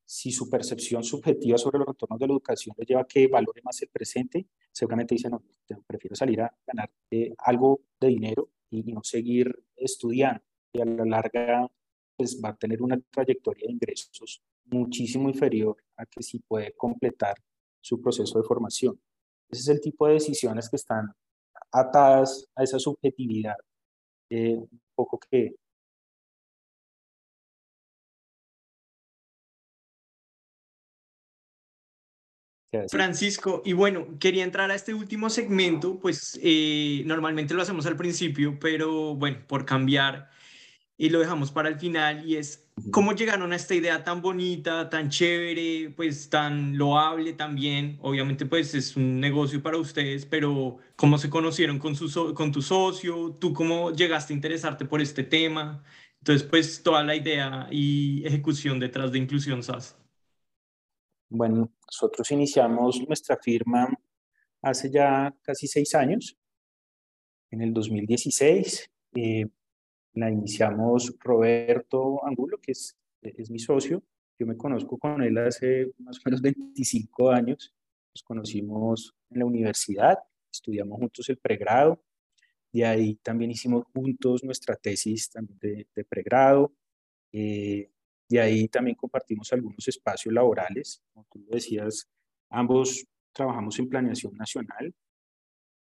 si 0.05 0.31
su 0.31 0.49
percepción 0.49 1.03
subjetiva 1.03 1.57
sobre 1.57 1.79
los 1.79 1.87
retornos 1.87 2.19
de 2.19 2.27
la 2.27 2.33
educación 2.33 2.75
le 2.77 2.85
lleva 2.85 3.01
a 3.01 3.07
que 3.07 3.27
valore 3.27 3.61
más 3.63 3.81
el 3.81 3.89
presente, 3.89 4.47
seguramente 4.71 5.15
dice, 5.15 5.29
no, 5.29 5.43
prefiero 5.85 6.15
salir 6.15 6.41
a 6.41 6.55
ganar 6.65 6.89
eh, 7.11 7.33
algo 7.39 7.81
de 7.99 8.07
dinero 8.07 8.49
y, 8.69 8.83
no 8.93 9.03
seguir 9.03 9.53
estudiando. 9.75 10.41
Y 10.73 10.81
a 10.81 10.85
la 10.85 11.05
larga, 11.05 11.69
pues 12.17 12.39
va 12.43 12.49
a 12.49 12.55
tener 12.55 12.81
una 12.81 12.99
trayectoria 13.11 13.67
de 13.67 13.73
ingresos 13.73 14.41
muchísimo 14.65 15.29
inferior 15.29 15.77
a 15.97 16.05
que 16.05 16.23
si 16.23 16.39
puede 16.39 16.73
completar 16.73 17.35
su 17.81 18.01
proceso 18.01 18.39
de 18.39 18.47
formación. 18.47 18.99
Ese 19.49 19.61
es 19.61 19.67
el 19.67 19.81
tipo 19.81 20.07
de 20.07 20.13
decisiones 20.13 20.69
que 20.69 20.77
están 20.77 21.13
atadas 21.71 22.47
a 22.55 22.63
esa 22.63 22.79
subjetividad, 22.79 23.57
eh, 24.29 24.55
un 24.55 24.81
poco 24.95 25.19
que 25.19 25.55
Francisco, 32.89 33.61
y 33.65 33.73
bueno, 33.73 34.07
quería 34.19 34.43
entrar 34.43 34.71
a 34.71 34.75
este 34.75 34.93
último 34.93 35.29
segmento, 35.29 35.99
pues 35.99 36.39
eh, 36.41 37.03
normalmente 37.05 37.53
lo 37.53 37.61
hacemos 37.61 37.85
al 37.85 37.95
principio, 37.95 38.57
pero 38.59 39.15
bueno, 39.15 39.39
por 39.47 39.65
cambiar 39.65 40.29
y 40.97 41.09
lo 41.09 41.19
dejamos 41.19 41.51
para 41.51 41.69
el 41.69 41.79
final 41.79 42.27
y 42.27 42.35
es 42.35 42.65
cómo 42.91 43.13
llegaron 43.13 43.51
a 43.51 43.55
esta 43.55 43.75
idea 43.75 44.03
tan 44.03 44.21
bonita, 44.21 44.89
tan 44.89 45.09
chévere, 45.09 45.91
pues 45.95 46.29
tan 46.29 46.77
loable 46.77 47.33
también. 47.33 47.97
Obviamente 48.01 48.45
pues 48.45 48.73
es 48.75 48.95
un 48.95 49.19
negocio 49.19 49.61
para 49.61 49.77
ustedes, 49.77 50.25
pero 50.25 50.77
cómo 50.95 51.17
se 51.17 51.29
conocieron 51.29 51.79
con, 51.79 51.95
su 51.95 52.33
con 52.33 52.51
tu 52.51 52.61
socio, 52.61 53.37
tú 53.39 53.53
cómo 53.53 53.91
llegaste 53.91 54.33
a 54.33 54.35
interesarte 54.35 54.85
por 54.85 55.01
este 55.01 55.23
tema. 55.23 55.83
Entonces 56.19 56.47
pues 56.47 56.83
toda 56.83 57.03
la 57.03 57.15
idea 57.15 57.67
y 57.71 58.25
ejecución 58.25 58.79
detrás 58.79 59.11
de 59.11 59.19
Inclusión 59.19 59.63
SAS. 59.63 59.97
Bueno, 61.35 61.73
nosotros 61.87 62.29
iniciamos 62.29 63.01
nuestra 63.07 63.37
firma 63.37 63.89
hace 64.61 64.91
ya 64.91 65.35
casi 65.41 65.65
seis 65.65 65.95
años, 65.95 66.37
en 67.49 67.63
el 67.63 67.73
2016. 67.73 68.91
Eh, 69.15 69.47
la 70.13 70.29
iniciamos 70.29 71.11
Roberto 71.19 72.23
Angulo, 72.23 72.59
que 72.61 72.73
es, 72.73 72.95
es 73.23 73.49
mi 73.49 73.57
socio. 73.57 74.03
Yo 74.37 74.45
me 74.45 74.55
conozco 74.55 74.99
con 74.99 75.23
él 75.23 75.35
hace 75.39 75.91
más 75.97 76.19
o 76.19 76.21
menos 76.25 76.39
25 76.39 77.31
años. 77.31 77.73
Nos 78.13 78.21
conocimos 78.21 79.15
en 79.31 79.39
la 79.39 79.45
universidad, 79.45 80.19
estudiamos 80.51 80.99
juntos 80.99 81.27
el 81.29 81.39
pregrado. 81.39 81.99
De 82.71 82.85
ahí 82.85 83.15
también 83.15 83.49
hicimos 83.49 83.85
juntos 83.91 84.43
nuestra 84.43 84.75
tesis 84.75 85.31
también 85.31 85.87
de, 85.95 86.05
pregrado. 86.05 86.75
Eh, 87.31 87.89
de 88.33 88.41
ahí 88.41 88.67
también 88.67 88.95
compartimos 88.95 89.53
algunos 89.53 89.87
espacios 89.87 90.33
laborales. 90.33 91.03
Como 91.13 91.27
tú 91.31 91.45
decías, 91.51 92.09
ambos 92.49 93.05
trabajamos 93.31 93.77
en 93.77 93.89
planeación 93.89 94.35
nacional 94.35 94.93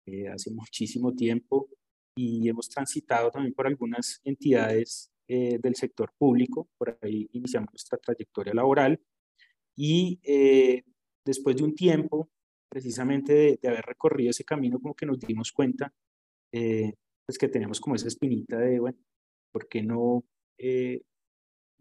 eh, 0.05 0.27
hace 0.27 0.51
muchísimo 0.51 1.13
tiempo 1.13 1.69
y 2.13 2.49
hemos 2.49 2.67
transitado 2.67 3.31
también 3.31 3.53
por 3.53 3.67
algunas 3.67 4.19
entidades 4.25 5.09
eh, 5.29 5.59
del 5.61 5.75
sector 5.75 6.11
público. 6.17 6.67
Por 6.77 6.97
ahí 7.01 7.29
iniciamos 7.31 7.69
nuestra 7.71 7.97
trayectoria 7.97 8.53
laboral 8.53 8.99
y 9.77 10.19
eh, 10.23 10.83
después 11.25 11.55
de 11.55 11.63
un 11.63 11.73
tiempo, 11.73 12.29
precisamente 12.69 13.33
de, 13.33 13.59
de, 13.61 13.69
haber 13.69 13.85
recorrido 13.85 14.31
ese 14.31 14.43
camino, 14.43 14.77
como 14.79 14.93
que 14.93 15.05
nos 15.05 15.19
dimos 15.19 15.53
cuenta 15.53 15.93
pues 16.51 17.37
que 17.39 17.47
tenemos 17.47 17.79
como 17.79 17.95
esa 17.95 18.09
espinita 18.09 18.57
de, 18.57 18.77
bueno, 18.77 18.97
¿por 19.53 19.69
qué 19.69 19.81
no 19.81 20.25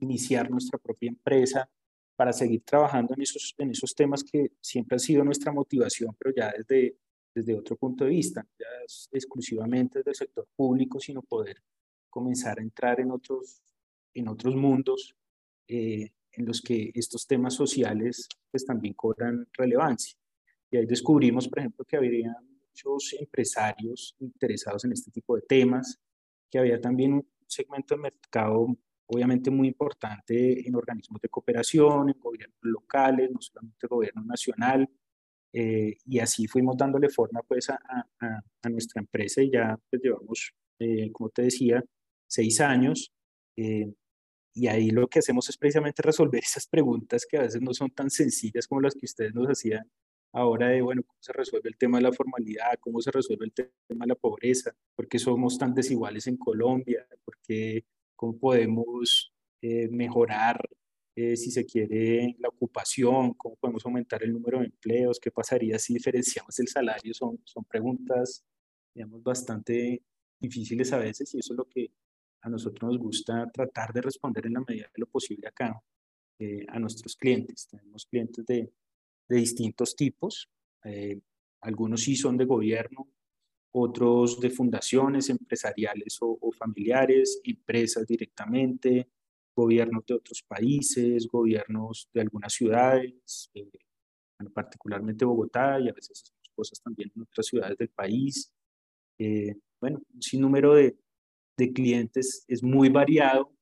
iniciar 0.01 0.51
nuestra 0.51 0.79
propia 0.79 1.09
empresa 1.09 1.69
para 2.17 2.33
seguir 2.33 2.63
trabajando 2.63 3.15
en 3.15 3.23
esos, 3.23 3.55
en 3.57 3.71
esos 3.71 3.95
temas 3.95 4.23
que 4.23 4.53
siempre 4.61 4.97
han 4.97 5.01
sido 5.01 5.25
nuestra 5.25 5.53
motivación, 5.53 6.15
pero 6.19 6.35
ya 6.35 6.53
desde, 6.57 6.97
desde 7.35 7.55
otro 7.55 7.77
punto 7.77 8.05
de 8.05 8.11
vista, 8.11 8.47
ya 8.59 8.67
es 8.85 9.09
exclusivamente 9.13 10.01
desde 10.01 10.11
el 10.11 10.17
sector 10.17 10.49
público, 10.55 11.01
sino 11.01 11.23
poder 11.23 11.63
comenzar 12.11 12.59
a 12.59 12.63
entrar 12.63 13.01
en 13.01 13.11
otros, 13.11 13.63
en 14.13 14.29
otros 14.29 14.55
mundos 14.55 15.17
eh, 15.67 16.11
en 16.33 16.47
los 16.47 16.61
que 16.61 16.91
estos 16.95 17.27
temas 17.27 17.55
sociales 17.55 18.29
pues 18.51 18.65
también 18.65 18.95
cobran 18.95 19.47
relevancia. 19.53 20.19
Y 20.71 20.77
ahí 20.77 20.87
descubrimos, 20.87 21.49
por 21.49 21.61
ejemplo, 21.61 21.85
que 21.85 21.97
había 21.97 22.37
muchos 22.69 23.15
empresarios 23.19 24.15
interesados 24.21 24.85
en 24.85 24.93
este 24.93 25.11
tipo 25.11 25.37
de 25.37 25.43
temas, 25.43 25.99
que 26.51 26.59
había 26.59 26.81
también 26.81 27.15
un 27.15 27.27
segmento 27.47 27.95
de 27.95 28.03
mercado 28.03 28.67
obviamente 29.13 29.51
muy 29.51 29.69
importante 29.69 30.67
en 30.67 30.75
organismos 30.75 31.21
de 31.21 31.29
cooperación, 31.29 32.11
en 32.11 32.21
gobiernos 32.21 32.59
locales, 32.63 33.31
no 33.31 33.41
solamente 33.41 33.87
gobierno 33.87 34.23
nacional, 34.25 34.89
eh, 35.53 35.97
y 36.07 36.19
así 36.21 36.47
fuimos 36.47 36.77
dándole 36.77 37.09
forma 37.09 37.43
pues 37.43 37.71
a, 37.71 37.79
a, 38.21 38.43
a 38.63 38.69
nuestra 38.69 39.01
empresa 39.01 39.43
y 39.43 39.51
ya 39.51 39.77
pues 39.91 40.01
llevamos, 40.03 40.53
eh, 40.79 41.11
como 41.13 41.31
te 41.31 41.43
decía, 41.43 41.83
seis 42.29 42.61
años. 42.61 43.13
Eh, 43.57 43.93
y 44.55 44.67
ahí 44.69 44.91
lo 44.91 45.09
que 45.09 45.19
hacemos 45.21 45.49
es 45.49 45.57
precisamente 45.57 46.03
resolver 46.03 46.43
esas 46.45 46.67
preguntas 46.67 47.27
que 47.29 47.39
a 47.39 47.43
veces 47.43 47.61
no 47.61 47.75
son 47.75 47.91
tan 47.91 48.11
sencillas 48.11 48.67
como 48.67 48.81
las 48.81 48.95
que 48.95 49.07
ustedes 49.07 49.35
nos 49.35 49.49
hacían 49.49 49.91
ahora 50.33 50.69
de, 50.69 50.83
bueno, 50.83 51.03
cómo 51.05 51.19
se 51.21 51.33
resuelve 51.33 51.69
el 51.69 51.77
tema 51.77 51.99
de 51.99 52.05
la 52.05 52.13
formalidad, 52.13 52.79
cómo 52.81 53.01
se 53.01 53.11
resuelve 53.11 53.47
el 53.47 53.53
tema 53.53 54.05
de 54.05 54.09
la 54.09 54.15
pobreza, 54.15 54.73
por 54.95 55.09
qué 55.09 55.19
somos 55.19 55.59
tan 55.59 55.75
desiguales 55.75 56.29
en 56.29 56.37
Colombia, 56.37 57.05
por 57.25 57.37
qué 57.43 57.85
cómo 58.21 58.37
podemos 58.37 59.33
eh, 59.63 59.89
mejorar, 59.89 60.69
eh, 61.17 61.37
si 61.39 61.51
se 61.51 61.65
quiere, 61.65 62.37
la 62.39 62.49
ocupación, 62.49 63.33
cómo 63.33 63.57
podemos 63.57 63.87
aumentar 63.87 64.23
el 64.23 64.35
número 64.35 64.59
de 64.59 64.67
empleos, 64.67 65.19
qué 65.19 65.31
pasaría 65.31 65.79
si 65.79 65.95
diferenciamos 65.95 66.59
el 66.59 66.69
salario, 66.69 67.15
son, 67.15 67.41
son 67.47 67.65
preguntas, 67.65 68.45
digamos, 68.95 69.23
bastante 69.23 70.03
difíciles 70.39 70.93
a 70.93 70.99
veces 70.99 71.35
y 71.35 71.39
eso 71.39 71.55
es 71.55 71.57
lo 71.57 71.65
que 71.65 71.93
a 72.43 72.51
nosotros 72.51 72.91
nos 72.91 72.99
gusta 72.99 73.51
tratar 73.51 73.91
de 73.95 74.03
responder 74.03 74.45
en 74.45 74.53
la 74.53 74.65
medida 74.69 74.91
de 74.95 75.01
lo 75.01 75.07
posible 75.07 75.49
acá 75.49 75.83
eh, 76.39 76.67
a 76.69 76.79
nuestros 76.79 77.17
clientes. 77.17 77.69
Tenemos 77.69 78.05
clientes 78.05 78.45
de, 78.45 78.71
de 79.31 79.37
distintos 79.37 79.97
tipos, 79.97 80.51
algunos 81.63 82.03
sí 82.03 82.17
son 82.17 82.37
de 82.37 82.45
gobierno, 82.45 83.09
otros 83.73 84.41
de 84.41 84.51
fundaciones 84.51 85.29
empresariales 85.29 86.19
o, 86.21 86.51
familiares, 86.53 87.41
empresas 87.45 88.07
directamente, 88.07 89.09
gobiernos 89.55 90.05
de 90.07 90.15
otros 90.15 90.43
países, 90.43 91.27
gobiernos 91.29 92.09
de 92.13 92.21
algunas 92.21 92.53
ciudades, 92.53 93.51
eh, 93.55 93.71
particularmente 94.53 95.25
Bogotá 95.25 95.79
y 95.81 95.89
a 95.89 95.93
veces 95.93 96.23
hacemos 96.23 96.51
cosas 96.55 96.81
también 96.81 97.13
en 97.15 97.23
otras 97.23 97.47
ciudades 97.47 97.77
del 97.77 97.91
país. 97.91 98.53
Eh, 99.19 99.55
bueno, 99.81 100.01
un 100.15 100.23
sinnúmero 100.23 100.75
de, 100.75 100.97
de 101.57 101.73
clientes 101.73 102.45
es 102.49 102.63
muy 102.63 102.89
variado 102.89 103.53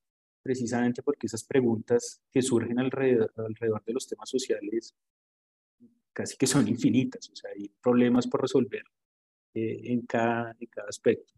precisamente 0.43 1.03
porque 1.03 1.27
esas 1.27 1.45
preguntas 1.45 2.23
que 2.33 2.43
surgen 2.43 2.79
alrededor, 2.79 3.33
alrededor 3.37 3.85
de 3.85 3.93
los 3.93 4.07
temas 4.07 4.31
sociales 4.31 4.95
casi 6.13 6.37
que 6.37 6.47
son 6.47 6.67
infinitas, 6.67 7.29
o 7.31 7.37
sea, 7.37 7.51
hay 7.57 7.69
problemas 7.81 8.27
por 8.27 8.43
resolver 8.43 8.83
eh, 9.59 9.93
en, 9.93 10.03
cada, 10.03 10.55
en 10.59 10.67
cada 10.69 10.89
aspecto. 10.89 11.33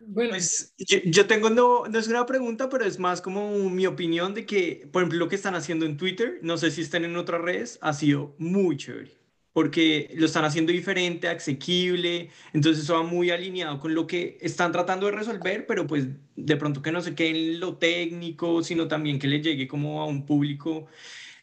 Bueno, 0.00 0.30
pues 0.30 0.74
yo, 0.78 1.26
tengo, 1.26 1.50
no, 1.50 1.86
no, 1.86 1.98
es 1.98 2.06
una 2.06 2.24
pregunta, 2.24 2.68
pero 2.68 2.84
es 2.84 3.00
más 3.00 3.20
como 3.20 3.50
mi 3.68 3.84
opinión 3.86 4.32
de 4.32 4.46
que, 4.46 4.88
por 4.92 5.02
ejemplo, 5.02 5.18
lo 5.18 5.28
que 5.28 5.34
están 5.34 5.56
haciendo 5.56 5.86
en 5.86 5.96
Twitter, 5.96 6.38
no 6.42 6.56
sé 6.56 6.70
si 6.70 6.82
están 6.82 7.04
en 7.04 7.16
otras 7.16 7.40
redes, 7.40 7.78
ha 7.82 7.92
sido 7.92 8.36
muy 8.38 8.76
chévere, 8.76 9.10
porque 9.52 10.08
lo 10.14 10.26
están 10.26 10.44
haciendo 10.44 10.70
diferente, 10.70 11.26
asequible, 11.26 12.30
entonces 12.52 12.84
eso 12.84 12.94
va 12.94 13.02
muy 13.02 13.30
alineado 13.30 13.80
con 13.80 13.92
lo 13.92 14.06
que 14.06 14.38
están 14.40 14.70
tratando 14.70 15.06
de 15.06 15.12
resolver, 15.12 15.66
pero 15.66 15.84
pues 15.88 16.06
de 16.36 16.56
pronto 16.56 16.80
que 16.80 16.92
no 16.92 17.00
se 17.00 17.16
quede 17.16 17.30
en 17.30 17.60
lo 17.60 17.76
técnico, 17.76 18.62
sino 18.62 18.86
también 18.86 19.18
que 19.18 19.26
le 19.26 19.42
llegue 19.42 19.66
como 19.66 20.00
a 20.00 20.06
un 20.06 20.24
público 20.24 20.86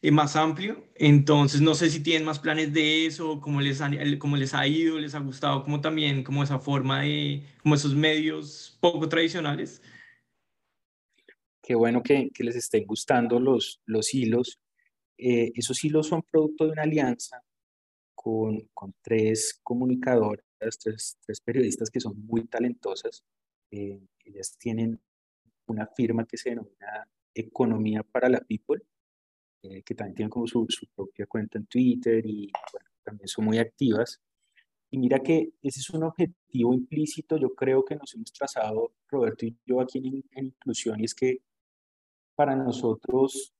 eh, 0.07 0.11
más 0.11 0.35
amplio. 0.35 0.83
Entonces, 0.95 1.61
no 1.61 1.73
sé 1.73 1.89
si 1.89 2.01
tienen 2.03 2.25
más 2.25 2.39
planes 2.39 2.71
de 2.73 3.07
eso, 3.07 3.41
cómo 3.41 3.59
les, 3.59 3.81
cómo 4.19 4.37
les 4.37 4.53
ha 4.53 4.67
ido, 4.67 4.99
les 4.99 5.15
ha 5.15 5.19
gustado, 5.19 5.63
como 5.63 5.81
también, 5.81 6.23
como 6.23 6.43
esa 6.43 6.59
forma 6.59 7.01
de, 7.01 7.43
como 7.63 7.73
esos 7.73 7.95
medios 7.95 8.77
poco 8.79 9.09
tradicionales. 9.09 9.81
Qué 11.61 11.73
bueno 11.73 12.03
que, 12.03 12.29
que 12.31 12.43
les 12.43 12.55
estén 12.55 12.85
gustando 12.85 13.39
los, 13.39 13.81
los 13.87 14.13
hilos. 14.13 14.59
Eh, 15.17 15.51
esos 15.55 15.83
hilos 15.83 16.07
son 16.07 16.21
producto 16.21 16.65
de 16.65 16.71
una 16.73 16.83
alianza 16.83 17.41
con, 18.13 18.69
con 18.73 18.93
tres 19.01 19.59
comunicadoras, 19.63 20.45
tres, 20.59 21.17
tres, 21.25 21.41
periodistas 21.41 21.89
que 21.89 21.99
son 21.99 22.23
muy 22.25 22.45
talentosas. 22.45 23.23
Eh, 23.71 23.99
ellas 24.23 24.55
tienen 24.59 25.01
una 25.65 25.87
firma 25.87 26.25
que 26.25 26.37
se 26.37 26.51
denomina 26.51 27.07
Economía 27.33 28.03
para 28.03 28.29
la 28.29 28.39
People 28.39 28.83
eh, 29.69 29.83
que 29.83 29.95
también 29.95 30.15
tienen 30.15 30.29
como 30.29 30.47
su, 30.47 30.65
su, 30.69 30.87
propia 30.87 31.25
cuenta 31.25 31.57
en 31.57 31.65
Twitter 31.65 32.25
y 32.25 32.51
también 33.03 33.27
son 33.27 33.45
muy 33.45 33.57
activas. 33.57 34.21
Y 34.91 34.97
mira 34.97 35.19
que 35.19 35.53
ese 35.61 35.79
es 35.79 35.89
un 35.89 36.03
objetivo 36.03 36.45
objetivo 36.55 36.73
implícito 36.73 37.37
yo 37.37 37.53
creo 37.53 37.83
que 37.83 37.95
nos 37.95 38.13
hemos 38.15 38.31
trazado, 38.31 38.93
Roberto 39.09 39.45
y 39.45 39.57
yo 39.65 39.81
aquí 39.81 39.97
en, 39.99 40.23
en 40.31 40.45
inclusión, 40.45 40.99
y 40.99 41.05
es 41.05 41.13
que 41.13 41.41
para 42.35 42.55
nosotros 42.55 43.53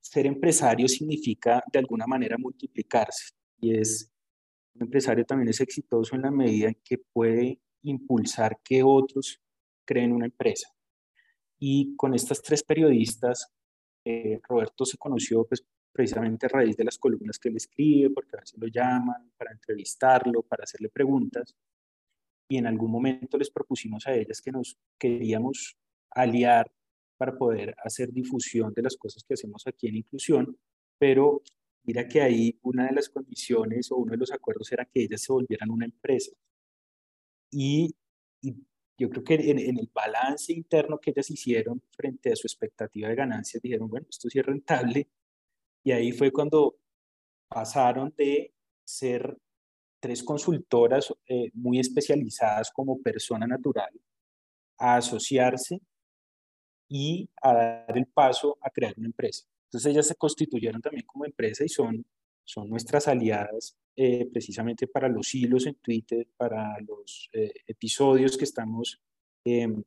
ser 0.00 0.26
empresario 0.26 0.88
significa 0.88 1.62
de 1.72 1.78
alguna 1.78 2.06
manera 2.06 2.36
multiplicarse 2.38 3.32
y 3.60 3.76
es 3.76 4.10
un 4.74 4.82
empresario 4.82 5.24
también 5.24 5.48
es 5.48 5.60
exitoso 5.60 6.14
en 6.14 6.22
la 6.22 6.30
medida 6.30 6.68
en 6.68 6.78
que 6.84 6.98
puede 6.98 7.60
impulsar 7.82 8.58
que 8.62 8.82
otros 8.82 9.40
creen 9.84 10.12
una 10.12 10.26
empresa. 10.26 10.68
Y 11.58 11.96
con 11.96 12.14
estas 12.14 12.40
tres 12.42 12.62
periodistas, 12.62 13.52
eh, 14.10 14.40
Roberto 14.48 14.86
se 14.86 14.96
conoció 14.96 15.44
pues, 15.44 15.62
precisamente 15.92 16.46
a 16.46 16.48
raíz 16.48 16.76
de 16.76 16.84
las 16.84 16.96
columnas 16.96 17.38
que 17.38 17.50
él 17.50 17.56
escribe, 17.56 18.08
porque 18.10 18.36
a 18.36 18.40
veces 18.40 18.58
lo 18.58 18.66
llaman 18.66 19.32
para 19.36 19.52
entrevistarlo, 19.52 20.42
para 20.42 20.64
hacerle 20.64 20.88
preguntas. 20.88 21.54
Y 22.50 22.56
en 22.56 22.66
algún 22.66 22.90
momento 22.90 23.36
les 23.36 23.50
propusimos 23.50 24.06
a 24.06 24.14
ellas 24.14 24.40
que 24.40 24.50
nos 24.50 24.78
queríamos 24.98 25.76
aliar 26.10 26.72
para 27.18 27.36
poder 27.36 27.74
hacer 27.84 28.10
difusión 28.10 28.72
de 28.72 28.82
las 28.82 28.96
cosas 28.96 29.22
que 29.24 29.34
hacemos 29.34 29.66
aquí 29.66 29.88
en 29.88 29.96
inclusión, 29.96 30.56
pero 30.98 31.42
mira 31.82 32.08
que 32.08 32.22
ahí 32.22 32.58
una 32.62 32.86
de 32.86 32.94
las 32.94 33.10
condiciones 33.10 33.92
o 33.92 33.96
uno 33.96 34.12
de 34.12 34.18
los 34.18 34.32
acuerdos 34.32 34.72
era 34.72 34.86
que 34.86 35.02
ellas 35.02 35.20
se 35.20 35.32
volvieran 35.32 35.70
una 35.70 35.84
empresa. 35.84 36.32
Y, 37.50 37.94
yo 38.98 39.08
creo 39.08 39.22
que 39.22 39.34
en, 39.34 39.58
en, 39.58 39.78
el 39.78 39.88
balance 39.94 40.52
interno 40.52 40.98
que 40.98 41.10
ellas 41.10 41.30
hicieron 41.30 41.80
frente 41.90 42.32
a 42.32 42.36
su 42.36 42.46
expectativa 42.46 43.08
de 43.08 43.14
ganancias, 43.14 43.62
dijeron, 43.62 43.88
bueno, 43.88 44.06
esto 44.10 44.28
sí 44.28 44.40
es 44.40 44.44
rentable. 44.44 45.08
Y 45.84 45.92
ahí 45.92 46.10
fue 46.10 46.32
cuando 46.32 46.76
pasaron 47.48 48.12
de 48.16 48.52
ser 48.84 49.38
tres 50.00 50.22
consultoras 50.22 51.14
eh, 51.26 51.50
muy 51.54 51.78
especializadas 51.78 52.70
como 52.70 53.00
persona 53.00 53.46
natural 53.46 53.90
a 54.78 54.96
asociarse 54.96 55.80
y 56.88 57.28
a 57.42 57.52
dar 57.52 57.98
el 57.98 58.06
paso 58.06 58.58
a 58.60 58.70
crear 58.70 58.94
una 58.96 59.06
empresa. 59.06 59.46
Entonces 59.64 59.92
ellas 59.92 60.06
se 60.06 60.14
constituyeron 60.14 60.80
también 60.80 61.04
como 61.06 61.24
empresa 61.24 61.64
y 61.64 61.68
son, 61.68 62.04
son 62.44 62.68
nuestras 62.68 63.06
aliadas 63.08 63.76
eh, 64.00 64.28
precisamente 64.30 64.86
para 64.86 65.08
los 65.08 65.34
hilos 65.34 65.66
en 65.66 65.74
Twitter, 65.74 66.28
para 66.36 66.78
los 66.86 67.28
eh, 67.32 67.52
episodios 67.66 68.38
que 68.38 68.44
estamos 68.44 69.02
em, 69.44 69.82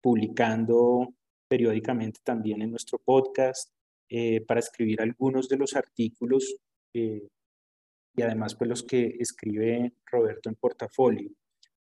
publicando 0.00 1.12
periódicamente 1.48 2.20
también 2.22 2.62
en 2.62 2.70
nuestro 2.70 3.00
podcast, 3.00 3.72
eh, 4.08 4.40
para 4.42 4.60
escribir 4.60 5.00
algunos 5.02 5.48
de 5.48 5.56
los 5.56 5.74
artículos 5.74 6.54
y 6.92 8.22
además 8.22 8.54
pues 8.54 8.70
los 8.70 8.84
que 8.84 9.16
escribe 9.18 9.94
Roberto 10.06 10.48
en 10.48 10.54
portafolio. 10.54 11.32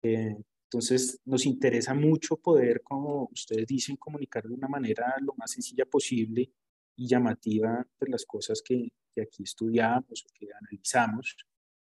Entonces, 0.01 1.21
nos 1.25 1.45
interesa 1.45 1.93
mucho 1.93 2.37
poder, 2.37 2.81
como 2.81 3.29
ustedes 3.31 3.67
dicen, 3.67 3.97
comunicar 3.97 4.47
de 4.47 4.55
una 4.55 4.67
manera 4.67 5.13
lo 5.21 5.35
más 5.37 5.51
sencilla 5.51 5.85
posible 5.85 6.49
y 6.95 7.07
llamativa 7.07 7.85
pues, 7.99 8.09
las 8.09 8.25
cosas 8.25 8.63
que, 8.63 8.89
que 9.16 9.22
aquí 9.22 9.43
estudiamos 9.43 10.26
o 10.26 10.34
que 10.34 10.47
analizamos. 10.51 11.38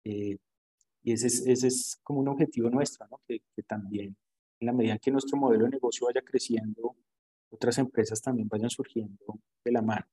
Eh, 0.04 0.38
y 1.02 1.12
ese 1.12 1.26
es, 1.26 1.46
ese 1.46 1.66
es, 1.66 2.00
como 2.02 2.20
un 2.20 2.28
objetivo 2.28 2.70
nuestro, 2.70 3.06
que, 3.26 3.42
también 3.66 4.16
en 4.60 4.66
la 4.66 4.72
medida 4.72 4.94
en 4.94 4.98
que 4.98 5.10
nuestro 5.10 5.36
modelo 5.36 5.64
de 5.64 5.70
negocio 5.70 6.06
vaya 6.06 6.22
creciendo, 6.22 6.96
otras 7.50 7.78
empresas 7.78 8.22
también 8.22 8.48
vayan 8.48 8.70
surgiendo 8.70 9.38
de 9.64 9.72
la 9.72 9.82
mano. 9.82 10.06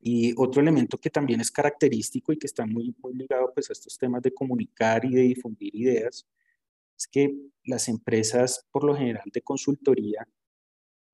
Y 0.00 0.34
otro 0.36 0.60
elemento 0.60 0.98
que 0.98 1.10
también 1.10 1.40
es 1.40 1.50
característico 1.50 2.32
y 2.32 2.38
que 2.38 2.46
está 2.46 2.66
muy, 2.66 2.94
muy 3.02 3.14
ligado 3.14 3.52
pues, 3.54 3.70
a 3.70 3.72
estos 3.72 3.96
temas 3.96 4.22
de 4.22 4.32
comunicar 4.32 5.04
y 5.04 5.14
de 5.14 5.22
difundir 5.22 5.74
ideas, 5.74 6.26
es 6.96 7.06
que 7.08 7.34
las 7.64 7.88
empresas, 7.88 8.66
por 8.70 8.84
lo 8.84 8.94
general 8.94 9.28
de 9.32 9.40
consultoría, 9.40 10.28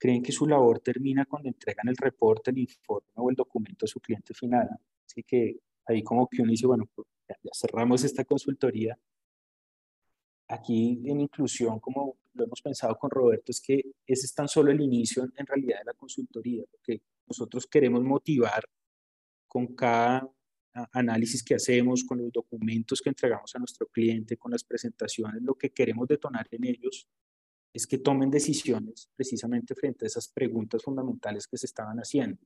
creen 0.00 0.22
que 0.22 0.32
su 0.32 0.46
labor 0.46 0.80
termina 0.80 1.26
cuando 1.26 1.48
entregan 1.50 1.86
el 1.88 1.96
reporte, 1.96 2.50
el 2.50 2.58
informe 2.58 3.10
o 3.14 3.28
el 3.28 3.36
documento 3.36 3.84
a 3.84 3.88
su 3.88 4.00
cliente 4.00 4.32
final. 4.32 4.68
Así 5.06 5.22
que 5.22 5.58
ahí 5.84 6.02
como 6.02 6.26
que 6.26 6.40
uno 6.40 6.50
dice, 6.50 6.66
bueno, 6.66 6.88
pues 6.94 7.06
ya, 7.28 7.36
cerramos 7.52 8.02
esta 8.02 8.24
consultoría. 8.24 8.98
Aquí 10.48 11.00
en 11.04 11.20
inclusión, 11.20 11.78
como 11.78 12.16
lo 12.32 12.44
hemos 12.44 12.62
pensado 12.62 12.96
con 12.96 13.10
Roberto, 13.10 13.52
es 13.52 13.60
que 13.60 13.84
ese 14.06 14.26
es 14.26 14.34
tan 14.34 14.48
solo 14.48 14.72
el 14.72 14.80
inicio 14.80 15.22
en 15.36 15.46
realidad 15.46 15.80
de 15.80 15.84
la 15.84 15.94
consultoría, 15.94 16.64
porque 16.70 17.02
nosotros 17.26 17.66
queremos 17.66 18.02
motivar 18.02 18.64
con 19.46 19.74
cada 19.74 20.28
análisis 20.92 21.42
que 21.42 21.56
hacemos, 21.56 22.04
con 22.04 22.18
los 22.18 22.32
documentos 22.32 23.00
que 23.02 23.10
entregamos 23.10 23.54
a 23.54 23.58
nuestro 23.58 23.86
cliente, 23.86 24.38
con 24.38 24.52
las 24.52 24.64
presentaciones, 24.64 25.42
lo 25.42 25.54
que 25.56 25.70
queremos 25.70 26.08
detonar 26.08 26.48
en 26.50 26.64
ellos 26.64 27.06
es 27.72 27.86
que 27.86 27.98
tomen 27.98 28.30
decisiones 28.30 29.08
precisamente 29.14 29.74
frente 29.74 30.04
a 30.04 30.08
esas 30.08 30.28
preguntas 30.28 30.82
fundamentales 30.82 31.46
que 31.46 31.56
se 31.56 31.66
estaban 31.66 31.98
haciendo. 31.98 32.38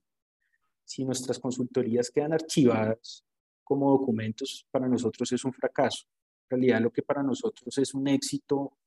Si 0.83 1.03
nuestras 1.03 1.39
consultorías 1.39 2.11
quedan 2.11 2.33
archivadas 2.33 3.25
como 3.63 3.89
documentos, 3.91 4.67
para 4.69 4.87
nosotros 4.87 5.31
es 5.31 5.43
un 5.43 5.53
fracaso. 5.53 6.05
En 6.43 6.57
realidad 6.57 6.81
lo 6.81 6.91
que 6.91 7.01
para 7.01 7.23
nosotros 7.23 7.75
es 7.77 7.93
un 7.93 8.07
éxito 8.07 8.77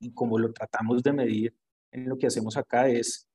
y 0.00 0.12
como 0.12 0.38
lo 0.38 0.52
tratamos 0.52 1.02
de 1.02 1.12
medir 1.12 1.56
en 1.90 2.08
lo 2.08 2.18
que 2.18 2.26
hacemos 2.26 2.56
acá 2.56 2.88
es 2.88 3.26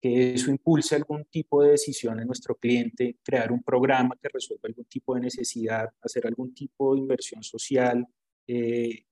que 0.00 0.34
eso 0.34 0.50
impulse 0.50 0.94
algún 0.94 1.24
tipo 1.26 1.62
de 1.62 1.72
decisión 1.72 2.20
en 2.20 2.26
nuestro 2.26 2.54
cliente, 2.56 3.16
crear 3.22 3.50
un 3.50 3.62
programa 3.62 4.16
que 4.20 4.28
resuelva 4.28 4.68
algún 4.68 4.84
tipo 4.84 5.14
de 5.14 5.22
necesidad, 5.22 5.88
hacer 6.02 6.26
algún 6.26 6.54
tipo 6.54 6.94
de 6.94 7.00
inversión 7.00 7.42
social, 7.42 8.06
eh, 8.46 9.04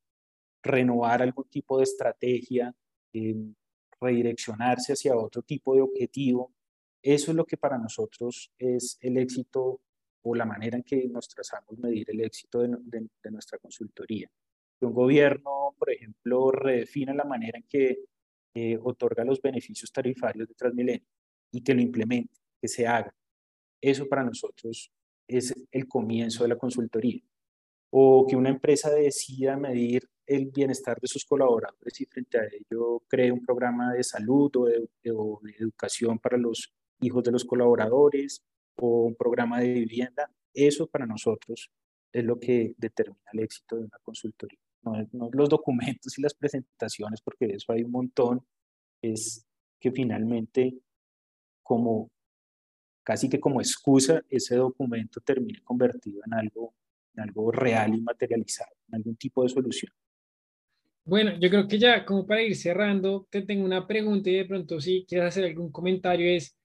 renovar 0.62 1.22
algún 1.22 1.48
tipo 1.48 1.78
de 1.78 1.84
estrategia, 1.84 2.74
eh, 3.12 3.34
redireccionarse 4.00 4.92
hacia 4.92 5.16
otro 5.16 5.42
tipo 5.42 5.74
de 5.74 5.82
objetivo. 5.82 6.52
Eso 7.02 7.32
es 7.32 7.36
lo 7.36 7.44
que 7.44 7.56
para 7.56 7.78
nosotros 7.78 8.52
es 8.58 8.98
el 9.00 9.16
éxito 9.16 9.80
o 10.22 10.34
la 10.34 10.44
manera 10.44 10.76
en 10.76 10.84
que 10.84 11.08
nos 11.08 11.28
trazamos 11.28 11.78
medir 11.78 12.08
el 12.10 12.20
éxito 12.20 12.60
de, 12.60 12.76
de 13.22 13.30
nuestra 13.30 13.58
consultoría. 13.58 14.30
Que 14.78 14.86
un 14.86 14.92
gobierno, 14.92 15.74
por 15.78 15.90
ejemplo, 15.90 16.52
redefina 16.52 17.12
la 17.12 17.24
manera 17.24 17.58
en 17.58 17.64
que 17.68 18.04
eh, 18.54 18.78
otorga 18.82 19.24
los 19.24 19.40
beneficios 19.40 19.90
tarifarios 19.90 20.46
de 20.46 20.54
Transmilenio 20.54 21.06
y 21.50 21.62
que 21.62 21.74
lo 21.74 21.80
implemente, 21.80 22.38
que 22.60 22.68
se 22.68 22.86
haga. 22.86 23.14
Eso 23.80 24.06
para 24.06 24.24
nosotros 24.24 24.92
es 25.26 25.54
el 25.70 25.88
comienzo 25.88 26.44
de 26.44 26.50
la 26.50 26.58
consultoría. 26.58 27.22
O 27.90 28.26
que 28.28 28.36
una 28.36 28.50
empresa 28.50 28.90
decida 28.90 29.56
medir 29.56 30.06
el 30.34 30.46
bienestar 30.46 30.98
de 31.00 31.08
sus 31.08 31.24
colaboradores 31.24 32.00
y 32.00 32.06
frente 32.06 32.38
a 32.38 32.44
ello 32.44 33.02
cree 33.08 33.32
un 33.32 33.44
programa 33.44 33.92
de 33.92 34.02
salud 34.02 34.50
o 34.56 34.64
de, 34.66 34.88
o 35.12 35.40
de 35.42 35.52
educación 35.58 36.18
para 36.18 36.36
los 36.36 36.72
hijos 37.00 37.22
de 37.24 37.32
los 37.32 37.44
colaboradores 37.44 38.42
o 38.76 39.04
un 39.04 39.14
programa 39.14 39.60
de 39.60 39.72
vivienda. 39.72 40.30
Eso 40.54 40.86
para 40.86 41.06
nosotros 41.06 41.70
es 42.12 42.24
lo 42.24 42.38
que 42.38 42.74
determina 42.76 43.30
el 43.32 43.40
éxito 43.40 43.76
de 43.76 43.82
una 43.84 43.98
consultoría 44.02 44.58
no, 44.82 45.30
los 45.32 45.48
documentos 45.48 46.18
y 46.18 46.22
las 46.22 46.34
presentaciones, 46.34 47.20
porque 47.20 47.46
de 47.46 47.54
eso 47.54 47.72
hay 47.72 47.82
un 47.82 47.90
montón, 47.90 48.44
es 49.00 49.46
que 49.80 49.92
finalmente 49.92 50.78
como 51.62 52.10
casi 53.04 53.28
que 53.28 53.40
como 53.40 53.60
excusa 53.60 54.22
ese 54.28 54.56
documento 54.56 55.20
termine 55.20 55.60
convertido 55.62 56.22
en 56.26 56.34
algo, 56.34 56.74
en 57.14 57.22
algo 57.22 57.50
real 57.50 57.94
y 57.94 58.00
materializado, 58.00 58.74
en 58.88 58.96
algún 58.96 59.16
tipo 59.16 59.42
de 59.42 59.48
solución. 59.48 59.92
Bueno, 61.05 61.32
yo 61.40 61.50
creo 61.50 61.66
que 61.68 61.78
ya 61.78 62.05
como 62.05 62.26
para 62.26 62.42
ir 62.42 62.57
cerrando, 62.57 63.26
te 63.30 63.42
tengo 63.42 63.64
una 63.64 63.86
pregunta 63.86 64.30
y 64.30 64.34
de 64.34 64.44
pronto 64.44 64.80
si 64.80 65.05
quieres 65.07 65.28
hacer 65.28 65.44
algún 65.44 65.72
comentario 65.72 66.30
es, 66.30 66.57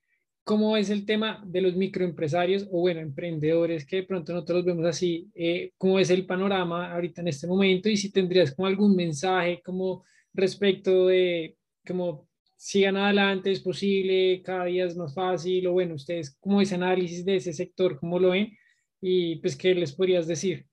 ¿Cómo 0.48 0.78
es 0.78 0.88
el 0.88 1.04
tema 1.04 1.44
de 1.46 1.60
los 1.60 1.76
microempresarios 1.76 2.66
o, 2.70 2.80
bueno, 2.80 3.00
emprendedores 3.00 3.84
que 3.84 3.96
de 3.96 4.02
pronto 4.04 4.32
nosotros 4.32 4.56
los 4.60 4.64
vemos 4.64 4.86
así? 4.86 5.30
Eh, 5.34 5.72
¿Cómo 5.76 5.98
es 5.98 6.08
el 6.08 6.24
panorama 6.24 6.90
ahorita 6.90 7.20
en 7.20 7.28
este 7.28 7.46
momento? 7.46 7.90
Y 7.90 7.98
si 7.98 8.10
tendrías 8.10 8.54
como 8.54 8.66
algún 8.66 8.96
mensaje 8.96 9.60
como 9.62 10.06
respecto 10.32 11.08
de 11.08 11.58
cómo 11.86 12.30
sigan 12.56 12.96
adelante, 12.96 13.52
es 13.52 13.60
posible, 13.60 14.40
cada 14.42 14.64
día 14.64 14.86
es 14.86 14.96
más 14.96 15.12
fácil, 15.12 15.66
o 15.66 15.74
bueno, 15.74 15.96
ustedes, 15.96 16.34
¿cómo 16.40 16.62
ese 16.62 16.76
análisis 16.76 17.26
de 17.26 17.36
ese 17.36 17.52
sector, 17.52 17.98
cómo 18.00 18.18
lo 18.18 18.30
ven? 18.30 18.56
Y 19.02 19.36
pues, 19.40 19.54
¿qué 19.54 19.74
les 19.74 19.92
podrías 19.92 20.26
decir? 20.26 20.66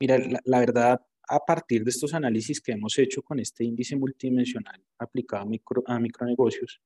Mira, 0.00 0.18
la 0.44 0.58
verdad, 0.58 1.00
a 1.28 1.40
partir 1.40 1.84
de 1.84 1.90
estos 1.90 2.14
análisis 2.14 2.60
que 2.60 2.72
hemos 2.72 2.98
hecho 2.98 3.22
con 3.22 3.38
este 3.38 3.64
índice 3.64 3.96
multidimensional 3.96 4.82
aplicado 4.98 5.42
a, 5.42 5.46
micro, 5.46 5.82
a 5.86 5.98
micronegocios, 5.98 6.80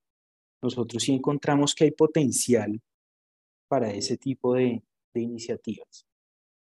nosotros 0.61 1.03
sí 1.03 1.13
encontramos 1.13 1.73
que 1.73 1.85
hay 1.85 1.91
potencial 1.91 2.81
para 3.67 3.91
ese 3.91 4.17
tipo 4.17 4.55
de, 4.55 4.83
iniciativas. 5.13 6.05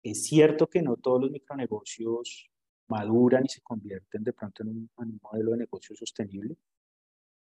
Es 0.04 0.24
cierto 0.26 0.68
que 0.68 0.82
no 0.82 0.96
todos 0.96 1.22
los 1.22 1.32
micronegocios 1.32 2.50
maduran 2.88 3.46
y 3.46 3.50
se 3.50 3.62
convierten 3.62 4.24
de 4.24 4.34
pronto 4.34 4.64
en 4.64 4.70
un, 4.70 5.20
modelo 5.22 5.52
de 5.52 5.58
negocio 5.58 5.96
sostenible, 5.96 6.58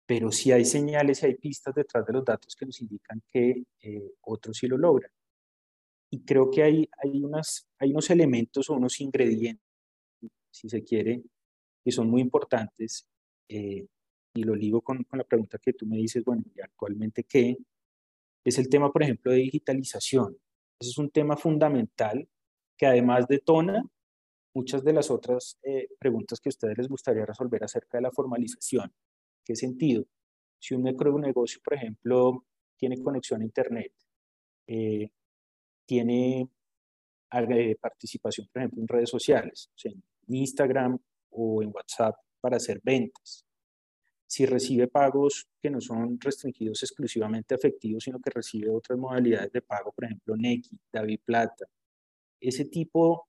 pero 0.06 0.32
sí 0.32 0.52
hay 0.52 0.66
señales 0.66 1.24
y 1.24 1.28
hay 1.28 1.36
pistas 1.36 1.74
detrás 1.74 2.06
de 2.06 2.14
los 2.14 2.26
datos 2.26 2.56
que 2.56 2.66
nos 2.66 2.82
indican 2.82 3.22
que 3.32 3.64
eh, 3.82 4.12
otros 4.22 4.58
sí 4.58 4.68
lo 4.68 4.78
logran. 4.78 5.12
Y 6.12 6.24
creo 6.24 6.52
que 6.52 6.64
hay, 6.64 6.90
hay, 7.02 7.24
unas, 7.24 7.68
hay 7.80 7.92
unos 7.92 8.10
elementos 8.10 8.70
o 8.70 8.74
unos 8.74 9.00
ingredientes 9.00 9.65
si 10.56 10.70
se 10.70 10.84
quiere, 10.84 11.24
que 11.84 11.92
son 11.92 12.10
muy 12.10 12.22
importantes. 12.22 13.08
Eh, 13.50 13.86
y 14.36 14.44
lo 14.44 14.56
ligo 14.56 14.82
con, 14.82 15.04
con, 15.04 15.20
la 15.20 15.24
pregunta 15.24 15.58
que 15.60 15.74
tú 15.74 15.86
me 15.86 15.98
dices, 15.98 16.24
bueno, 16.24 16.44
¿y 16.56 16.62
actualmente 16.62 17.24
qué? 17.24 17.58
Es 18.44 18.58
el 18.58 18.70
tema, 18.70 18.92
por 18.92 19.04
ejemplo, 19.04 19.32
de 19.32 19.38
digitalización. 19.38 20.38
Ese 20.80 20.92
es 20.92 20.98
un 20.98 21.10
tema 21.10 21.38
fundamental 21.38 22.28
que 22.78 22.86
además 22.86 23.28
detona 23.28 23.84
muchas 24.54 24.84
de 24.84 24.94
las 24.94 25.12
otras 25.12 25.58
eh, 25.64 25.90
preguntas 26.00 26.40
que 26.40 26.50
a 26.50 26.52
ustedes 26.56 26.78
les 26.78 26.88
gustaría 26.88 27.26
resolver 27.26 27.64
acerca 27.64 27.98
de 27.98 28.04
la 28.04 28.12
formalización. 28.12 28.94
¿Qué 29.44 29.56
sentido? 29.56 30.06
Si 30.60 30.74
un 30.74 30.84
micronegocio, 30.84 31.62
por 31.64 31.76
ejemplo, 31.76 32.46
tiene 32.78 33.02
conexión 33.02 33.42
a 33.42 33.46
Internet, 33.46 33.94
eh, 34.68 35.10
tiene 35.86 36.50
eh, 37.32 37.76
participación, 37.80 38.48
por 38.52 38.62
ejemplo, 38.62 38.82
en 38.82 38.88
redes 38.88 39.10
sociales, 39.10 39.70
en 39.84 40.02
Instagram 40.28 40.98
o 41.32 41.62
en 41.62 41.72
WhatsApp 41.74 42.16
para 42.40 42.58
hacer 42.58 42.80
ventas. 42.84 43.46
Si 44.28 44.46
recibe 44.46 44.88
pagos 44.88 45.48
que 45.62 45.70
no 45.70 45.80
son 45.80 46.20
restringidos 46.20 46.82
exclusivamente 46.84 47.54
a 47.54 47.58
efectivos, 47.58 48.04
sino 48.04 48.20
que 48.20 48.32
recibe 48.32 48.70
otras 48.70 48.98
modalidades 48.98 49.52
de 49.52 49.62
pago, 49.62 49.92
por 49.92 50.06
ejemplo, 50.06 50.36
Nequi, 50.36 50.78
David 50.92 51.20
Plata, 51.24 51.66
ese 52.40 52.66
tipo 52.66 53.28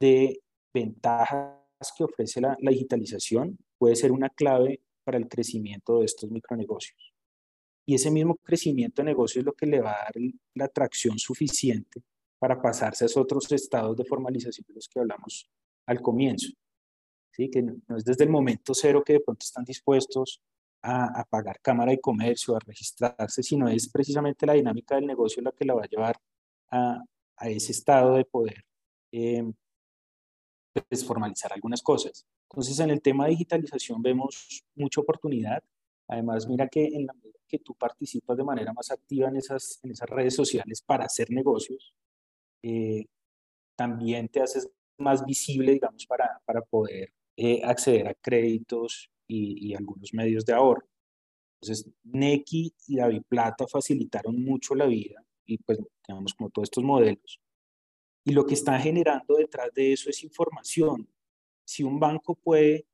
de 0.00 0.40
ventajas 0.72 1.58
que 1.96 2.04
ofrece 2.04 2.40
la, 2.40 2.56
digitalización 2.60 3.58
puede 3.78 3.96
ser 3.96 4.12
una 4.12 4.30
clave 4.30 4.80
para 5.04 5.18
el 5.18 5.28
crecimiento 5.28 5.98
de 5.98 6.06
estos 6.06 6.30
micronegocios. 6.30 7.12
Y 7.86 7.94
ese 7.94 8.10
mismo 8.10 8.36
crecimiento 8.36 9.02
de 9.02 9.06
negocio 9.06 9.40
es 9.40 9.46
lo 9.46 9.52
que 9.52 9.66
le 9.66 9.80
va 9.80 9.92
a 9.92 10.04
dar 10.04 10.14
la 10.54 10.66
atracción 10.66 11.18
suficiente 11.18 12.02
para 12.38 12.60
pasarse 12.60 13.04
a 13.04 13.06
esos 13.06 13.22
otros 13.22 13.50
estados 13.52 13.96
de 13.96 14.04
formalización 14.04 14.64
de 14.68 14.74
los 14.74 14.88
que 14.88 15.00
hablamos 15.00 15.50
al 15.86 16.00
comienzo. 16.00 16.52
¿Sí? 17.32 17.50
Que 17.50 17.62
no, 17.62 17.96
es 17.96 18.04
desde 18.04 18.24
el 18.24 18.30
momento 18.30 18.74
cero 18.74 19.02
que 19.04 19.14
de 19.14 19.20
pronto 19.20 19.44
están 19.44 19.64
dispuestos 19.64 20.42
a, 20.82 21.24
pagar 21.28 21.60
cámara 21.60 21.92
de 21.92 22.00
comercio, 22.00 22.56
a 22.56 22.60
registrarse, 22.60 23.42
sino 23.42 23.68
es 23.68 23.88
precisamente 23.88 24.46
la 24.46 24.54
dinámica 24.54 24.94
del 24.94 25.06
negocio 25.06 25.42
la 25.42 25.52
que 25.52 25.64
la 25.64 25.74
va 25.74 25.82
a 25.84 25.88
llevar 25.88 26.16
a, 26.70 27.02
a 27.36 27.48
ese 27.48 27.72
estado 27.72 28.14
de 28.14 28.24
poder 28.24 28.64
eh, 29.12 29.44
pues, 30.88 31.04
formalizar 31.04 31.52
algunas 31.52 31.82
cosas. 31.82 32.26
Entonces, 32.50 32.78
en 32.80 32.90
el 32.90 33.00
tema 33.00 33.24
de 33.24 33.30
digitalización 33.30 34.02
vemos 34.02 34.64
mucha 34.74 35.00
oportunidad. 35.00 35.62
Además, 36.08 36.48
mira 36.48 36.68
que 36.68 36.84
en 36.86 37.06
la 37.06 37.12
medida 37.12 37.38
que 37.48 37.58
tú 37.58 37.74
participas 37.74 38.36
de 38.36 38.44
manera 38.44 38.72
más 38.72 38.90
activa 38.90 39.28
en 39.28 39.36
esas, 39.36 39.80
en 39.82 39.92
esas 39.92 40.08
redes 40.08 40.34
sociales 40.34 40.82
para 40.82 41.04
hacer 41.04 41.30
negocios, 41.30 41.94
eh, 42.62 43.06
también 43.76 44.28
te 44.28 44.42
haces 44.42 44.68
más 45.00 45.24
visible, 45.24 45.72
digamos, 45.72 46.06
para, 46.06 46.40
para 46.44 46.62
poder 46.62 47.12
eh, 47.36 47.62
acceder 47.64 48.08
a 48.08 48.14
créditos 48.14 49.10
y, 49.26 49.68
y, 49.68 49.74
algunos 49.74 50.12
medios 50.12 50.44
de 50.44 50.52
ahorro. 50.52 50.86
Entonces, 51.60 51.90
Neki 52.04 52.74
y 52.88 52.96
David 52.96 53.22
Plata 53.28 53.66
facilitaron 53.66 54.42
mucho 54.42 54.74
la 54.74 54.86
vida 54.86 55.24
y 55.46 55.58
pues, 55.58 55.78
digamos, 56.06 56.34
como 56.34 56.50
todos 56.50 56.66
estos 56.66 56.84
modelos 56.84 57.40
y 58.24 58.32
lo 58.32 58.46
que 58.46 58.54
está 58.54 58.78
generando 58.78 59.36
detrás 59.36 59.72
de 59.74 59.92
eso 59.92 60.10
es 60.10 60.22
información. 60.22 61.08
Si 61.64 61.82
un 61.82 61.98
banco 61.98 62.34
puede 62.34 62.86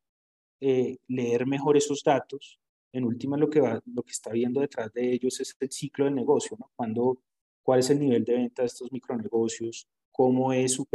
eh, 0.61 0.97
leer 1.07 1.45
mejor 1.45 1.77
esos 1.77 2.03
datos, 2.03 2.59
en 2.93 3.03
última 3.03 3.37
lo 3.37 3.49
que, 3.49 3.59
va, 3.59 3.81
lo 3.85 4.03
que 4.03 4.11
está 4.11 4.31
viendo 4.31 4.61
detrás 4.61 4.91
de 4.93 5.13
ellos 5.13 5.39
es 5.39 5.55
el 5.59 5.71
ciclo 5.71 6.05
del 6.05 6.15
negocio, 6.15 6.55
¿no? 6.59 6.71
Cuando, 6.75 7.19
cuál 7.61 7.79
es 7.79 7.89
el 7.89 7.99
nivel 7.99 8.23
de 8.23 8.33
venta 8.33 8.61
de 8.61 8.67
estos 8.67 8.91
micronegocios, 8.91 9.87
cómo 10.17 10.51
es 10.51 10.73
su, 10.73 10.87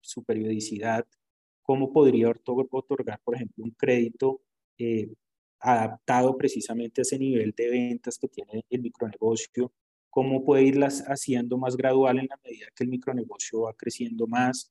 su 0.00 0.24
periodicidad, 0.24 1.06
cómo 1.62 1.90
podría 1.90 2.28
otorgar, 2.28 3.18
por 3.24 3.34
ejemplo, 3.34 3.64
un 3.64 3.70
crédito 3.70 4.42
eh, 4.78 5.08
adaptado 5.58 6.36
precisamente 6.36 7.00
a 7.00 7.02
ese 7.02 7.18
nivel 7.18 7.54
de 7.56 7.70
ventas 7.70 8.18
que 8.18 8.28
tiene 8.28 8.62
el 8.68 8.82
micronegocio, 8.82 9.72
cómo 10.10 10.44
puede 10.44 10.64
irlas 10.64 11.02
haciendo 11.06 11.56
más 11.56 11.78
gradual 11.78 12.18
en 12.18 12.26
la 12.28 12.38
medida 12.44 12.66
que 12.76 12.84
el 12.84 12.90
micronegocio 12.90 13.62
va 13.62 13.72
creciendo 13.72 14.26
más, 14.26 14.70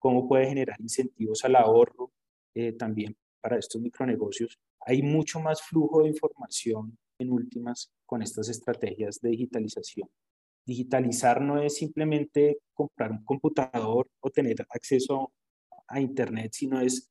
cómo 0.00 0.26
puede 0.26 0.48
generar 0.48 0.80
incentivos 0.80 1.44
al 1.44 1.54
ahorro 1.54 2.10
eh, 2.54 2.72
también 2.72 3.16
para 3.40 3.58
estos 3.58 3.80
micronegocios. 3.80 4.58
Hay 4.80 5.02
mucho 5.02 5.38
más 5.38 5.62
flujo 5.62 6.02
de 6.02 6.08
información 6.08 6.98
en 7.18 7.30
últimas 7.30 7.92
con 8.06 8.22
estas 8.22 8.48
estrategias 8.48 9.20
de 9.20 9.30
digitalización. 9.30 10.08
Digitalizar 10.64 11.40
no 11.40 11.60
es 11.60 11.76
simplemente 11.76 12.58
comprar 12.74 13.10
un 13.12 13.24
computador 13.24 14.08
o 14.20 14.30
tener 14.30 14.56
acceso 14.68 15.32
a 15.88 16.00
Internet, 16.00 16.52
sino 16.54 16.80
es 16.80 17.10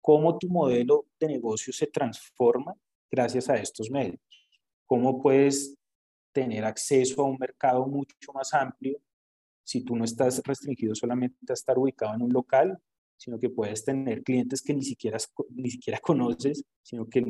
cómo 0.00 0.38
tu 0.38 0.48
modelo 0.48 1.06
de 1.18 1.28
negocio 1.28 1.72
se 1.72 1.86
transforma 1.86 2.74
gracias 3.10 3.48
a 3.48 3.56
estos 3.56 3.90
medios. 3.90 4.20
Cómo 4.86 5.22
puedes 5.22 5.76
tener 6.32 6.64
acceso 6.64 7.22
a 7.22 7.28
un 7.28 7.38
mercado 7.38 7.86
mucho 7.86 8.32
más 8.34 8.52
amplio 8.52 9.00
si 9.62 9.82
tú 9.82 9.96
no 9.96 10.04
estás 10.04 10.42
restringido 10.44 10.94
solamente 10.94 11.36
a 11.48 11.54
estar 11.54 11.78
ubicado 11.78 12.14
en 12.14 12.22
un 12.22 12.32
local, 12.32 12.78
sino 13.16 13.38
que 13.38 13.48
puedes 13.48 13.84
tener 13.84 14.22
clientes 14.22 14.60
que 14.60 14.74
ni 14.74 14.82
siquiera, 14.82 15.16
ni 15.50 15.70
siquiera 15.70 15.98
conoces, 16.00 16.64
sino 16.82 17.08
que 17.08 17.24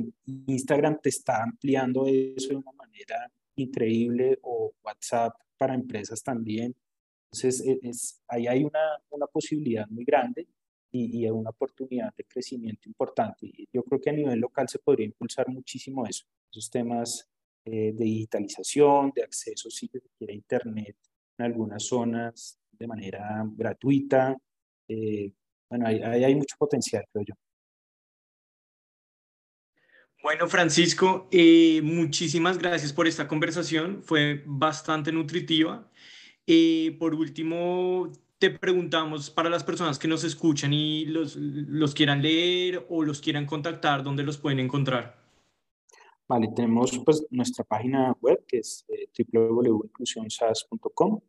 Instagram 0.47 0.99
te 1.01 1.11
está 1.11 1.43
ampliando 1.43 2.07
eso 2.07 2.49
de 2.49 2.57
una 2.57 2.73
manera 2.73 3.31
increíble 3.57 4.39
o 4.43 4.75
WhatsApp 4.83 5.35
para 5.57 5.75
empresas 5.75 6.23
también. 6.23 6.75
Entonces, 7.31 7.67
e, 7.67 7.79
es, 7.83 8.23
ahí 8.29 8.47
hay 8.47 8.65
una, 8.65 9.03
una 9.11 9.27
posibilidad 9.27 9.87
muy 9.89 10.05
grande 10.05 10.47
y, 10.91 11.25
y, 11.25 11.31
una 11.31 11.51
oportunidad 11.51 12.15
de 12.15 12.25
crecimiento 12.25 12.89
importante. 12.89 13.51
Yo 13.73 13.83
creo 13.83 14.01
que 14.01 14.11
a 14.11 14.13
nivel 14.13 14.39
local 14.41 14.69
se 14.69 14.79
podría 14.79 15.07
impulsar 15.07 15.49
muchísimo 15.49 16.07
eso, 16.07 16.25
esos 16.51 16.71
temas 16.71 17.29
eh, 17.67 17.93
de 17.95 18.05
digitalización, 18.05 19.11
de 19.15 19.23
acceso, 19.23 19.71
si 19.71 19.89
se 19.89 19.99
quiere, 20.19 20.35
a 20.35 20.37
Internet 20.37 20.97
en 21.39 21.47
algunas 21.47 21.83
zonas 21.83 22.59
de 22.71 22.87
manera 22.87 23.43
gratuita. 23.57 24.37
Eh, 24.87 25.33
bueno, 25.71 25.87
ahí, 25.87 26.25
hay 26.25 26.35
mucho 26.35 26.57
potencial, 26.59 27.07
creo 27.11 27.25
yo. 27.25 27.35
Bueno, 30.25 30.49
Francisco, 30.49 31.29
eh, 31.31 31.83
muchísimas 31.85 32.57
gracias 32.57 32.95
por 32.95 33.07
esta 33.07 33.29
conversación. 33.29 34.03
Fue 34.03 34.43
bastante 34.47 35.13
nutritiva. 35.13 35.87
por 36.99 37.15
último, 37.15 38.11
te 38.39 38.49
preguntamos 38.51 39.29
para 39.29 39.51
las 39.51 39.63
personas 39.65 39.99
que 39.99 40.09
nos 40.09 40.25
escuchan 40.25 40.73
y 40.73 41.05
los, 41.05 41.37
los 41.37 41.93
quieran 41.93 42.23
leer 42.23 42.87
o 42.89 43.03
los 43.05 43.21
quieran 43.21 43.45
contactar, 43.45 44.03
¿dónde 44.03 44.23
los 44.23 44.39
pueden 44.39 44.61
encontrar? 44.61 45.23
Vale, 46.27 46.49
tenemos 46.57 46.99
pues 47.05 47.27
nuestra 47.29 47.63
página 47.63 48.17
web 48.23 48.47
que 48.49 48.61
es 48.61 48.87
eh, 48.89 49.11
www.inclusionsas.com. 49.31 51.21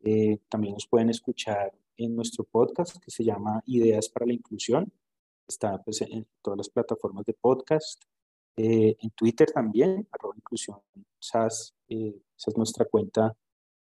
Eh, 0.00 0.38
también 0.50 0.74
nos 0.74 0.86
pueden 0.86 1.08
escuchar 1.08 1.72
en 1.96 2.14
nuestro 2.14 2.44
podcast 2.44 3.02
que 3.02 3.10
se 3.10 3.24
llama 3.24 3.62
Ideas 3.64 4.10
para 4.10 4.26
la 4.26 4.34
Inclusión. 4.34 4.92
Está 5.48 5.82
pues, 5.82 6.02
en 6.02 6.26
todas 6.42 6.58
las 6.58 6.68
plataformas 6.68 7.24
de 7.24 7.32
podcast. 7.32 8.04
Eh, 8.60 8.96
en 9.00 9.10
Twitter 9.10 9.48
también, 9.52 10.08
arroba 10.10 10.34
inclusión 10.36 10.78
SAS, 11.20 11.76
eh, 11.88 12.20
esa 12.36 12.50
es 12.50 12.56
nuestra 12.56 12.84
cuenta 12.86 13.32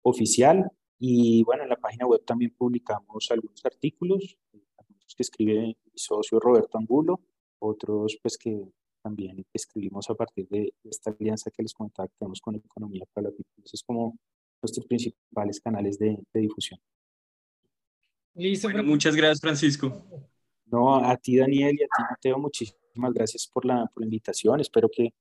oficial. 0.01 0.72
Y 0.97 1.43
bueno, 1.43 1.63
en 1.63 1.70
la 1.70 1.76
página 1.76 2.07
web 2.07 2.26
también 2.26 2.51
publicamos 2.57 3.28
algunos 3.30 3.63
artículos, 3.63 4.39
algunos 4.78 5.16
que 5.16 5.22
escribe 5.22 5.61
mi 5.61 5.91
socio 5.93 6.39
Roberto 6.39 6.80
Angulo, 6.80 7.22
otros 7.59 8.18
pues 8.20 8.39
que 8.39 8.59
también 9.03 9.45
escribimos 9.53 10.09
a 10.09 10.16
partir 10.16 10.47
de 10.47 10.74
esta 10.84 11.11
alianza 11.11 11.51
que 11.51 11.61
les 11.61 11.72
comentaba 11.72 12.07
que 12.07 12.16
tenemos 12.18 12.41
con 12.41 12.55
Economía 12.55 13.05
para 13.13 13.26
la 13.26 13.36
People. 13.36 13.63
es 13.72 13.84
como 13.84 14.18
nuestros 14.63 14.88
principales 14.88 15.61
canales 15.61 15.99
de, 15.99 16.18
difusión. 16.34 16.80
Listo. 18.34 18.70
muchas 18.84 19.16
gracias, 19.16 19.41
Francisco. 19.41 20.03
No, 20.66 20.95
a 20.95 21.16
ti, 21.18 21.38
Daniel, 21.38 21.76
y 21.80 21.84
a 21.84 21.86
ti, 21.86 22.03
Mateo, 22.09 22.39
muchísimas 22.96 23.14
gracias 23.14 23.48
por 23.48 23.66
la, 23.66 23.86
por 23.93 24.02
la 24.02 24.06
invitación. 24.06 24.60
Espero 24.62 24.89
que 24.89 25.14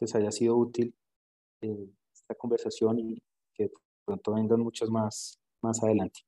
les 0.00 0.14
haya 0.14 0.30
sido 0.30 0.56
útil 0.56 0.94
eh, 1.62 1.88
esta 2.12 2.34
conversación 2.34 2.98
y 2.98 3.22
que 3.54 3.70
pronto 4.04 4.34
vengan 4.34 4.60
muchas 4.60 4.90
más 4.90 5.38
más 5.62 5.82
adelante. 5.82 6.20